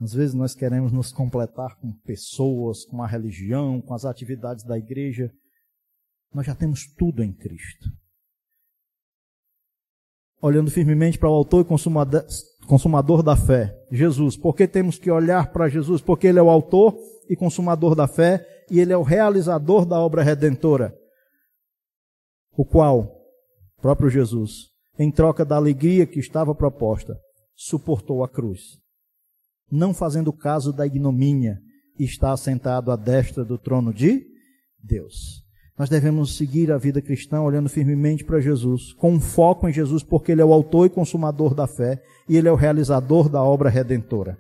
Às 0.01 0.13
vezes 0.13 0.35
nós 0.35 0.55
queremos 0.55 0.93
nos 0.93 1.13
completar 1.13 1.77
com 1.77 1.93
pessoas, 2.05 2.85
com 2.85 3.03
a 3.03 3.07
religião, 3.07 3.81
com 3.81 3.95
as 3.95 4.05
atividades 4.05 4.65
da 4.65 4.77
igreja. 4.77 5.33
Nós 6.33 6.45
já 6.47 6.55
temos 6.55 6.87
tudo 6.97 7.23
em 7.23 7.33
Cristo. 7.33 7.89
Olhando 10.43 10.71
firmemente 10.71 11.19
para 11.19 11.31
o 11.31 11.33
autor 11.33 11.65
e 11.65 12.67
consumador 12.67 13.23
da 13.23 13.37
fé, 13.37 13.75
Jesus. 13.91 14.37
Por 14.37 14.55
que 14.55 14.67
temos 14.67 14.99
que 14.99 15.11
olhar 15.11 15.53
para 15.53 15.69
Jesus? 15.69 16.03
Porque 16.03 16.27
Ele 16.27 16.39
é 16.39 16.43
o 16.43 16.51
autor 16.51 16.99
e 17.31 17.37
consumador 17.37 17.95
da 17.95 18.07
fé 18.07 18.45
e 18.69 18.81
Ele 18.81 18.93
é 18.93 18.97
o 18.97 19.03
realizador 19.03 19.87
da 19.87 19.99
obra 20.01 20.23
redentora. 20.23 20.95
O 22.57 22.65
qual, 22.65 23.21
próprio 23.81 24.09
Jesus, 24.09 24.69
em 24.99 25.11
troca 25.11 25.45
da 25.45 25.57
alegria 25.57 26.07
que 26.07 26.19
estava 26.19 26.55
proposta, 26.55 27.19
suportou 27.57 28.23
a 28.23 28.29
cruz, 28.29 28.79
não 29.71 29.93
fazendo 29.95 30.33
caso 30.33 30.73
da 30.73 30.87
ignomínia, 30.87 31.61
está 31.99 32.33
assentado 32.33 32.91
à 32.91 32.97
destra 32.97 33.45
do 33.45 33.57
trono 33.57 33.93
de 33.93 34.25
Deus. 34.83 35.45
Nós 35.77 35.89
devemos 35.89 36.37
seguir 36.37 36.71
a 36.71 36.79
vida 36.79 37.03
cristã 37.03 37.41
olhando 37.41 37.69
firmemente 37.69 38.25
para 38.25 38.41
Jesus, 38.41 38.93
com 38.93 39.13
um 39.13 39.21
foco 39.21 39.69
em 39.69 39.73
Jesus, 39.73 40.05
porque 40.05 40.31
Ele 40.31 40.41
é 40.41 40.45
o 40.45 40.53
autor 40.53 40.87
e 40.87 40.91
consumador 40.91 41.55
da 41.55 41.67
fé 41.67 42.01
e 42.29 42.37
Ele 42.37 42.47
é 42.47 42.53
o 42.53 42.57
realizador 42.57 43.29
da 43.29 43.43
obra 43.43 43.69
redentora. 43.69 44.39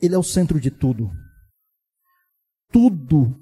Ele 0.00 0.14
é 0.14 0.18
o 0.18 0.22
centro 0.22 0.60
de 0.60 0.70
tudo. 0.70 1.10
Tudo. 2.72 3.36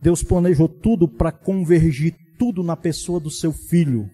Deus 0.00 0.22
planejou 0.22 0.68
tudo 0.68 1.08
para 1.08 1.32
convergir 1.32 2.14
tudo 2.38 2.62
na 2.62 2.76
pessoa 2.76 3.18
do 3.18 3.30
seu 3.30 3.52
filho. 3.52 4.08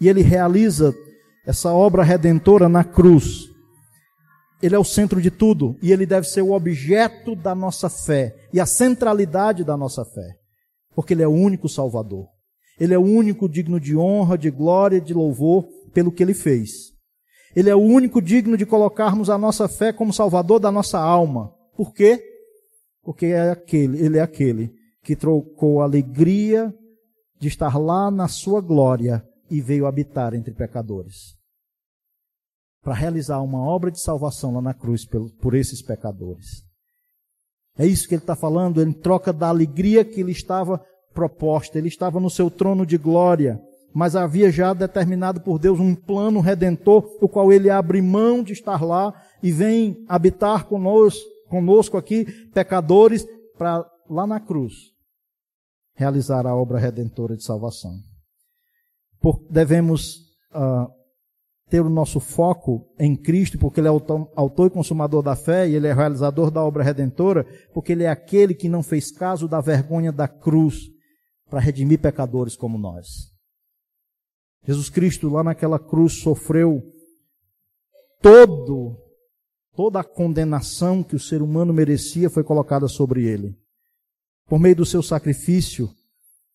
E 0.00 0.08
ele 0.08 0.22
realiza 0.22 0.94
essa 1.46 1.72
obra 1.72 2.02
redentora 2.02 2.68
na 2.68 2.82
cruz. 2.82 3.48
Ele 4.60 4.74
é 4.74 4.78
o 4.78 4.84
centro 4.84 5.20
de 5.20 5.30
tudo 5.30 5.76
e 5.80 5.92
ele 5.92 6.04
deve 6.04 6.26
ser 6.26 6.42
o 6.42 6.52
objeto 6.52 7.34
da 7.34 7.54
nossa 7.54 7.88
fé 7.88 8.34
e 8.52 8.60
a 8.60 8.66
centralidade 8.66 9.64
da 9.64 9.76
nossa 9.76 10.04
fé, 10.04 10.34
porque 10.94 11.14
ele 11.14 11.22
é 11.22 11.28
o 11.28 11.32
único 11.32 11.68
Salvador. 11.68 12.26
Ele 12.78 12.92
é 12.92 12.98
o 12.98 13.02
único 13.02 13.48
digno 13.48 13.78
de 13.78 13.96
honra, 13.96 14.36
de 14.36 14.50
glória, 14.50 15.00
de 15.00 15.14
louvor 15.14 15.66
pelo 15.94 16.10
que 16.10 16.22
ele 16.22 16.34
fez. 16.34 16.90
Ele 17.54 17.70
é 17.70 17.74
o 17.74 17.80
único 17.80 18.20
digno 18.20 18.56
de 18.56 18.66
colocarmos 18.66 19.30
a 19.30 19.38
nossa 19.38 19.68
fé 19.68 19.92
como 19.92 20.12
Salvador 20.12 20.58
da 20.58 20.70
nossa 20.70 20.98
alma. 20.98 21.52
Por 21.76 21.92
quê? 21.92 22.22
Porque 23.02 23.26
é 23.26 23.50
aquele, 23.50 24.04
ele 24.04 24.18
é 24.18 24.20
aquele 24.20 24.79
que 25.10 25.16
trocou 25.16 25.80
alegria 25.80 26.72
de 27.40 27.48
estar 27.48 27.76
lá 27.76 28.12
na 28.12 28.28
sua 28.28 28.60
glória 28.60 29.26
e 29.50 29.60
veio 29.60 29.84
habitar 29.86 30.34
entre 30.34 30.54
pecadores. 30.54 31.34
Para 32.80 32.94
realizar 32.94 33.40
uma 33.40 33.58
obra 33.58 33.90
de 33.90 34.00
salvação 34.00 34.54
lá 34.54 34.62
na 34.62 34.72
cruz 34.72 35.04
por, 35.04 35.28
por 35.42 35.54
esses 35.56 35.82
pecadores. 35.82 36.62
É 37.76 37.84
isso 37.84 38.06
que 38.06 38.14
ele 38.14 38.22
está 38.22 38.36
falando, 38.36 38.80
ele 38.80 38.94
troca 38.94 39.32
da 39.32 39.48
alegria 39.48 40.04
que 40.04 40.22
lhe 40.22 40.30
estava 40.30 40.80
proposta. 41.12 41.76
Ele 41.76 41.88
estava 41.88 42.20
no 42.20 42.30
seu 42.30 42.48
trono 42.48 42.86
de 42.86 42.96
glória, 42.96 43.60
mas 43.92 44.14
havia 44.14 44.48
já 44.52 44.72
determinado 44.72 45.40
por 45.40 45.58
Deus 45.58 45.80
um 45.80 45.92
plano 45.92 46.38
redentor, 46.38 47.04
o 47.20 47.28
qual 47.28 47.52
ele 47.52 47.68
abre 47.68 48.00
mão 48.00 48.44
de 48.44 48.52
estar 48.52 48.80
lá 48.80 49.12
e 49.42 49.50
vem 49.50 50.04
habitar 50.08 50.66
conosco, 50.66 51.28
conosco 51.48 51.96
aqui, 51.96 52.26
pecadores, 52.54 53.26
para 53.58 53.84
lá 54.08 54.24
na 54.24 54.38
cruz 54.38 54.99
realizar 56.00 56.46
a 56.46 56.56
obra 56.56 56.78
redentora 56.78 57.36
de 57.36 57.44
salvação. 57.44 57.92
Por, 59.20 59.46
devemos 59.50 60.16
uh, 60.50 60.90
ter 61.68 61.82
o 61.82 61.90
nosso 61.90 62.18
foco 62.18 62.90
em 62.98 63.14
Cristo, 63.14 63.58
porque 63.58 63.80
Ele 63.80 63.88
é 63.88 63.90
autor 63.90 64.66
e 64.66 64.70
consumador 64.70 65.22
da 65.22 65.36
fé, 65.36 65.68
e 65.68 65.74
Ele 65.74 65.86
é 65.86 65.92
realizador 65.92 66.50
da 66.50 66.64
obra 66.64 66.82
redentora, 66.82 67.44
porque 67.74 67.92
Ele 67.92 68.04
é 68.04 68.08
aquele 68.08 68.54
que 68.54 68.66
não 68.66 68.82
fez 68.82 69.10
caso 69.10 69.46
da 69.46 69.60
vergonha 69.60 70.10
da 70.10 70.26
cruz 70.26 70.88
para 71.50 71.60
redimir 71.60 72.00
pecadores 72.00 72.56
como 72.56 72.78
nós. 72.78 73.30
Jesus 74.66 74.88
Cristo, 74.88 75.28
lá 75.28 75.44
naquela 75.44 75.78
cruz, 75.78 76.22
sofreu 76.22 76.82
todo, 78.22 78.96
toda 79.74 80.00
a 80.00 80.04
condenação 80.04 81.02
que 81.02 81.14
o 81.14 81.20
ser 81.20 81.42
humano 81.42 81.74
merecia 81.74 82.30
foi 82.30 82.42
colocada 82.42 82.88
sobre 82.88 83.26
ele. 83.26 83.59
Por 84.50 84.58
meio 84.58 84.74
do 84.74 84.84
seu 84.84 85.00
sacrifício, 85.00 85.88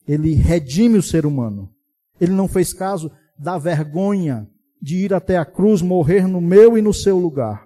ele 0.06 0.34
redime 0.34 0.98
o 0.98 1.02
ser 1.02 1.26
humano. 1.26 1.74
Ele 2.20 2.34
não 2.34 2.46
fez 2.46 2.74
caso 2.74 3.10
da 3.40 3.58
vergonha 3.58 4.46
de 4.82 4.98
ir 4.98 5.14
até 5.14 5.38
a 5.38 5.46
cruz, 5.46 5.82
morrer 5.82 6.28
no 6.28 6.42
meu 6.42 6.78
e 6.78 6.82
no 6.82 6.94
seu 6.94 7.18
lugar. 7.18 7.66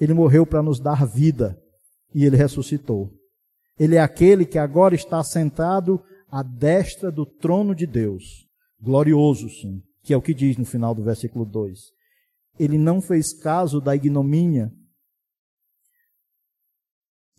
Ele 0.00 0.12
morreu 0.12 0.44
para 0.44 0.60
nos 0.60 0.80
dar 0.80 1.06
vida 1.06 1.56
e 2.12 2.24
ele 2.24 2.36
ressuscitou. 2.36 3.12
Ele 3.78 3.94
é 3.94 4.00
aquele 4.00 4.44
que 4.44 4.58
agora 4.58 4.96
está 4.96 5.22
sentado 5.22 6.02
à 6.28 6.42
destra 6.42 7.12
do 7.12 7.24
trono 7.24 7.76
de 7.76 7.86
Deus. 7.86 8.48
Glorioso, 8.82 9.48
sim, 9.48 9.84
que 10.02 10.12
é 10.12 10.16
o 10.16 10.22
que 10.22 10.34
diz 10.34 10.56
no 10.56 10.64
final 10.64 10.96
do 10.96 11.04
versículo 11.04 11.44
2. 11.44 11.78
Ele 12.58 12.76
não 12.76 13.00
fez 13.00 13.32
caso 13.32 13.80
da 13.80 13.94
ignomínia 13.94 14.72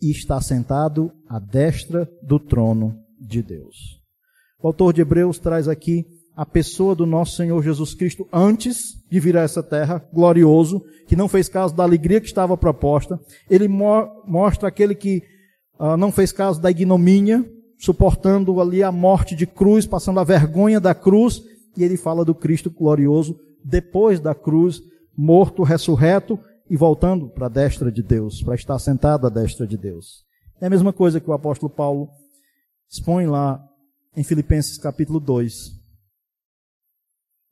e 0.00 0.10
está 0.10 0.40
sentado 0.40 1.10
à 1.28 1.38
destra 1.38 2.08
do 2.22 2.38
trono 2.38 2.96
de 3.20 3.42
Deus. 3.42 4.00
O 4.62 4.68
autor 4.68 4.92
de 4.92 5.00
Hebreus 5.00 5.38
traz 5.38 5.68
aqui 5.68 6.04
a 6.36 6.44
pessoa 6.44 6.94
do 6.94 7.06
nosso 7.06 7.36
Senhor 7.36 7.62
Jesus 7.62 7.94
Cristo 7.94 8.28
antes 8.32 8.94
de 9.10 9.18
vir 9.18 9.36
a 9.38 9.42
essa 9.42 9.62
terra, 9.62 10.06
glorioso, 10.12 10.82
que 11.08 11.16
não 11.16 11.28
fez 11.28 11.48
caso 11.48 11.74
da 11.74 11.82
alegria 11.82 12.20
que 12.20 12.26
estava 12.26 12.56
proposta. 12.56 13.18
Ele 13.48 13.68
mo 13.68 14.06
mostra 14.26 14.68
aquele 14.68 14.94
que 14.94 15.22
uh, 15.80 15.96
não 15.96 16.12
fez 16.12 16.32
caso 16.32 16.60
da 16.60 16.70
ignomínia, 16.70 17.44
suportando 17.78 18.60
ali 18.60 18.82
a 18.82 18.92
morte 18.92 19.34
de 19.34 19.46
cruz, 19.46 19.86
passando 19.86 20.20
a 20.20 20.24
vergonha 20.24 20.78
da 20.78 20.94
cruz, 20.94 21.42
e 21.76 21.82
ele 21.82 21.96
fala 21.96 22.24
do 22.24 22.34
Cristo 22.34 22.70
glorioso 22.70 23.38
depois 23.64 24.20
da 24.20 24.34
cruz, 24.34 24.80
morto, 25.16 25.62
ressurreto 25.62 26.38
e 26.68 26.76
voltando 26.76 27.28
para 27.28 27.46
a 27.46 27.50
destra 27.50 27.90
de 27.90 28.02
Deus, 28.02 28.42
para 28.42 28.54
estar 28.54 28.78
sentado 28.78 29.26
à 29.26 29.30
destra 29.30 29.66
de 29.66 29.76
Deus. 29.76 30.24
É 30.60 30.66
a 30.66 30.70
mesma 30.70 30.92
coisa 30.92 31.20
que 31.20 31.30
o 31.30 31.32
apóstolo 31.32 31.70
Paulo 31.70 32.08
expõe 32.88 33.26
lá 33.26 33.62
em 34.16 34.24
Filipenses 34.24 34.78
capítulo 34.78 35.20
2. 35.20 35.76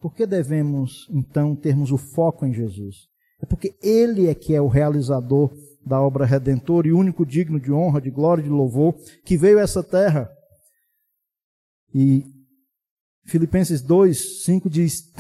Por 0.01 0.15
que 0.15 0.27
devemos, 0.27 1.09
então, 1.11 1.55
termos 1.55 1.91
o 1.93 1.97
foco 1.97 2.45
em 2.45 2.53
Jesus? 2.53 3.09
É 3.41 3.47
porque 3.47 3.75
Ele 3.83 4.29
é 4.29 4.35
que 4.35 4.55
é 4.55 4.61
o 4.61 4.69
realizador 4.69 5.51
da 5.85 6.01
obra 6.01 6.25
redentora 6.25 6.89
e 6.89 6.93
único 6.93 7.27
digno 7.27 7.61
de 7.61 7.71
honra, 7.71 8.01
de 8.01 8.11
glória 8.11 8.41
e 8.41 8.45
de 8.45 8.51
louvor, 8.51 8.95
que 9.25 9.37
veio 9.37 9.59
a 9.59 9.63
essa 9.63 9.83
terra. 9.83 10.31
E 11.95 12.25
Filipenses 13.27 13.83
2, 13.83 14.45
5 14.45 14.71
diz: 14.71 15.11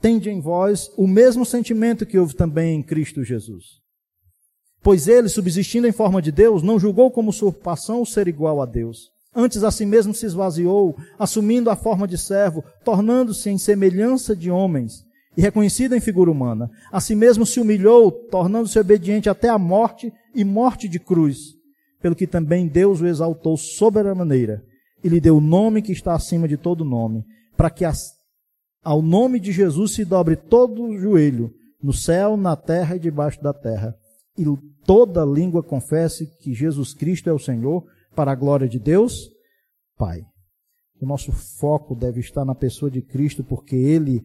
tende 0.00 0.30
em 0.30 0.40
vós 0.40 0.90
o 0.96 1.06
mesmo 1.06 1.44
sentimento 1.44 2.06
que 2.06 2.18
houve 2.18 2.34
também 2.34 2.76
em 2.76 2.82
Cristo 2.82 3.22
Jesus. 3.22 3.80
Pois 4.82 5.08
ele, 5.08 5.28
subsistindo 5.28 5.86
em 5.86 5.92
forma 5.92 6.22
de 6.22 6.32
Deus, 6.32 6.62
não 6.62 6.78
julgou 6.78 7.10
como 7.10 7.30
usurpação 7.30 8.00
o 8.00 8.06
ser 8.06 8.28
igual 8.28 8.62
a 8.62 8.66
Deus. 8.66 9.10
Antes 9.34 9.62
a 9.62 9.70
si 9.70 9.86
mesmo 9.86 10.14
se 10.14 10.26
esvaziou, 10.26 10.96
assumindo 11.18 11.70
a 11.70 11.76
forma 11.76 12.08
de 12.08 12.18
servo, 12.18 12.64
tornando-se 12.84 13.50
em 13.50 13.58
semelhança 13.58 14.34
de 14.34 14.50
homens, 14.50 15.04
e 15.36 15.42
reconhecido 15.42 15.94
em 15.94 16.00
figura 16.00 16.30
humana. 16.30 16.70
A 16.90 17.00
si 17.00 17.14
mesmo 17.14 17.46
se 17.46 17.60
humilhou, 17.60 18.10
tornando-se 18.10 18.78
obediente 18.78 19.28
até 19.28 19.48
a 19.48 19.58
morte 19.58 20.12
e 20.34 20.44
morte 20.44 20.88
de 20.88 20.98
cruz, 20.98 21.54
pelo 22.00 22.16
que 22.16 22.26
também 22.26 22.66
Deus 22.66 23.00
o 23.00 23.06
exaltou 23.06 23.56
soberana 23.56 24.24
e 25.02 25.08
lhe 25.08 25.20
deu 25.20 25.36
o 25.36 25.40
nome 25.40 25.82
que 25.82 25.92
está 25.92 26.14
acima 26.14 26.48
de 26.48 26.56
todo 26.56 26.84
nome, 26.84 27.24
para 27.56 27.70
que 27.70 27.84
as 27.84 28.19
ao 28.82 29.02
nome 29.02 29.38
de 29.38 29.52
Jesus 29.52 29.94
se 29.94 30.04
dobre 30.04 30.36
todo 30.36 30.82
o 30.82 30.98
joelho, 30.98 31.52
no 31.82 31.92
céu, 31.92 32.36
na 32.36 32.56
terra 32.56 32.96
e 32.96 32.98
debaixo 32.98 33.42
da 33.42 33.52
terra, 33.52 33.94
e 34.36 34.44
toda 34.84 35.24
língua 35.24 35.62
confesse 35.62 36.26
que 36.38 36.54
Jesus 36.54 36.94
Cristo 36.94 37.28
é 37.28 37.32
o 37.32 37.38
Senhor, 37.38 37.84
para 38.14 38.32
a 38.32 38.34
glória 38.34 38.68
de 38.68 38.78
Deus, 38.78 39.30
Pai. 39.96 40.22
O 41.00 41.06
nosso 41.06 41.32
foco 41.32 41.94
deve 41.94 42.20
estar 42.20 42.44
na 42.44 42.54
pessoa 42.54 42.90
de 42.90 43.00
Cristo, 43.00 43.42
porque 43.42 43.76
Ele 43.76 44.22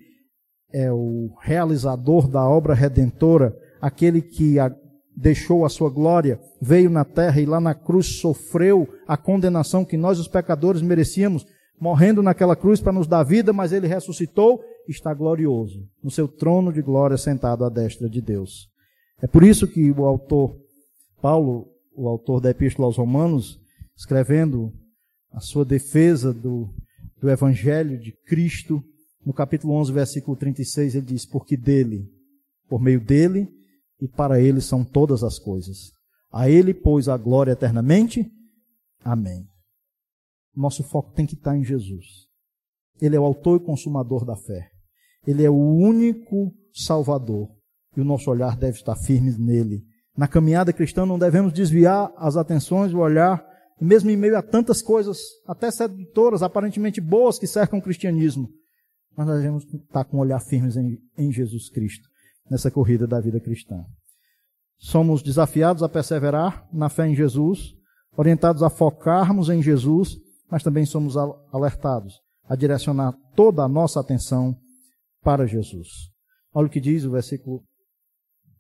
é 0.74 0.92
o 0.92 1.34
realizador 1.42 2.28
da 2.28 2.48
obra 2.48 2.74
redentora, 2.74 3.56
aquele 3.80 4.22
que 4.22 4.60
a, 4.60 4.74
deixou 5.16 5.66
a 5.66 5.70
sua 5.70 5.90
glória, 5.90 6.40
veio 6.62 6.90
na 6.90 7.06
terra 7.06 7.40
e 7.40 7.46
lá 7.46 7.62
na 7.62 7.74
cruz 7.74 8.20
sofreu 8.20 8.88
a 9.08 9.16
condenação 9.16 9.86
que 9.86 9.96
nós, 9.96 10.20
os 10.20 10.28
pecadores, 10.28 10.82
merecíamos, 10.82 11.46
morrendo 11.80 12.24
naquela 12.24 12.56
cruz 12.56 12.80
para 12.80 12.94
nos 12.94 13.08
dar 13.08 13.24
vida, 13.24 13.52
mas 13.52 13.72
ele 13.72 13.88
ressuscitou 13.88 14.62
está 14.88 15.14
glorioso, 15.14 15.88
no 16.04 16.12
seu 16.12 16.28
trono 16.28 16.72
de 16.72 16.82
glória, 16.82 17.18
sentado 17.18 17.66
à 17.66 17.70
destra 17.70 18.10
de 18.10 18.22
Deus. 18.22 18.70
É 19.22 19.28
por 19.28 19.44
isso 19.44 19.68
que 19.68 19.92
o 19.92 20.06
autor, 20.06 20.56
Paulo, 21.22 21.68
o 21.96 22.08
autor 22.08 22.42
da 22.42 22.50
Epístola 22.50 22.88
aos 22.88 22.98
Romanos, 22.98 23.60
escrevendo 23.98 24.72
a 25.32 25.40
sua 25.40 25.66
defesa 25.66 26.34
do, 26.34 26.70
do 27.20 27.30
Evangelho 27.30 28.00
de 28.00 28.12
Cristo, 28.26 28.84
no 29.26 29.34
capítulo 29.34 29.74
11, 29.74 29.92
versículo 29.92 30.38
36, 30.38 30.96
ele 30.96 31.06
diz: 31.06 31.26
Porque 31.26 31.58
dele, 31.58 32.08
por 32.70 32.82
meio 32.82 33.00
dele 33.00 33.48
e 34.00 34.08
para 34.08 34.40
ele 34.40 34.62
são 34.62 34.84
todas 34.84 35.24
as 35.24 35.40
coisas. 35.40 35.92
A 36.32 36.50
ele, 36.50 36.74
pois, 36.74 37.08
a 37.08 37.18
glória 37.18 37.54
eternamente. 37.54 38.30
Amém. 39.04 39.48
Nosso 40.56 40.84
foco 40.84 41.12
tem 41.14 41.26
que 41.26 41.34
estar 41.34 41.56
em 41.58 41.64
Jesus. 41.64 42.06
Ele 43.02 43.16
é 43.16 43.20
o 43.20 43.26
autor 43.26 43.60
e 43.60 43.66
consumador 43.66 44.26
da 44.26 44.36
fé. 44.36 44.70
Ele 45.28 45.44
é 45.44 45.50
o 45.50 45.56
único 45.56 46.54
Salvador. 46.74 47.50
E 47.96 48.02
o 48.02 48.06
nosso 48.06 48.30
olhar 48.30 48.56
deve 48.56 48.78
estar 48.78 48.96
firme 48.96 49.32
nele. 49.38 49.84
Na 50.18 50.28
caminhada 50.28 50.72
cristã 50.72 51.06
não 51.06 51.20
devemos 51.20 51.52
desviar 51.52 52.14
as 52.18 52.38
atenções, 52.38 52.94
o 52.94 53.00
olhar, 53.00 53.46
mesmo 53.80 54.10
em 54.10 54.16
meio 54.16 54.38
a 54.38 54.42
tantas 54.42 54.82
coisas, 54.82 55.18
até 55.46 55.70
sedutoras, 55.70 56.42
aparentemente 56.42 57.02
boas, 57.02 57.38
que 57.38 57.48
cercam 57.48 57.80
o 57.80 57.82
cristianismo. 57.82 58.50
Mas 59.16 59.28
devemos 59.28 59.66
estar 59.66 60.06
com 60.06 60.18
o 60.18 60.20
olhar 60.22 60.40
firmes 60.40 60.78
em, 60.78 60.98
em 61.18 61.32
Jesus 61.32 61.70
Cristo, 61.70 62.08
nessa 62.50 62.72
corrida 62.72 63.06
da 63.06 63.20
vida 63.20 63.40
cristã. 63.40 63.84
Somos 64.78 65.22
desafiados 65.22 65.84
a 65.84 65.90
perseverar 65.90 66.68
na 66.72 66.90
fé 66.90 67.08
em 67.08 67.16
Jesus, 67.16 67.74
orientados 68.16 68.64
a 68.64 68.70
focarmos 68.70 69.50
em 69.50 69.62
Jesus, 69.62 70.18
mas 70.50 70.64
também 70.64 70.86
somos 70.86 71.16
alertados 71.52 72.20
a 72.48 72.56
direcionar 72.56 73.14
toda 73.36 73.64
a 73.64 73.68
nossa 73.68 74.00
atenção 74.00 74.56
para 75.22 75.48
Jesus. 75.48 75.88
Olha 76.54 76.68
o 76.68 76.70
que 76.70 76.80
diz 76.80 77.04
o 77.04 77.12
versículo 77.12 77.64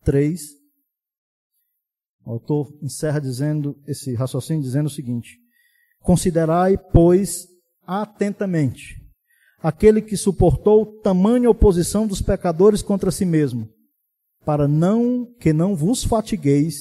3. 0.04 0.42
O 2.26 2.32
autor 2.32 2.68
encerra 2.82 3.20
dizendo 3.20 3.80
esse 3.88 4.16
raciocínio 4.16 4.64
dizendo 4.64 4.88
o 4.88 4.92
seguinte: 4.92 5.38
Considerai, 6.02 6.78
pois, 6.78 7.46
atentamente 7.86 9.06
aquele 9.66 10.00
que 10.00 10.16
suportou 10.16 10.86
tamanha 11.02 11.50
oposição 11.50 12.06
dos 12.06 12.22
pecadores 12.22 12.84
contra 12.84 13.10
si 13.10 13.26
mesmo, 13.26 13.68
para 14.46 14.68
não 14.68 15.26
que 15.40 15.52
não 15.52 15.76
vos 15.76 16.04
fatigueis 16.04 16.76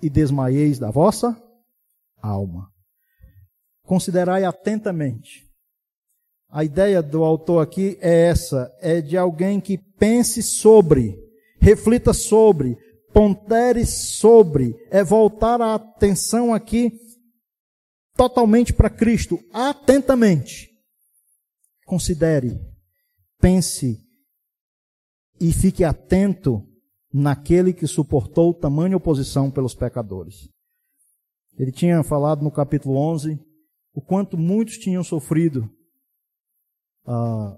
e 0.00 0.08
desmaieis 0.08 0.78
da 0.78 0.92
vossa 0.92 1.36
alma. 2.22 2.68
Considerai 3.90 4.44
atentamente 4.44 5.50
a 6.48 6.62
ideia 6.62 7.02
do 7.02 7.24
autor 7.24 7.60
aqui 7.60 7.98
é 8.00 8.26
essa, 8.26 8.72
é 8.80 9.00
de 9.00 9.16
alguém 9.16 9.60
que 9.60 9.76
pense 9.98 10.44
sobre, 10.44 11.18
reflita 11.60 12.12
sobre, 12.12 12.78
pondere 13.12 13.84
sobre, 13.84 14.76
é 14.92 15.02
voltar 15.02 15.60
a 15.60 15.74
atenção 15.74 16.54
aqui 16.54 16.92
totalmente 18.14 18.72
para 18.72 18.88
Cristo, 18.88 19.40
atentamente. 19.52 20.70
Considere, 21.84 22.60
pense 23.40 23.98
e 25.40 25.52
fique 25.52 25.82
atento 25.82 26.64
naquele 27.12 27.72
que 27.72 27.88
suportou 27.88 28.54
tamanha 28.54 28.96
oposição 28.96 29.50
pelos 29.50 29.74
pecadores. 29.74 30.48
Ele 31.58 31.72
tinha 31.72 32.04
falado 32.04 32.44
no 32.44 32.52
capítulo 32.52 32.96
11 32.96 33.49
o 33.94 34.00
quanto 34.00 34.36
muitos 34.38 34.78
tinham 34.78 35.02
sofrido 35.02 35.70
ah, 37.06 37.56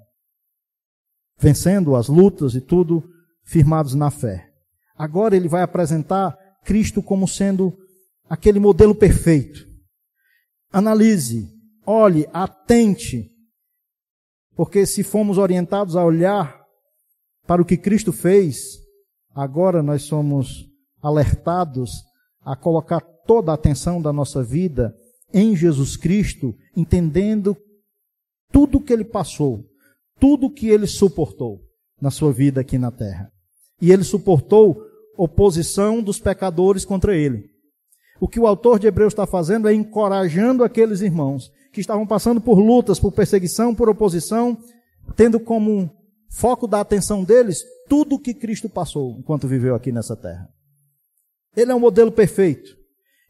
vencendo 1.39 1.97
as 1.97 2.09
lutas 2.09 2.55
e 2.55 2.61
tudo, 2.61 3.03
firmados 3.45 3.95
na 3.95 4.11
fé. 4.11 4.49
Agora 4.97 5.37
ele 5.37 5.49
vai 5.49 5.62
apresentar 5.62 6.37
Cristo 6.64 7.03
como 7.03 7.26
sendo 7.26 7.76
aquele 8.28 8.61
modelo 8.61 8.95
perfeito. 8.95 9.66
Analise, 10.72 11.51
olhe, 11.85 12.28
atente, 12.33 13.28
porque 14.55 14.87
se 14.87 15.03
fomos 15.03 15.37
orientados 15.37 15.97
a 15.97 16.05
olhar 16.05 16.62
para 17.47 17.61
o 17.61 17.64
que 17.64 17.76
Cristo 17.76 18.12
fez, 18.12 18.78
agora 19.35 19.83
nós 19.83 20.03
somos 20.03 20.64
alertados 21.03 22.05
a 22.41 22.55
colocar 22.55 23.01
toda 23.26 23.51
a 23.51 23.55
atenção 23.55 24.01
da 24.01 24.12
nossa 24.12 24.43
vida 24.43 24.95
em 25.33 25.57
Jesus 25.57 25.97
Cristo, 25.97 26.55
entendendo 26.76 27.57
tudo 28.51 28.80
que 28.80 28.93
ele 28.93 29.05
passou, 29.05 29.64
tudo 30.20 30.53
que 30.53 30.68
ele 30.68 30.87
suportou 30.87 31.61
na 32.01 32.11
sua 32.11 32.33
vida 32.33 32.61
aqui 32.61 32.78
na 32.78 32.91
terra. 32.91 33.30
E 33.80 33.91
ele 33.91 34.05
suportou 34.05 34.76
oposição 35.16 36.03
dos 36.03 36.18
pecadores 36.18 36.85
contra 36.85 37.16
ele. 37.16 37.51
O 38.20 38.28
que 38.28 38.39
o 38.39 38.47
autor 38.47 38.78
de 38.78 38.87
Hebreus 38.87 39.12
está 39.12 39.26
fazendo 39.26 39.68
é 39.68 39.74
encorajando 39.74 40.62
aqueles 40.62 41.01
irmãos 41.01 41.51
que 41.72 41.80
estavam 41.80 42.07
passando 42.07 42.41
por 42.41 42.59
lutas, 42.59 43.01
por 43.01 43.12
perseguição, 43.12 43.74
por 43.74 43.89
oposição, 43.89 44.57
tendo 45.16 45.41
como 45.41 45.91
foco 46.30 46.66
da 46.66 46.80
atenção 46.80 47.24
deles 47.24 47.64
tudo 47.89 48.14
o 48.14 48.18
que 48.18 48.35
Cristo 48.35 48.68
passou 48.68 49.16
enquanto 49.18 49.49
viveu 49.49 49.74
aqui 49.74 49.91
nessa 49.91 50.16
terra. 50.16 50.49
Ele 51.57 51.72
é 51.72 51.74
um 51.74 51.80
modelo 51.80 52.12
perfeito. 52.12 52.76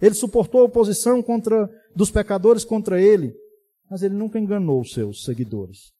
Ele 0.01 0.15
suportou 0.15 0.61
a 0.61 0.65
oposição 0.65 1.23
contra, 1.23 1.71
dos 1.95 2.11
pecadores 2.11 2.65
contra 2.65 3.01
ele 3.01 3.35
mas 3.93 4.03
ele 4.03 4.15
nunca 4.15 4.39
enganou 4.39 4.81
os 4.81 4.95
seus 4.95 5.23
seguidores. 5.23 5.93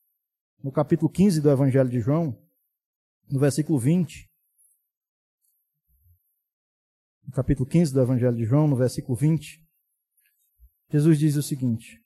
No 0.65 0.73
capítulo 0.73 1.11
15 1.11 1.43
do 1.43 1.51
Evangelho 1.51 1.91
de 1.91 2.01
João, 2.01 2.35
no 3.31 3.39
versículo 3.39 3.79
20, 3.79 4.31
no 7.27 7.33
capítulo 7.35 7.69
15 7.69 7.93
do 7.93 8.01
Evangelho 8.01 8.35
de 8.35 8.47
João, 8.47 8.67
no 8.67 8.77
versículo 8.77 9.15
20, 9.15 9.63
Jesus 10.91 11.19
diz 11.19 11.37
o 11.37 11.43
seguinte: 11.43 12.03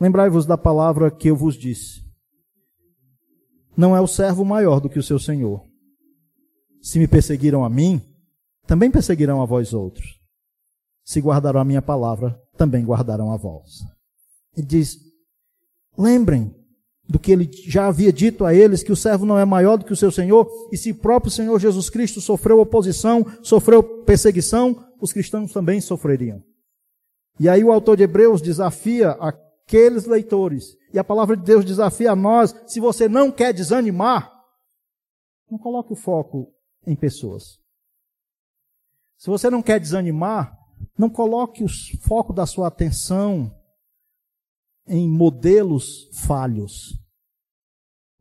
Lembrai-vos 0.00 0.44
da 0.44 0.58
palavra 0.58 1.08
que 1.08 1.30
eu 1.30 1.36
vos 1.36 1.54
disse. 1.54 2.04
Não 3.76 3.96
é 3.96 4.00
o 4.00 4.08
servo 4.08 4.44
maior 4.44 4.80
do 4.80 4.90
que 4.90 4.98
o 4.98 5.04
seu 5.04 5.20
senhor. 5.20 5.64
Se 6.80 6.98
me 6.98 7.06
perseguiram 7.06 7.64
a 7.64 7.70
mim, 7.70 8.02
também 8.66 8.90
perseguirão 8.90 9.40
a 9.40 9.46
vós 9.46 9.72
outros. 9.72 10.20
Se 11.12 11.20
guardarão 11.20 11.60
a 11.60 11.64
minha 11.64 11.82
palavra, 11.82 12.40
também 12.56 12.86
guardarão 12.86 13.34
a 13.34 13.36
vós. 13.36 13.84
Ele 14.56 14.66
diz: 14.66 14.96
lembrem 15.98 16.56
do 17.06 17.18
que 17.18 17.30
ele 17.30 17.50
já 17.66 17.86
havia 17.86 18.10
dito 18.10 18.46
a 18.46 18.54
eles, 18.54 18.82
que 18.82 18.90
o 18.90 18.96
servo 18.96 19.26
não 19.26 19.38
é 19.38 19.44
maior 19.44 19.76
do 19.76 19.84
que 19.84 19.92
o 19.92 19.96
seu 19.96 20.10
Senhor, 20.10 20.48
e 20.72 20.76
se 20.78 20.90
o 20.90 20.94
próprio 20.94 21.30
Senhor 21.30 21.60
Jesus 21.60 21.90
Cristo 21.90 22.18
sofreu 22.18 22.60
oposição, 22.60 23.26
sofreu 23.42 23.82
perseguição, 23.82 24.88
os 25.02 25.12
cristãos 25.12 25.52
também 25.52 25.82
sofreriam. 25.82 26.42
E 27.38 27.46
aí 27.46 27.62
o 27.62 27.70
autor 27.70 27.98
de 27.98 28.04
Hebreus 28.04 28.40
desafia 28.40 29.10
aqueles 29.10 30.06
leitores, 30.06 30.78
e 30.94 30.98
a 30.98 31.04
palavra 31.04 31.36
de 31.36 31.44
Deus 31.44 31.62
desafia 31.62 32.12
a 32.12 32.16
nós, 32.16 32.56
se 32.66 32.80
você 32.80 33.06
não 33.06 33.30
quer 33.30 33.52
desanimar, 33.52 34.32
não 35.50 35.58
coloque 35.58 35.92
o 35.92 35.96
foco 35.96 36.54
em 36.86 36.96
pessoas. 36.96 37.58
Se 39.18 39.28
você 39.28 39.50
não 39.50 39.60
quer 39.60 39.78
desanimar, 39.78 40.61
não 40.98 41.10
coloque 41.10 41.64
o 41.64 41.68
foco 42.00 42.32
da 42.32 42.46
sua 42.46 42.68
atenção 42.68 43.54
em 44.86 45.08
modelos 45.08 46.08
falhos. 46.26 46.98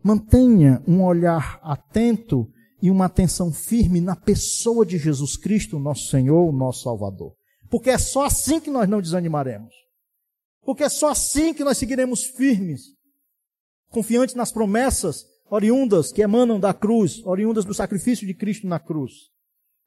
Mantenha 0.04 0.84
um 0.88 1.04
olhar 1.04 1.60
atento 1.62 2.52
e 2.82 2.90
uma 2.90 3.06
atenção 3.06 3.52
firme 3.52 4.02
na 4.02 4.16
pessoa 4.16 4.86
de 4.86 4.98
Jesus 4.98 5.38
Cristo, 5.38 5.78
nosso 5.78 6.08
Senhor, 6.08 6.52
nosso 6.52 6.84
Salvador. 6.84 7.36
Porque 7.70 7.90
é 7.90 7.98
só 7.98 8.26
assim 8.26 8.60
que 8.60 8.72
nós 8.72 8.90
não 8.90 9.02
desanimaremos. 9.02 9.74
Porque 10.64 10.84
é 10.84 10.90
só 10.90 11.10
assim 11.10 11.54
que 11.54 11.64
nós 11.64 11.78
seguiremos 11.78 12.24
firmes, 12.24 12.82
confiantes 13.90 14.36
nas 14.36 14.52
promessas 14.52 15.26
oriundas 15.50 16.12
que 16.12 16.22
emanam 16.22 16.60
da 16.60 16.74
cruz, 16.74 17.24
oriundas 17.26 17.66
do 17.66 17.74
sacrifício 17.74 18.26
de 18.26 18.34
Cristo 18.34 18.66
na 18.68 18.80
cruz. 18.80 19.12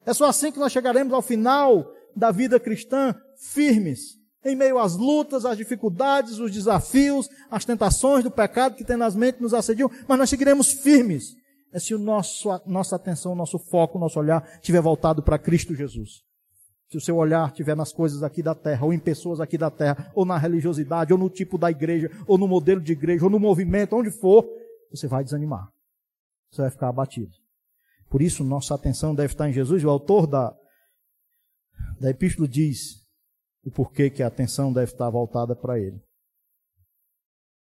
É 0.05 0.13
só 0.13 0.25
assim 0.25 0.51
que 0.51 0.59
nós 0.59 0.71
chegaremos 0.71 1.13
ao 1.13 1.21
final 1.21 1.85
da 2.15 2.31
vida 2.31 2.59
cristã 2.59 3.15
firmes, 3.37 4.17
em 4.43 4.55
meio 4.55 4.77
às 4.77 4.95
lutas, 4.95 5.43
às 5.43 5.57
dificuldades, 5.57 6.39
os 6.39 6.51
desafios, 6.51 7.27
as 7.49 7.65
tentações 7.65 8.23
do 8.23 8.31
pecado 8.31 8.75
que 8.75 8.83
tenazmente 8.83 9.41
nos 9.41 9.53
assediam, 9.53 9.89
mas 10.07 10.17
nós 10.17 10.29
seguiremos 10.29 10.71
firmes. 10.71 11.33
É 11.73 11.79
se 11.79 11.93
o 11.93 11.99
nosso, 11.99 12.49
nossa 12.65 12.95
atenção, 12.95 13.35
nosso 13.35 13.59
foco, 13.59 13.99
nosso 13.99 14.19
olhar 14.19 14.47
estiver 14.55 14.81
voltado 14.81 15.21
para 15.21 15.37
Cristo 15.37 15.75
Jesus. 15.75 16.23
Se 16.89 16.97
o 16.97 17.01
seu 17.01 17.17
olhar 17.17 17.49
estiver 17.49 17.75
nas 17.75 17.91
coisas 17.91 18.23
aqui 18.23 18.41
da 18.41 18.55
terra, 18.55 18.85
ou 18.85 18.93
em 18.93 18.99
pessoas 18.99 19.41
aqui 19.41 19.57
da 19.57 19.71
terra, 19.71 20.11
ou 20.13 20.23
na 20.23 20.37
religiosidade, 20.37 21.11
ou 21.11 21.19
no 21.19 21.29
tipo 21.29 21.57
da 21.57 21.69
igreja, 21.69 22.09
ou 22.27 22.37
no 22.37 22.47
modelo 22.47 22.79
de 22.79 22.93
igreja, 22.93 23.25
ou 23.25 23.29
no 23.29 23.39
movimento, 23.39 23.95
onde 23.95 24.11
for, 24.11 24.45
você 24.89 25.07
vai 25.07 25.23
desanimar. 25.23 25.67
Você 26.51 26.61
vai 26.61 26.71
ficar 26.71 26.89
abatido. 26.89 27.31
Por 28.09 28.21
isso, 28.21 28.43
nossa 28.43 28.75
atenção 28.75 29.13
deve 29.13 29.33
estar 29.33 29.49
em 29.49 29.53
Jesus. 29.53 29.83
O 29.83 29.89
autor 29.89 30.27
da, 30.27 30.55
da 31.99 32.09
epístola 32.09 32.47
diz: 32.47 33.05
o 33.65 33.71
porquê 33.71 34.09
que 34.09 34.21
a 34.21 34.27
atenção 34.27 34.71
deve 34.71 34.91
estar 34.91 35.09
voltada 35.09 35.55
para 35.55 35.79
ele. 35.79 35.99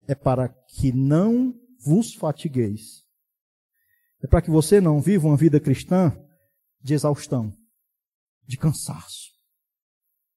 É 0.09 0.15
para 0.15 0.49
que 0.49 0.93
não 0.93 1.55
vos 1.85 2.15
fatigueis. 2.15 3.05
É 4.23 4.27
para 4.27 4.41
que 4.41 4.51
você 4.51 4.81
não 4.81 5.01
viva 5.01 5.27
uma 5.27 5.37
vida 5.37 5.61
cristã 5.61 6.17
de 6.83 6.95
exaustão, 6.95 7.53
de 8.47 8.57
cansaço. 8.57 9.31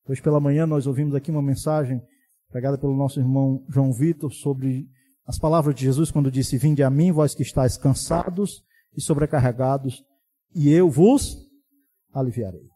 Hoje 0.05 0.21
pela 0.21 0.39
manhã 0.39 0.67
nós 0.67 0.85
ouvimos 0.85 1.15
aqui 1.15 1.31
uma 1.31 1.41
mensagem 1.41 2.01
pregada 2.49 2.77
pelo 2.77 2.95
nosso 2.95 3.19
irmão 3.19 3.65
João 3.69 3.93
Vitor 3.93 4.31
sobre 4.31 4.87
as 5.25 5.39
palavras 5.39 5.73
de 5.73 5.83
Jesus 5.83 6.11
quando 6.11 6.29
disse: 6.29 6.57
Vinde 6.57 6.83
a 6.83 6.89
mim, 6.89 7.11
vós 7.11 7.33
que 7.33 7.41
estáis 7.41 7.77
cansados 7.77 8.61
e 8.95 9.01
sobrecarregados, 9.01 10.03
e 10.53 10.69
eu 10.69 10.89
vos 10.89 11.37
aliviarei. 12.13 12.72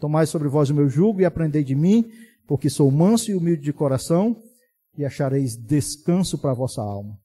Tomai 0.00 0.26
sobre 0.26 0.48
vós 0.48 0.70
o 0.70 0.74
meu 0.74 0.88
jugo 0.88 1.20
e 1.20 1.24
aprendei 1.24 1.62
de 1.62 1.74
mim, 1.74 2.10
porque 2.46 2.70
sou 2.70 2.90
manso 2.90 3.30
e 3.30 3.34
humilde 3.34 3.62
de 3.62 3.72
coração, 3.72 4.36
e 4.96 5.04
achareis 5.04 5.56
descanso 5.56 6.38
para 6.38 6.50
a 6.50 6.54
vossa 6.54 6.82
alma, 6.82 7.16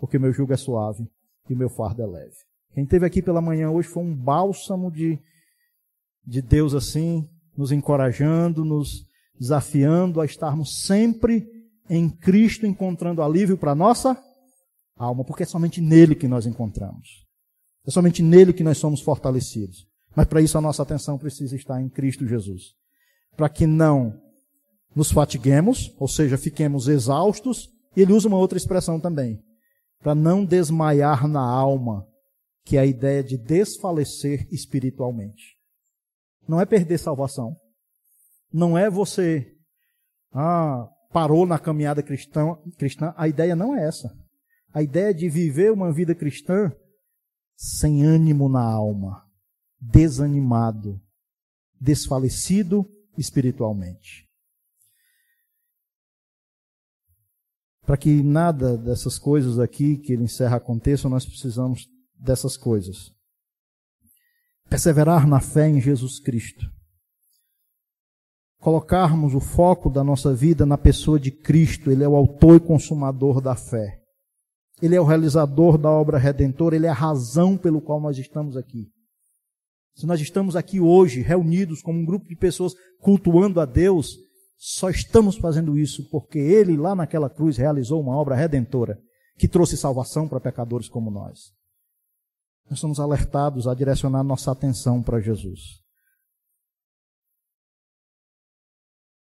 porque 0.00 0.18
meu 0.18 0.32
jugo 0.32 0.52
é 0.52 0.56
suave 0.56 1.06
e 1.48 1.54
o 1.54 1.56
meu 1.56 1.68
fardo 1.68 2.02
é 2.02 2.06
leve. 2.06 2.34
Quem 2.72 2.84
teve 2.84 3.06
aqui 3.06 3.22
pela 3.22 3.40
manhã 3.40 3.70
hoje 3.70 3.88
foi 3.88 4.02
um 4.02 4.14
bálsamo 4.14 4.90
de, 4.90 5.18
de 6.26 6.42
Deus 6.42 6.74
assim, 6.74 7.28
nos 7.56 7.70
encorajando, 7.70 8.64
nos 8.64 9.04
desafiando 9.38 10.20
a 10.20 10.24
estarmos 10.24 10.82
sempre 10.82 11.46
em 11.88 12.08
Cristo, 12.08 12.66
encontrando 12.66 13.22
alívio 13.22 13.56
para 13.56 13.72
a 13.72 13.76
nossa 13.76 14.20
alma, 14.96 15.24
porque 15.24 15.42
é 15.42 15.46
somente 15.46 15.80
nele 15.80 16.14
que 16.14 16.26
nós 16.26 16.46
encontramos. 16.46 17.24
É 17.86 17.90
somente 17.90 18.22
nele 18.22 18.52
que 18.52 18.64
nós 18.64 18.78
somos 18.78 19.00
fortalecidos. 19.00 19.86
Mas 20.14 20.26
para 20.26 20.40
isso 20.40 20.56
a 20.56 20.60
nossa 20.60 20.82
atenção 20.82 21.18
precisa 21.18 21.56
estar 21.56 21.80
em 21.80 21.88
Cristo 21.88 22.26
Jesus. 22.26 22.74
Para 23.36 23.48
que 23.48 23.66
não 23.66 24.20
nos 24.94 25.10
fatiguemos, 25.10 25.94
ou 25.98 26.06
seja, 26.06 26.38
fiquemos 26.38 26.86
exaustos, 26.86 27.68
e 27.96 28.02
ele 28.02 28.12
usa 28.12 28.28
uma 28.28 28.38
outra 28.38 28.56
expressão 28.56 29.00
também, 29.00 29.42
para 30.00 30.14
não 30.14 30.44
desmaiar 30.44 31.26
na 31.26 31.42
alma, 31.42 32.06
que 32.64 32.76
é 32.76 32.80
a 32.80 32.86
ideia 32.86 33.22
de 33.22 33.36
desfalecer 33.36 34.46
espiritualmente. 34.52 35.56
Não 36.46 36.60
é 36.60 36.66
perder 36.66 36.98
salvação. 36.98 37.56
Não 38.52 38.78
é 38.78 38.88
você 38.88 39.50
ah, 40.32 40.88
parou 41.12 41.46
na 41.46 41.58
caminhada 41.58 42.02
cristã, 42.02 42.56
cristã. 42.78 43.12
A 43.16 43.28
ideia 43.28 43.56
não 43.56 43.76
é 43.76 43.86
essa. 43.86 44.14
A 44.72 44.82
ideia 44.82 45.10
é 45.10 45.12
de 45.12 45.28
viver 45.28 45.72
uma 45.72 45.92
vida 45.92 46.14
cristã 46.14 46.72
sem 47.56 48.04
ânimo 48.04 48.48
na 48.48 48.62
alma, 48.62 49.23
desanimado, 49.92 51.00
desfalecido 51.80 52.88
espiritualmente. 53.18 54.24
Para 57.84 57.96
que 57.98 58.22
nada 58.22 58.78
dessas 58.78 59.18
coisas 59.18 59.58
aqui 59.58 59.98
que 59.98 60.12
ele 60.12 60.24
encerra 60.24 60.56
aconteçam, 60.56 61.10
nós 61.10 61.26
precisamos 61.26 61.86
dessas 62.14 62.56
coisas. 62.56 63.12
Perseverar 64.70 65.26
na 65.28 65.40
fé 65.40 65.68
em 65.68 65.80
Jesus 65.80 66.18
Cristo. 66.18 66.64
Colocarmos 68.58 69.34
o 69.34 69.40
foco 69.40 69.90
da 69.90 70.02
nossa 70.02 70.32
vida 70.34 70.64
na 70.64 70.78
pessoa 70.78 71.20
de 71.20 71.30
Cristo, 71.30 71.90
Ele 71.90 72.02
é 72.02 72.08
o 72.08 72.16
autor 72.16 72.56
e 72.56 72.60
consumador 72.60 73.42
da 73.42 73.54
fé. 73.54 74.00
Ele 74.80 74.96
é 74.96 75.00
o 75.00 75.04
realizador 75.04 75.76
da 75.76 75.90
obra 75.90 76.16
redentora, 76.16 76.74
Ele 76.74 76.86
é 76.86 76.88
a 76.88 76.94
razão 76.94 77.58
pelo 77.58 77.82
qual 77.82 78.00
nós 78.00 78.16
estamos 78.16 78.56
aqui. 78.56 78.93
Se 79.94 80.06
nós 80.06 80.20
estamos 80.20 80.56
aqui 80.56 80.80
hoje, 80.80 81.20
reunidos 81.20 81.80
como 81.80 81.98
um 81.98 82.04
grupo 82.04 82.26
de 82.26 82.36
pessoas 82.36 82.74
cultuando 83.00 83.60
a 83.60 83.64
Deus, 83.64 84.16
só 84.56 84.90
estamos 84.90 85.36
fazendo 85.36 85.78
isso 85.78 86.08
porque 86.10 86.38
Ele, 86.38 86.76
lá 86.76 86.94
naquela 86.94 87.30
cruz, 87.30 87.56
realizou 87.56 88.00
uma 88.00 88.16
obra 88.16 88.34
redentora 88.34 89.00
que 89.36 89.48
trouxe 89.48 89.76
salvação 89.76 90.28
para 90.28 90.40
pecadores 90.40 90.88
como 90.88 91.10
nós. 91.10 91.52
Nós 92.68 92.80
somos 92.80 92.98
alertados 92.98 93.68
a 93.68 93.74
direcionar 93.74 94.24
nossa 94.24 94.50
atenção 94.50 95.02
para 95.02 95.20
Jesus. 95.20 95.82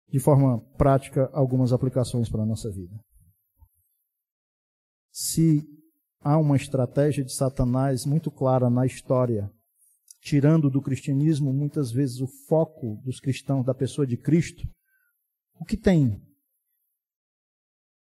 De 0.08 0.20
forma 0.20 0.60
prática, 0.76 1.28
algumas 1.32 1.72
aplicações 1.72 2.28
para 2.28 2.42
a 2.42 2.46
nossa 2.46 2.70
vida. 2.70 2.94
Se 5.10 5.66
há 6.20 6.38
uma 6.38 6.56
estratégia 6.56 7.24
de 7.24 7.34
Satanás 7.34 8.04
muito 8.04 8.30
clara 8.30 8.68
na 8.70 8.86
história, 8.86 9.50
tirando 10.24 10.70
do 10.70 10.80
cristianismo 10.80 11.52
muitas 11.52 11.92
vezes 11.92 12.22
o 12.22 12.26
foco 12.48 12.98
dos 13.04 13.20
cristãos 13.20 13.64
da 13.64 13.74
pessoa 13.74 14.06
de 14.06 14.16
Cristo, 14.16 14.66
o 15.60 15.66
que 15.66 15.76
tem 15.76 16.18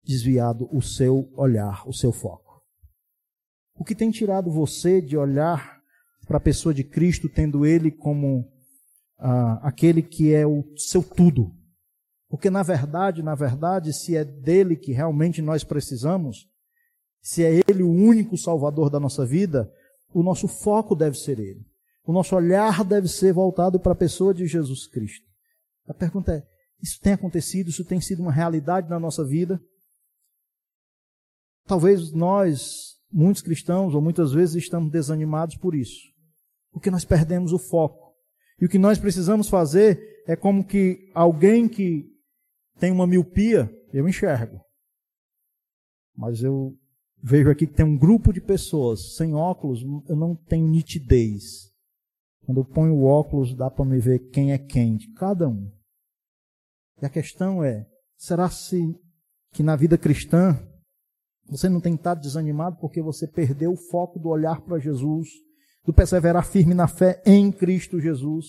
desviado 0.05 0.69
o 0.73 0.81
seu 0.81 1.29
olhar, 1.37 1.87
o 1.87 1.93
seu 1.93 2.13
foco? 2.13 2.63
O 3.75 3.85
que 3.85 3.95
tem 3.95 4.11
tirado 4.13 4.53
você 4.53 5.03
de 5.03 5.17
olhar 5.17 5.83
para 6.25 6.37
a 6.37 6.41
pessoa 6.41 6.73
de 6.73 6.85
Cristo, 6.85 7.29
tendo 7.29 7.67
Ele 7.67 7.91
como 7.91 8.49
ah, 9.19 9.59
aquele 9.67 10.01
que 10.01 10.33
é 10.33 10.47
o 10.47 10.65
seu 10.77 11.03
tudo? 11.03 11.53
Porque 12.29 12.49
na 12.49 12.63
verdade, 12.63 13.21
na 13.21 13.35
verdade, 13.35 13.93
se 13.93 14.17
é 14.17 14.25
dele 14.25 14.77
que 14.77 14.93
realmente 14.93 15.43
nós 15.43 15.65
precisamos, 15.65 16.49
se 17.21 17.43
é 17.43 17.63
Ele 17.69 17.83
o 17.83 17.91
único 17.91 18.39
Salvador 18.39 18.89
da 18.89 19.01
nossa 19.01 19.27
vida, 19.27 19.69
o 20.15 20.23
nosso 20.23 20.47
foco 20.47 20.95
deve 20.95 21.19
ser 21.19 21.41
Ele. 21.41 21.72
O 22.05 22.13
nosso 22.13 22.35
olhar 22.35 22.85
deve 22.85 23.09
ser 23.09 23.33
voltado 23.33 23.79
para 23.79 23.93
a 23.93 23.97
pessoa 23.97 24.35
de 24.35 24.47
Jesus 24.47 24.87
Cristo. 24.87 25.27
A 25.87 25.95
pergunta 25.95 26.33
é: 26.33 26.43
isso 26.81 27.01
tem 27.01 27.13
acontecido? 27.13 27.69
Isso 27.69 27.85
tem 27.85 28.01
sido 28.01 28.23
uma 28.23 28.33
realidade 28.33 28.89
na 28.89 28.99
nossa 28.99 29.25
vida? 29.25 29.61
Talvez 31.67 32.13
nós 32.13 32.93
Muitos 33.13 33.43
cristãos, 33.43 33.95
ou 33.95 34.01
muitas 34.01 34.33
vezes, 34.33 34.57
estamos 34.57 34.91
desanimados 34.91 35.57
por 35.57 35.75
isso, 35.75 36.01
porque 36.73 36.91
nós 36.91 37.05
perdemos 37.05 37.53
o 37.53 37.59
foco. 37.59 38.15
E 38.59 38.65
o 38.65 38.69
que 38.69 38.79
nós 38.79 38.99
precisamos 38.99 39.49
fazer 39.49 40.01
é 40.27 40.35
como 40.35 40.65
que 40.65 41.11
alguém 41.15 41.69
que 41.69 42.07
tem 42.79 42.91
uma 42.91 43.07
miopia, 43.07 43.71
eu 43.93 44.09
enxergo. 44.09 44.59
Mas 46.17 46.43
eu 46.43 46.75
vejo 47.23 47.51
aqui 47.51 47.67
que 47.67 47.75
tem 47.75 47.85
um 47.85 47.99
grupo 47.99 48.33
de 48.33 48.41
pessoas 48.41 49.15
sem 49.17 49.35
óculos, 49.35 49.83
eu 50.09 50.17
não 50.17 50.35
tenho 50.35 50.67
nitidez. 50.67 51.71
Quando 52.45 52.61
eu 52.61 52.65
ponho 52.65 52.95
o 52.95 53.05
óculos, 53.05 53.55
dá 53.55 53.71
para 53.71 53.85
me 53.85 53.99
ver 53.99 54.31
quem 54.31 54.53
é 54.53 54.59
quem, 54.59 54.97
de 54.97 55.13
cada 55.13 55.49
um. 55.49 55.71
E 57.01 57.07
a 57.07 57.11
questão 57.11 57.63
é: 57.63 57.87
será 58.17 58.51
se 58.51 58.95
que 59.53 59.63
na 59.63 59.77
vida 59.77 59.97
cristã 59.97 60.59
você 61.49 61.69
não 61.69 61.81
tem 61.81 61.95
estado 61.95 62.21
desanimado 62.21 62.79
porque 62.81 63.03
você 63.03 63.27
perdeu 63.27 63.73
o 63.73 63.77
foco 63.77 64.19
do 64.19 64.29
olhar 64.29 64.61
para 64.63 64.79
Jesus, 64.79 65.29
do 65.85 65.93
perseverar 65.93 66.47
firme 66.47 66.75
na 66.75 66.89
fé 66.89 67.21
em 67.27 67.53
Cristo 67.53 68.01
Jesus, 68.01 68.47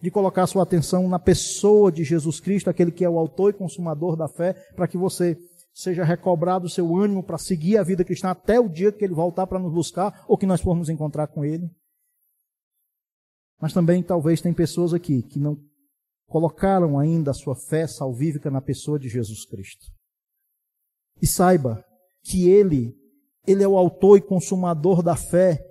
de 0.00 0.10
colocar 0.10 0.46
sua 0.46 0.62
atenção 0.62 1.08
na 1.08 1.18
pessoa 1.18 1.90
de 1.90 2.04
Jesus 2.04 2.38
Cristo, 2.38 2.70
aquele 2.70 2.92
que 2.92 3.04
é 3.04 3.08
o 3.08 3.18
autor 3.18 3.50
e 3.50 3.58
consumador 3.58 4.16
da 4.16 4.28
fé, 4.28 4.52
para 4.74 4.86
que 4.86 4.96
você 4.96 5.36
seja 5.74 6.04
recobrado 6.04 6.66
o 6.66 6.70
seu 6.70 6.96
ânimo 6.96 7.22
para 7.22 7.36
seguir 7.36 7.76
a 7.76 7.82
vida 7.82 8.04
cristã 8.04 8.30
até 8.30 8.58
o 8.58 8.68
dia 8.68 8.92
que 8.92 9.04
ele 9.04 9.14
voltar 9.14 9.46
para 9.46 9.58
nos 9.58 9.72
buscar 9.72 10.24
ou 10.26 10.38
que 10.38 10.46
nós 10.46 10.60
formos 10.60 10.88
encontrar 10.88 11.26
com 11.26 11.44
ele. 11.44 11.70
Mas 13.60 13.72
também 13.72 14.02
talvez 14.02 14.40
tem 14.40 14.52
pessoas 14.52 14.92
aqui 14.92 15.22
que 15.22 15.38
não 15.38 15.58
colocaram 16.26 16.98
ainda 16.98 17.30
a 17.30 17.34
sua 17.34 17.54
fé 17.54 17.86
salvífica 17.86 18.50
na 18.50 18.60
pessoa 18.60 18.98
de 18.98 19.08
Jesus 19.08 19.46
Cristo. 19.46 19.86
E 21.20 21.26
saiba 21.26 21.84
que 22.22 22.48
ele, 22.48 22.94
ele 23.46 23.62
é 23.62 23.68
o 23.68 23.76
autor 23.76 24.18
e 24.18 24.20
consumador 24.20 25.02
da 25.02 25.16
fé, 25.16 25.64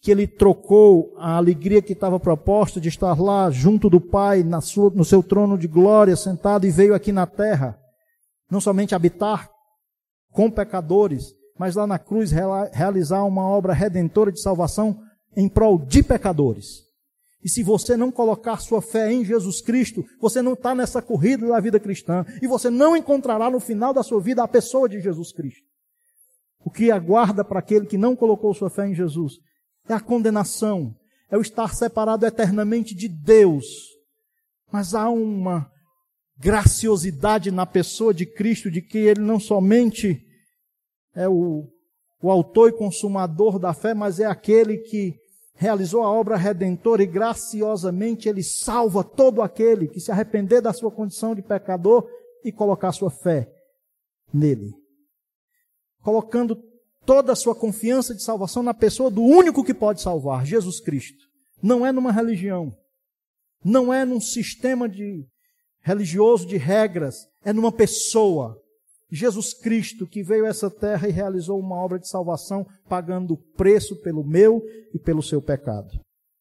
que 0.00 0.10
ele 0.10 0.26
trocou 0.26 1.12
a 1.18 1.36
alegria 1.36 1.82
que 1.82 1.92
estava 1.92 2.20
proposta 2.20 2.80
de 2.80 2.88
estar 2.88 3.20
lá 3.20 3.50
junto 3.50 3.90
do 3.90 4.00
Pai, 4.00 4.42
na 4.42 4.60
sua, 4.60 4.90
no 4.90 5.04
seu 5.04 5.22
trono 5.22 5.58
de 5.58 5.66
glória, 5.66 6.16
sentado 6.16 6.66
e 6.66 6.70
veio 6.70 6.94
aqui 6.94 7.10
na 7.10 7.26
terra, 7.26 7.78
não 8.50 8.60
somente 8.60 8.94
habitar 8.94 9.50
com 10.30 10.50
pecadores, 10.50 11.34
mas 11.58 11.74
lá 11.74 11.86
na 11.86 11.98
cruz 11.98 12.30
realizar 12.72 13.24
uma 13.24 13.46
obra 13.46 13.72
redentora 13.72 14.30
de 14.30 14.40
salvação 14.40 15.00
em 15.36 15.48
prol 15.48 15.78
de 15.78 16.02
pecadores. 16.02 16.87
E 17.42 17.48
se 17.48 17.62
você 17.62 17.96
não 17.96 18.10
colocar 18.10 18.58
sua 18.58 18.82
fé 18.82 19.12
em 19.12 19.24
Jesus 19.24 19.60
Cristo, 19.60 20.04
você 20.20 20.42
não 20.42 20.54
está 20.54 20.74
nessa 20.74 21.00
corrida 21.00 21.46
da 21.46 21.60
vida 21.60 21.78
cristã. 21.78 22.24
E 22.42 22.46
você 22.46 22.68
não 22.68 22.96
encontrará 22.96 23.48
no 23.48 23.60
final 23.60 23.94
da 23.94 24.02
sua 24.02 24.20
vida 24.20 24.42
a 24.42 24.48
pessoa 24.48 24.88
de 24.88 25.00
Jesus 25.00 25.32
Cristo. 25.32 25.62
O 26.64 26.70
que 26.70 26.90
aguarda 26.90 27.44
para 27.44 27.60
aquele 27.60 27.86
que 27.86 27.96
não 27.96 28.16
colocou 28.16 28.52
sua 28.52 28.68
fé 28.68 28.88
em 28.88 28.94
Jesus 28.94 29.34
é 29.88 29.94
a 29.94 30.00
condenação, 30.00 30.94
é 31.30 31.36
o 31.38 31.40
estar 31.40 31.74
separado 31.74 32.26
eternamente 32.26 32.94
de 32.94 33.08
Deus. 33.08 33.64
Mas 34.70 34.94
há 34.94 35.08
uma 35.08 35.70
graciosidade 36.36 37.50
na 37.50 37.64
pessoa 37.64 38.12
de 38.12 38.26
Cristo, 38.26 38.70
de 38.70 38.82
que 38.82 38.98
ele 38.98 39.20
não 39.20 39.40
somente 39.40 40.24
é 41.14 41.28
o, 41.28 41.68
o 42.20 42.30
autor 42.30 42.70
e 42.70 42.72
consumador 42.72 43.58
da 43.58 43.72
fé, 43.72 43.94
mas 43.94 44.20
é 44.20 44.26
aquele 44.26 44.78
que 44.78 45.14
realizou 45.58 46.02
a 46.02 46.10
obra 46.10 46.36
redentora 46.36 47.02
e 47.02 47.06
graciosamente 47.06 48.28
ele 48.28 48.42
salva 48.42 49.04
todo 49.04 49.42
aquele 49.42 49.88
que 49.88 50.00
se 50.00 50.10
arrepender 50.10 50.62
da 50.62 50.72
sua 50.72 50.90
condição 50.90 51.34
de 51.34 51.42
pecador 51.42 52.08
e 52.42 52.50
colocar 52.50 52.92
sua 52.92 53.10
fé 53.10 53.52
nele 54.32 54.72
colocando 56.08 56.56
toda 57.04 57.32
a 57.32 57.36
sua 57.36 57.54
confiança 57.54 58.14
de 58.14 58.22
salvação 58.22 58.62
na 58.62 58.72
pessoa 58.72 59.10
do 59.10 59.22
único 59.22 59.62
que 59.62 59.74
pode 59.74 60.00
salvar, 60.00 60.46
Jesus 60.46 60.80
Cristo. 60.80 61.22
Não 61.62 61.84
é 61.86 61.92
numa 61.92 62.10
religião, 62.10 62.74
não 63.64 63.92
é 63.92 64.06
num 64.06 64.20
sistema 64.20 64.88
de 64.88 65.26
religioso 65.80 66.46
de 66.46 66.56
regras, 66.56 67.26
é 67.44 67.52
numa 67.52 67.70
pessoa. 67.70 68.58
Jesus 69.10 69.54
Cristo, 69.54 70.06
que 70.06 70.22
veio 70.22 70.44
a 70.44 70.48
essa 70.48 70.70
terra 70.70 71.08
e 71.08 71.12
realizou 71.12 71.58
uma 71.58 71.76
obra 71.76 71.98
de 71.98 72.08
salvação, 72.08 72.66
pagando 72.88 73.34
o 73.34 73.42
preço 73.56 73.96
pelo 74.02 74.22
meu 74.22 74.62
e 74.92 74.98
pelo 74.98 75.22
seu 75.22 75.40
pecado. 75.40 75.88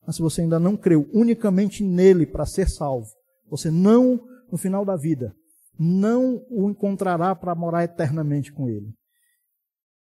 Mas 0.05 0.17
se 0.17 0.21
você 0.21 0.41
ainda 0.41 0.59
não 0.59 0.75
creu 0.75 1.09
unicamente 1.13 1.83
nele 1.83 2.25
para 2.25 2.45
ser 2.45 2.69
salvo, 2.69 3.07
você 3.49 3.71
não, 3.71 4.19
no 4.51 4.57
final 4.57 4.83
da 4.83 4.97
vida, 4.97 5.33
não 5.79 6.41
o 6.49 6.69
encontrará 6.69 7.33
para 7.35 7.55
morar 7.55 7.83
eternamente 7.83 8.51
com 8.51 8.67
ele. 8.67 8.93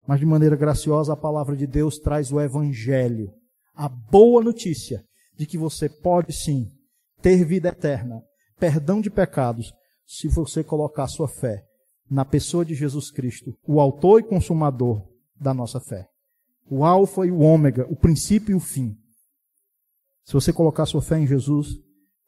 Mas 0.08 0.20
de 0.20 0.26
maneira 0.26 0.56
graciosa, 0.56 1.14
a 1.14 1.18
palavra 1.18 1.56
de 1.56 1.68
Deus 1.68 1.98
traz 1.98 2.32
o 2.32 2.40
evangelho, 2.40 3.32
a 3.76 3.90
boa 3.90 4.44
notícia 4.44 5.04
de 5.36 5.46
que 5.46 5.58
você 5.58 5.90
pode 5.90 6.34
sim 6.34 6.68
ter 7.22 7.44
vida 7.44 7.70
eterna, 7.70 8.22
perdão 8.60 9.02
de 9.02 9.10
pecados, 9.10 9.72
se 10.06 10.28
você 10.28 10.64
colocar 10.64 11.08
sua 11.08 11.28
fé 11.28 11.64
na 12.10 12.24
pessoa 12.24 12.64
de 12.64 12.76
Jesus 12.76 13.12
Cristo, 13.12 13.58
o 13.68 13.80
autor 13.80 14.20
e 14.20 14.24
consumador 14.24 15.08
da 15.40 15.54
nossa 15.54 15.80
fé. 15.80 16.08
O 16.70 16.84
alfa 16.84 17.26
e 17.26 17.32
o 17.32 17.40
ômega, 17.40 17.86
o 17.90 17.96
princípio 17.96 18.52
e 18.52 18.56
o 18.56 18.60
fim. 18.60 18.96
Se 20.24 20.34
você 20.34 20.52
colocar 20.52 20.86
sua 20.86 21.02
fé 21.02 21.20
em 21.20 21.28
Jesus, 21.28 21.68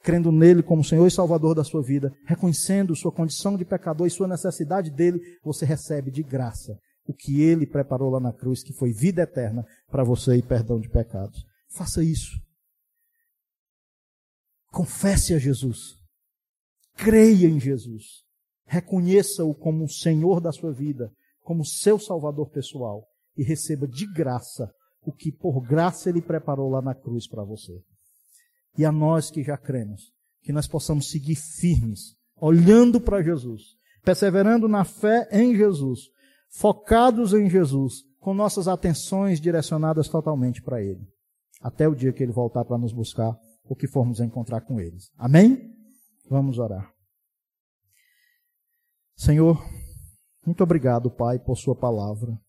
crendo 0.03 0.32
nele 0.32 0.61
como 0.61 0.84
Senhor 0.84 1.07
e 1.07 1.11
Salvador 1.11 1.55
da 1.55 1.63
sua 1.63 1.82
vida, 1.82 2.13
reconhecendo 2.25 2.95
sua 2.95 3.11
condição 3.11 3.57
de 3.57 3.65
pecador 3.65 4.05
e 4.05 4.11
sua 4.11 4.28
necessidade 4.28 4.91
dele, 4.91 5.19
você 5.43 5.65
recebe 5.65 6.11
de 6.11 6.21
graça 6.21 6.78
o 7.07 7.13
que 7.13 7.41
ele 7.41 7.65
preparou 7.65 8.09
lá 8.09 8.19
na 8.19 8.34
cruz, 8.34 8.61
que 8.61 8.73
foi 8.73 8.91
vida 8.91 9.21
eterna 9.21 9.65
para 9.89 10.03
você 10.03 10.36
e 10.36 10.43
perdão 10.43 10.80
de 10.80 10.89
pecados. 10.89 11.45
Faça 11.69 12.03
isso. 12.03 12.38
Confesse 14.71 15.34
a 15.34 15.39
Jesus. 15.39 15.95
Creia 16.95 17.47
em 17.47 17.59
Jesus. 17.59 18.26
Reconheça-o 18.68 19.55
como 19.55 19.86
o 19.86 19.89
Senhor 19.89 20.41
da 20.41 20.51
sua 20.51 20.72
vida, 20.72 21.11
como 21.41 21.65
seu 21.65 21.97
Salvador 21.97 22.49
pessoal 22.49 23.07
e 23.38 23.43
receba 23.43 23.88
de 23.88 24.05
graça 24.11 24.70
o 25.01 25.11
que 25.13 25.32
por 25.32 25.61
graça 25.61 26.09
ele 26.09 26.22
preparou 26.22 26.70
lá 26.70 26.82
na 26.82 26.93
cruz 26.93 27.28
para 27.28 27.43
você. 27.43 27.82
E 28.78 28.84
a 28.84 28.91
nós 28.91 29.32
que 29.32 29.41
já 29.41 29.57
cremos, 29.57 30.11
que 30.41 30.51
nós 30.51 30.68
possamos 30.68 31.09
seguir 31.09 31.36
firmes, 31.36 32.15
olhando 32.36 32.99
para 32.99 33.24
Jesus, 33.24 33.76
perseverando 34.03 34.68
na 34.68 34.84
fé 34.84 35.28
em 35.32 35.55
Jesus, 35.55 36.09
focados 36.49 37.34
em 37.34 37.49
Jesus, 37.49 38.03
com 38.20 38.34
nossas 38.34 38.68
atenções 38.68 39.39
direcionadas 39.39 40.09
totalmente 40.09 40.61
para 40.61 40.82
Ele, 40.82 41.07
até 41.61 41.88
o 41.88 41.95
dia 41.95 42.11
que 42.11 42.22
Ele 42.22 42.34
voltar 42.34 42.65
para 42.65 42.78
nos 42.78 42.91
buscar, 42.91 43.38
ou 43.63 43.76
que 43.76 43.88
formos 43.88 44.20
encontrar 44.20 44.61
com 44.61 44.80
eles. 44.80 45.11
Amém? 45.18 45.74
Vamos 46.30 46.57
orar. 46.57 46.97
Senhor, 49.18 49.57
muito 50.45 50.63
obrigado, 50.63 51.09
Pai, 51.09 51.39
por 51.39 51.57
Sua 51.57 51.76
palavra. 51.76 52.39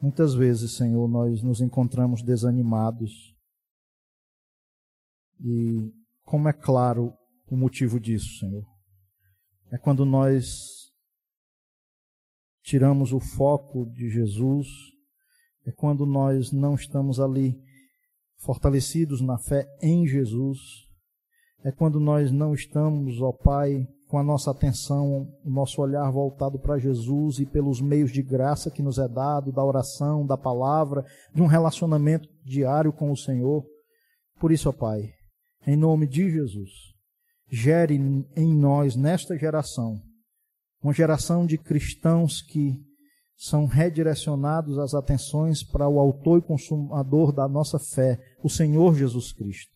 Muitas 0.00 0.34
vezes, 0.34 0.76
Senhor, 0.76 1.08
nós 1.08 1.40
nos 1.44 1.60
encontramos 1.60 2.22
desanimados. 2.24 3.12
E 5.40 5.92
como 6.24 6.48
é 6.48 6.52
claro 6.52 7.14
o 7.46 7.56
motivo 7.56 8.00
disso, 8.00 8.40
Senhor? 8.40 8.66
É 9.70 9.78
quando 9.78 10.04
nós 10.04 10.92
tiramos 12.64 13.12
o 13.12 13.20
foco 13.20 13.88
de 13.92 14.10
Jesus, 14.10 14.66
é 15.64 15.70
quando 15.70 16.04
nós 16.04 16.50
não 16.50 16.74
estamos 16.74 17.20
ali 17.20 17.56
fortalecidos 18.38 19.20
na 19.20 19.38
fé 19.38 19.68
em 19.80 20.04
Jesus, 20.04 20.58
é 21.62 21.70
quando 21.70 22.00
nós 22.00 22.32
não 22.32 22.52
estamos, 22.52 23.22
ó 23.22 23.32
Pai, 23.32 23.86
com 24.14 24.18
a 24.20 24.22
nossa 24.22 24.52
atenção, 24.52 25.28
o 25.44 25.50
nosso 25.50 25.82
olhar 25.82 26.08
voltado 26.08 26.56
para 26.56 26.78
Jesus 26.78 27.40
e 27.40 27.46
pelos 27.46 27.80
meios 27.80 28.12
de 28.12 28.22
graça 28.22 28.70
que 28.70 28.80
nos 28.80 28.96
é 28.96 29.08
dado, 29.08 29.50
da 29.50 29.64
oração, 29.64 30.24
da 30.24 30.36
palavra, 30.36 31.04
de 31.34 31.42
um 31.42 31.46
relacionamento 31.46 32.28
diário 32.44 32.92
com 32.92 33.10
o 33.10 33.16
Senhor. 33.16 33.66
Por 34.38 34.52
isso, 34.52 34.68
ó 34.68 34.72
Pai, 34.72 35.10
em 35.66 35.74
nome 35.74 36.06
de 36.06 36.30
Jesus, 36.30 36.70
gere 37.50 37.96
em 38.36 38.54
nós, 38.54 38.94
nesta 38.94 39.36
geração, 39.36 40.00
uma 40.80 40.92
geração 40.92 41.44
de 41.44 41.58
cristãos 41.58 42.40
que 42.40 42.80
são 43.36 43.66
redirecionados 43.66 44.78
as 44.78 44.94
atenções 44.94 45.64
para 45.64 45.88
o 45.88 45.98
autor 45.98 46.38
e 46.38 46.42
consumador 46.42 47.32
da 47.32 47.48
nossa 47.48 47.80
fé, 47.80 48.16
o 48.44 48.48
Senhor 48.48 48.94
Jesus 48.94 49.32
Cristo 49.32 49.73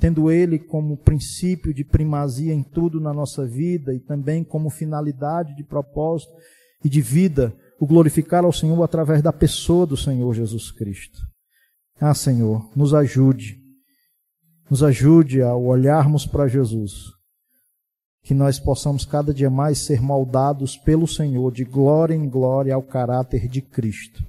tendo 0.00 0.30
Ele 0.30 0.58
como 0.58 0.96
princípio 0.96 1.74
de 1.74 1.84
primazia 1.84 2.54
em 2.54 2.62
tudo 2.62 2.98
na 2.98 3.12
nossa 3.12 3.46
vida 3.46 3.94
e 3.94 4.00
também 4.00 4.42
como 4.42 4.70
finalidade 4.70 5.54
de 5.54 5.62
propósito 5.62 6.32
e 6.82 6.88
de 6.88 7.02
vida, 7.02 7.54
o 7.78 7.86
glorificar 7.86 8.44
ao 8.44 8.52
Senhor 8.52 8.82
através 8.82 9.22
da 9.22 9.32
pessoa 9.32 9.86
do 9.86 9.96
Senhor 9.96 10.34
Jesus 10.34 10.70
Cristo. 10.70 11.20
Ah, 12.00 12.14
Senhor, 12.14 12.70
nos 12.74 12.94
ajude, 12.94 13.58
nos 14.70 14.82
ajude 14.82 15.42
ao 15.42 15.62
olharmos 15.62 16.26
para 16.26 16.48
Jesus, 16.48 17.12
que 18.22 18.32
nós 18.32 18.58
possamos 18.58 19.04
cada 19.04 19.34
dia 19.34 19.50
mais 19.50 19.78
ser 19.78 20.00
moldados 20.00 20.78
pelo 20.78 21.06
Senhor 21.06 21.52
de 21.52 21.64
glória 21.64 22.14
em 22.14 22.26
glória 22.26 22.74
ao 22.74 22.82
caráter 22.82 23.48
de 23.48 23.60
Cristo, 23.60 24.24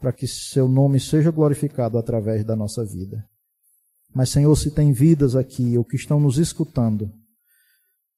para 0.00 0.12
que 0.12 0.28
seu 0.28 0.68
nome 0.68 1.00
seja 1.00 1.32
glorificado 1.32 1.98
através 1.98 2.44
da 2.44 2.54
nossa 2.54 2.84
vida. 2.84 3.24
Mas, 4.14 4.30
Senhor, 4.30 4.54
se 4.56 4.70
tem 4.70 4.92
vidas 4.92 5.36
aqui 5.36 5.76
ou 5.76 5.84
que 5.84 5.96
estão 5.96 6.18
nos 6.18 6.38
escutando 6.38 7.12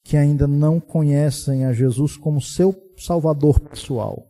que 0.03 0.17
ainda 0.17 0.47
não 0.47 0.81
conhecem 0.81 1.65
a 1.65 1.73
Jesus 1.73 2.17
como 2.17 2.41
seu 2.41 2.75
Salvador 2.97 3.61
pessoal, 3.61 4.27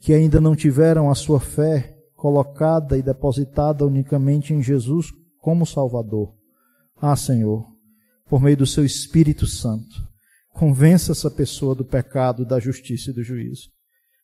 que 0.00 0.12
ainda 0.12 0.40
não 0.40 0.54
tiveram 0.54 1.10
a 1.10 1.14
sua 1.14 1.40
fé 1.40 1.98
colocada 2.14 2.96
e 2.96 3.02
depositada 3.02 3.84
unicamente 3.86 4.54
em 4.54 4.62
Jesus 4.62 5.06
como 5.38 5.66
Salvador. 5.66 6.34
Ah, 7.00 7.16
Senhor, 7.16 7.66
por 8.26 8.40
meio 8.40 8.56
do 8.56 8.66
seu 8.66 8.84
Espírito 8.84 9.46
Santo, 9.46 10.08
convença 10.50 11.12
essa 11.12 11.30
pessoa 11.30 11.74
do 11.74 11.84
pecado, 11.84 12.46
da 12.46 12.60
justiça 12.60 13.10
e 13.10 13.14
do 13.14 13.22
juízo, 13.22 13.70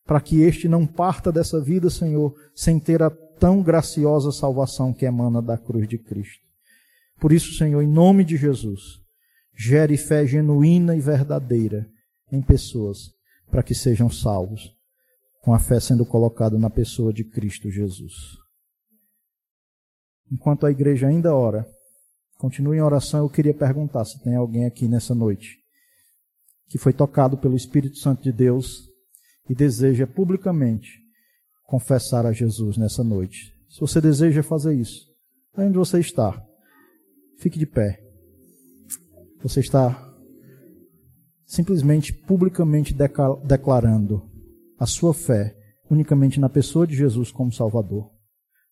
para 0.07 0.21
que 0.21 0.41
este 0.43 0.69
não 0.69 0.87
parta 0.87 1.33
dessa 1.33 1.61
vida, 1.61 1.91
Senhor, 1.91 2.35
sem 2.55 2.79
ter 2.79 3.03
a 3.03 3.11
tão 3.41 3.62
graciosa 3.62 4.30
salvação 4.30 4.93
que 4.93 5.07
emana 5.07 5.41
da 5.41 5.57
cruz 5.57 5.88
de 5.88 5.99
Cristo. 5.99 6.45
Por 7.18 7.32
isso, 7.32 7.57
Senhor, 7.57 7.80
em 7.80 7.88
nome 7.88 8.22
de 8.22 8.36
Jesus, 8.36 9.01
gere 9.57 9.97
fé 9.97 10.26
genuína 10.26 10.95
e 10.95 11.01
verdadeira 11.01 11.91
em 12.30 12.43
pessoas, 12.43 13.12
para 13.51 13.62
que 13.62 13.74
sejam 13.74 14.11
salvos, 14.11 14.70
com 15.43 15.55
a 15.55 15.59
fé 15.59 15.80
sendo 15.80 16.05
colocada 16.05 16.59
na 16.59 16.70
pessoa 16.70 17.12
de 17.12 17.24
Cristo 17.24 17.70
Jesus. 17.70 18.12
Enquanto 20.30 20.66
a 20.66 20.70
igreja 20.70 21.09
ainda 21.09 21.34
ora, 21.34 21.66
continue 22.38 22.76
em 22.76 22.82
oração, 22.82 23.20
eu 23.20 23.28
queria 23.28 23.55
perguntar 23.55 24.05
se 24.05 24.22
tem 24.22 24.36
alguém 24.36 24.66
aqui 24.66 24.86
nessa 24.86 25.14
noite 25.14 25.59
que 26.68 26.78
foi 26.78 26.93
tocado 26.93 27.36
pelo 27.36 27.57
Espírito 27.57 27.99
Santo 27.99 28.22
de 28.22 28.30
Deus 28.30 28.88
e 29.49 29.55
deseja 29.55 30.07
publicamente 30.07 31.01
confessar 31.71 32.27
a 32.27 32.33
Jesus 32.33 32.77
nessa 32.77 33.05
noite. 33.05 33.55
Se 33.68 33.79
você 33.79 34.01
deseja 34.01 34.43
fazer 34.43 34.75
isso, 34.75 35.07
onde 35.57 35.79
você 35.79 36.01
está, 36.01 36.45
fique 37.39 37.61
de 37.61 37.64
pé. 37.64 38.03
Você 39.41 39.61
está 39.61 40.12
simplesmente 41.47 42.12
publicamente 42.12 42.93
declarando 43.45 44.29
a 44.81 44.85
sua 44.85 45.14
fé 45.14 45.57
unicamente 45.89 46.41
na 46.41 46.49
pessoa 46.49 46.89
de 46.89 46.97
Jesus 46.97 47.31
como 47.31 47.53
Salvador. 47.53 48.11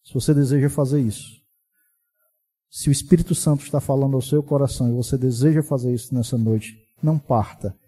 Se 0.05 0.13
você 0.13 0.35
deseja 0.35 0.69
fazer 0.69 1.01
isso, 1.01 1.39
se 2.69 2.89
o 2.89 2.93
Espírito 2.93 3.33
Santo 3.33 3.63
está 3.63 3.81
falando 3.81 4.15
ao 4.15 4.23
seu 4.23 4.43
coração 4.43 4.91
e 4.91 4.97
você 4.97 5.17
deseja 5.17 5.63
fazer 5.63 5.95
isso 5.95 6.13
nessa 6.13 6.37
noite, 6.37 6.77
não 7.01 7.17
parta 7.17 7.79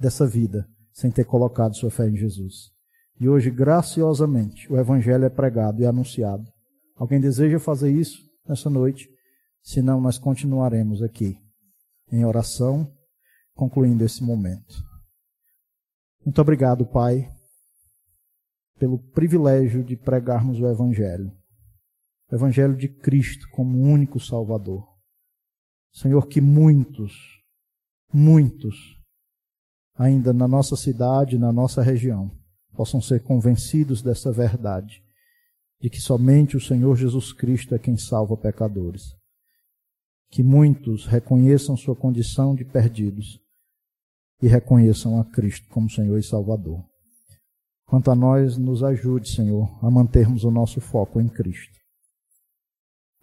dessa 0.00 0.26
vida 0.26 0.68
sem 0.92 1.08
ter 1.08 1.24
colocado 1.24 1.76
sua 1.76 1.90
fé 1.90 2.08
em 2.08 2.16
Jesus. 2.16 2.75
E 3.18 3.28
hoje, 3.28 3.50
graciosamente, 3.50 4.70
o 4.70 4.76
Evangelho 4.78 5.24
é 5.24 5.30
pregado 5.30 5.80
e 5.80 5.86
anunciado. 5.86 6.44
Alguém 6.94 7.20
deseja 7.20 7.58
fazer 7.58 7.90
isso 7.90 8.18
nessa 8.46 8.68
noite? 8.68 9.08
Senão, 9.62 10.00
nós 10.00 10.18
continuaremos 10.18 11.02
aqui 11.02 11.38
em 12.12 12.24
oração, 12.24 12.92
concluindo 13.54 14.04
esse 14.04 14.22
momento. 14.22 14.74
Muito 16.24 16.40
obrigado, 16.40 16.84
Pai, 16.84 17.32
pelo 18.78 18.98
privilégio 18.98 19.82
de 19.82 19.96
pregarmos 19.96 20.60
o 20.60 20.66
Evangelho. 20.66 21.32
O 22.30 22.34
Evangelho 22.34 22.76
de 22.76 22.88
Cristo 22.88 23.48
como 23.50 23.80
único 23.80 24.20
Salvador. 24.20 24.86
Senhor, 25.92 26.26
que 26.26 26.40
muitos, 26.40 27.12
muitos, 28.12 28.76
ainda 29.94 30.32
na 30.32 30.46
nossa 30.46 30.76
cidade, 30.76 31.38
na 31.38 31.50
nossa 31.50 31.80
região, 31.82 32.30
possam 32.76 33.00
ser 33.00 33.22
convencidos 33.22 34.02
dessa 34.02 34.30
verdade, 34.30 35.02
de 35.80 35.88
que 35.88 36.00
somente 36.00 36.56
o 36.56 36.60
Senhor 36.60 36.94
Jesus 36.96 37.32
Cristo 37.32 37.74
é 37.74 37.78
quem 37.78 37.96
salva 37.96 38.36
pecadores. 38.36 39.14
que 40.30 40.42
muitos 40.42 41.06
reconheçam 41.06 41.76
sua 41.76 41.94
condição 41.94 42.54
de 42.54 42.64
perdidos 42.64 43.40
e 44.42 44.48
reconheçam 44.48 45.20
a 45.20 45.24
Cristo 45.24 45.68
como 45.68 45.88
Senhor 45.88 46.18
e 46.18 46.22
Salvador. 46.22 46.84
Quanto 47.86 48.10
a 48.10 48.14
nós, 48.14 48.56
nos 48.58 48.82
ajude, 48.82 49.30
Senhor, 49.30 49.68
a 49.82 49.90
mantermos 49.90 50.44
o 50.44 50.50
nosso 50.50 50.80
foco 50.80 51.20
em 51.20 51.28
Cristo, 51.28 51.78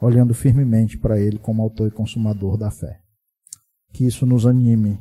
olhando 0.01 0.33
firmemente 0.33 0.97
para 0.97 1.19
Ele 1.19 1.37
como 1.37 1.61
autor 1.61 1.89
e 1.89 1.91
consumador 1.91 2.57
da 2.57 2.71
fé. 2.71 3.01
Que 3.91 4.05
isso 4.05 4.25
nos 4.25 4.45
anime, 4.45 4.97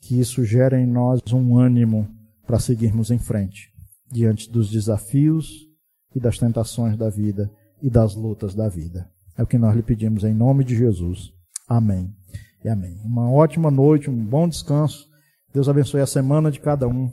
que 0.00 0.18
isso 0.18 0.44
gere 0.44 0.76
em 0.76 0.86
nós 0.86 1.20
um 1.32 1.56
ânimo 1.56 2.08
para 2.46 2.58
seguirmos 2.58 3.10
em 3.10 3.18
frente, 3.18 3.68
diante 4.10 4.50
dos 4.50 4.70
desafios 4.70 5.66
e 6.14 6.20
das 6.20 6.38
tentações 6.38 6.96
da 6.96 7.08
vida 7.08 7.50
e 7.82 7.88
das 7.88 8.14
lutas 8.14 8.54
da 8.54 8.68
vida. 8.68 9.10
É 9.36 9.42
o 9.42 9.46
que 9.46 9.58
nós 9.58 9.74
lhe 9.74 9.82
pedimos 9.82 10.24
em 10.24 10.34
nome 10.34 10.64
de 10.64 10.76
Jesus. 10.76 11.32
Amém 11.68 12.14
e 12.64 12.68
amém. 12.68 13.00
Uma 13.04 13.30
ótima 13.30 13.70
noite, 13.70 14.10
um 14.10 14.24
bom 14.24 14.48
descanso. 14.48 15.08
Deus 15.52 15.68
abençoe 15.68 16.00
a 16.00 16.06
semana 16.06 16.50
de 16.50 16.60
cada 16.60 16.86
um. 16.86 17.10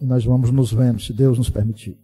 E 0.00 0.04
nós 0.04 0.24
vamos 0.24 0.50
nos 0.50 0.72
vendo, 0.72 1.00
se 1.00 1.12
Deus 1.12 1.38
nos 1.38 1.48
permitir. 1.48 2.01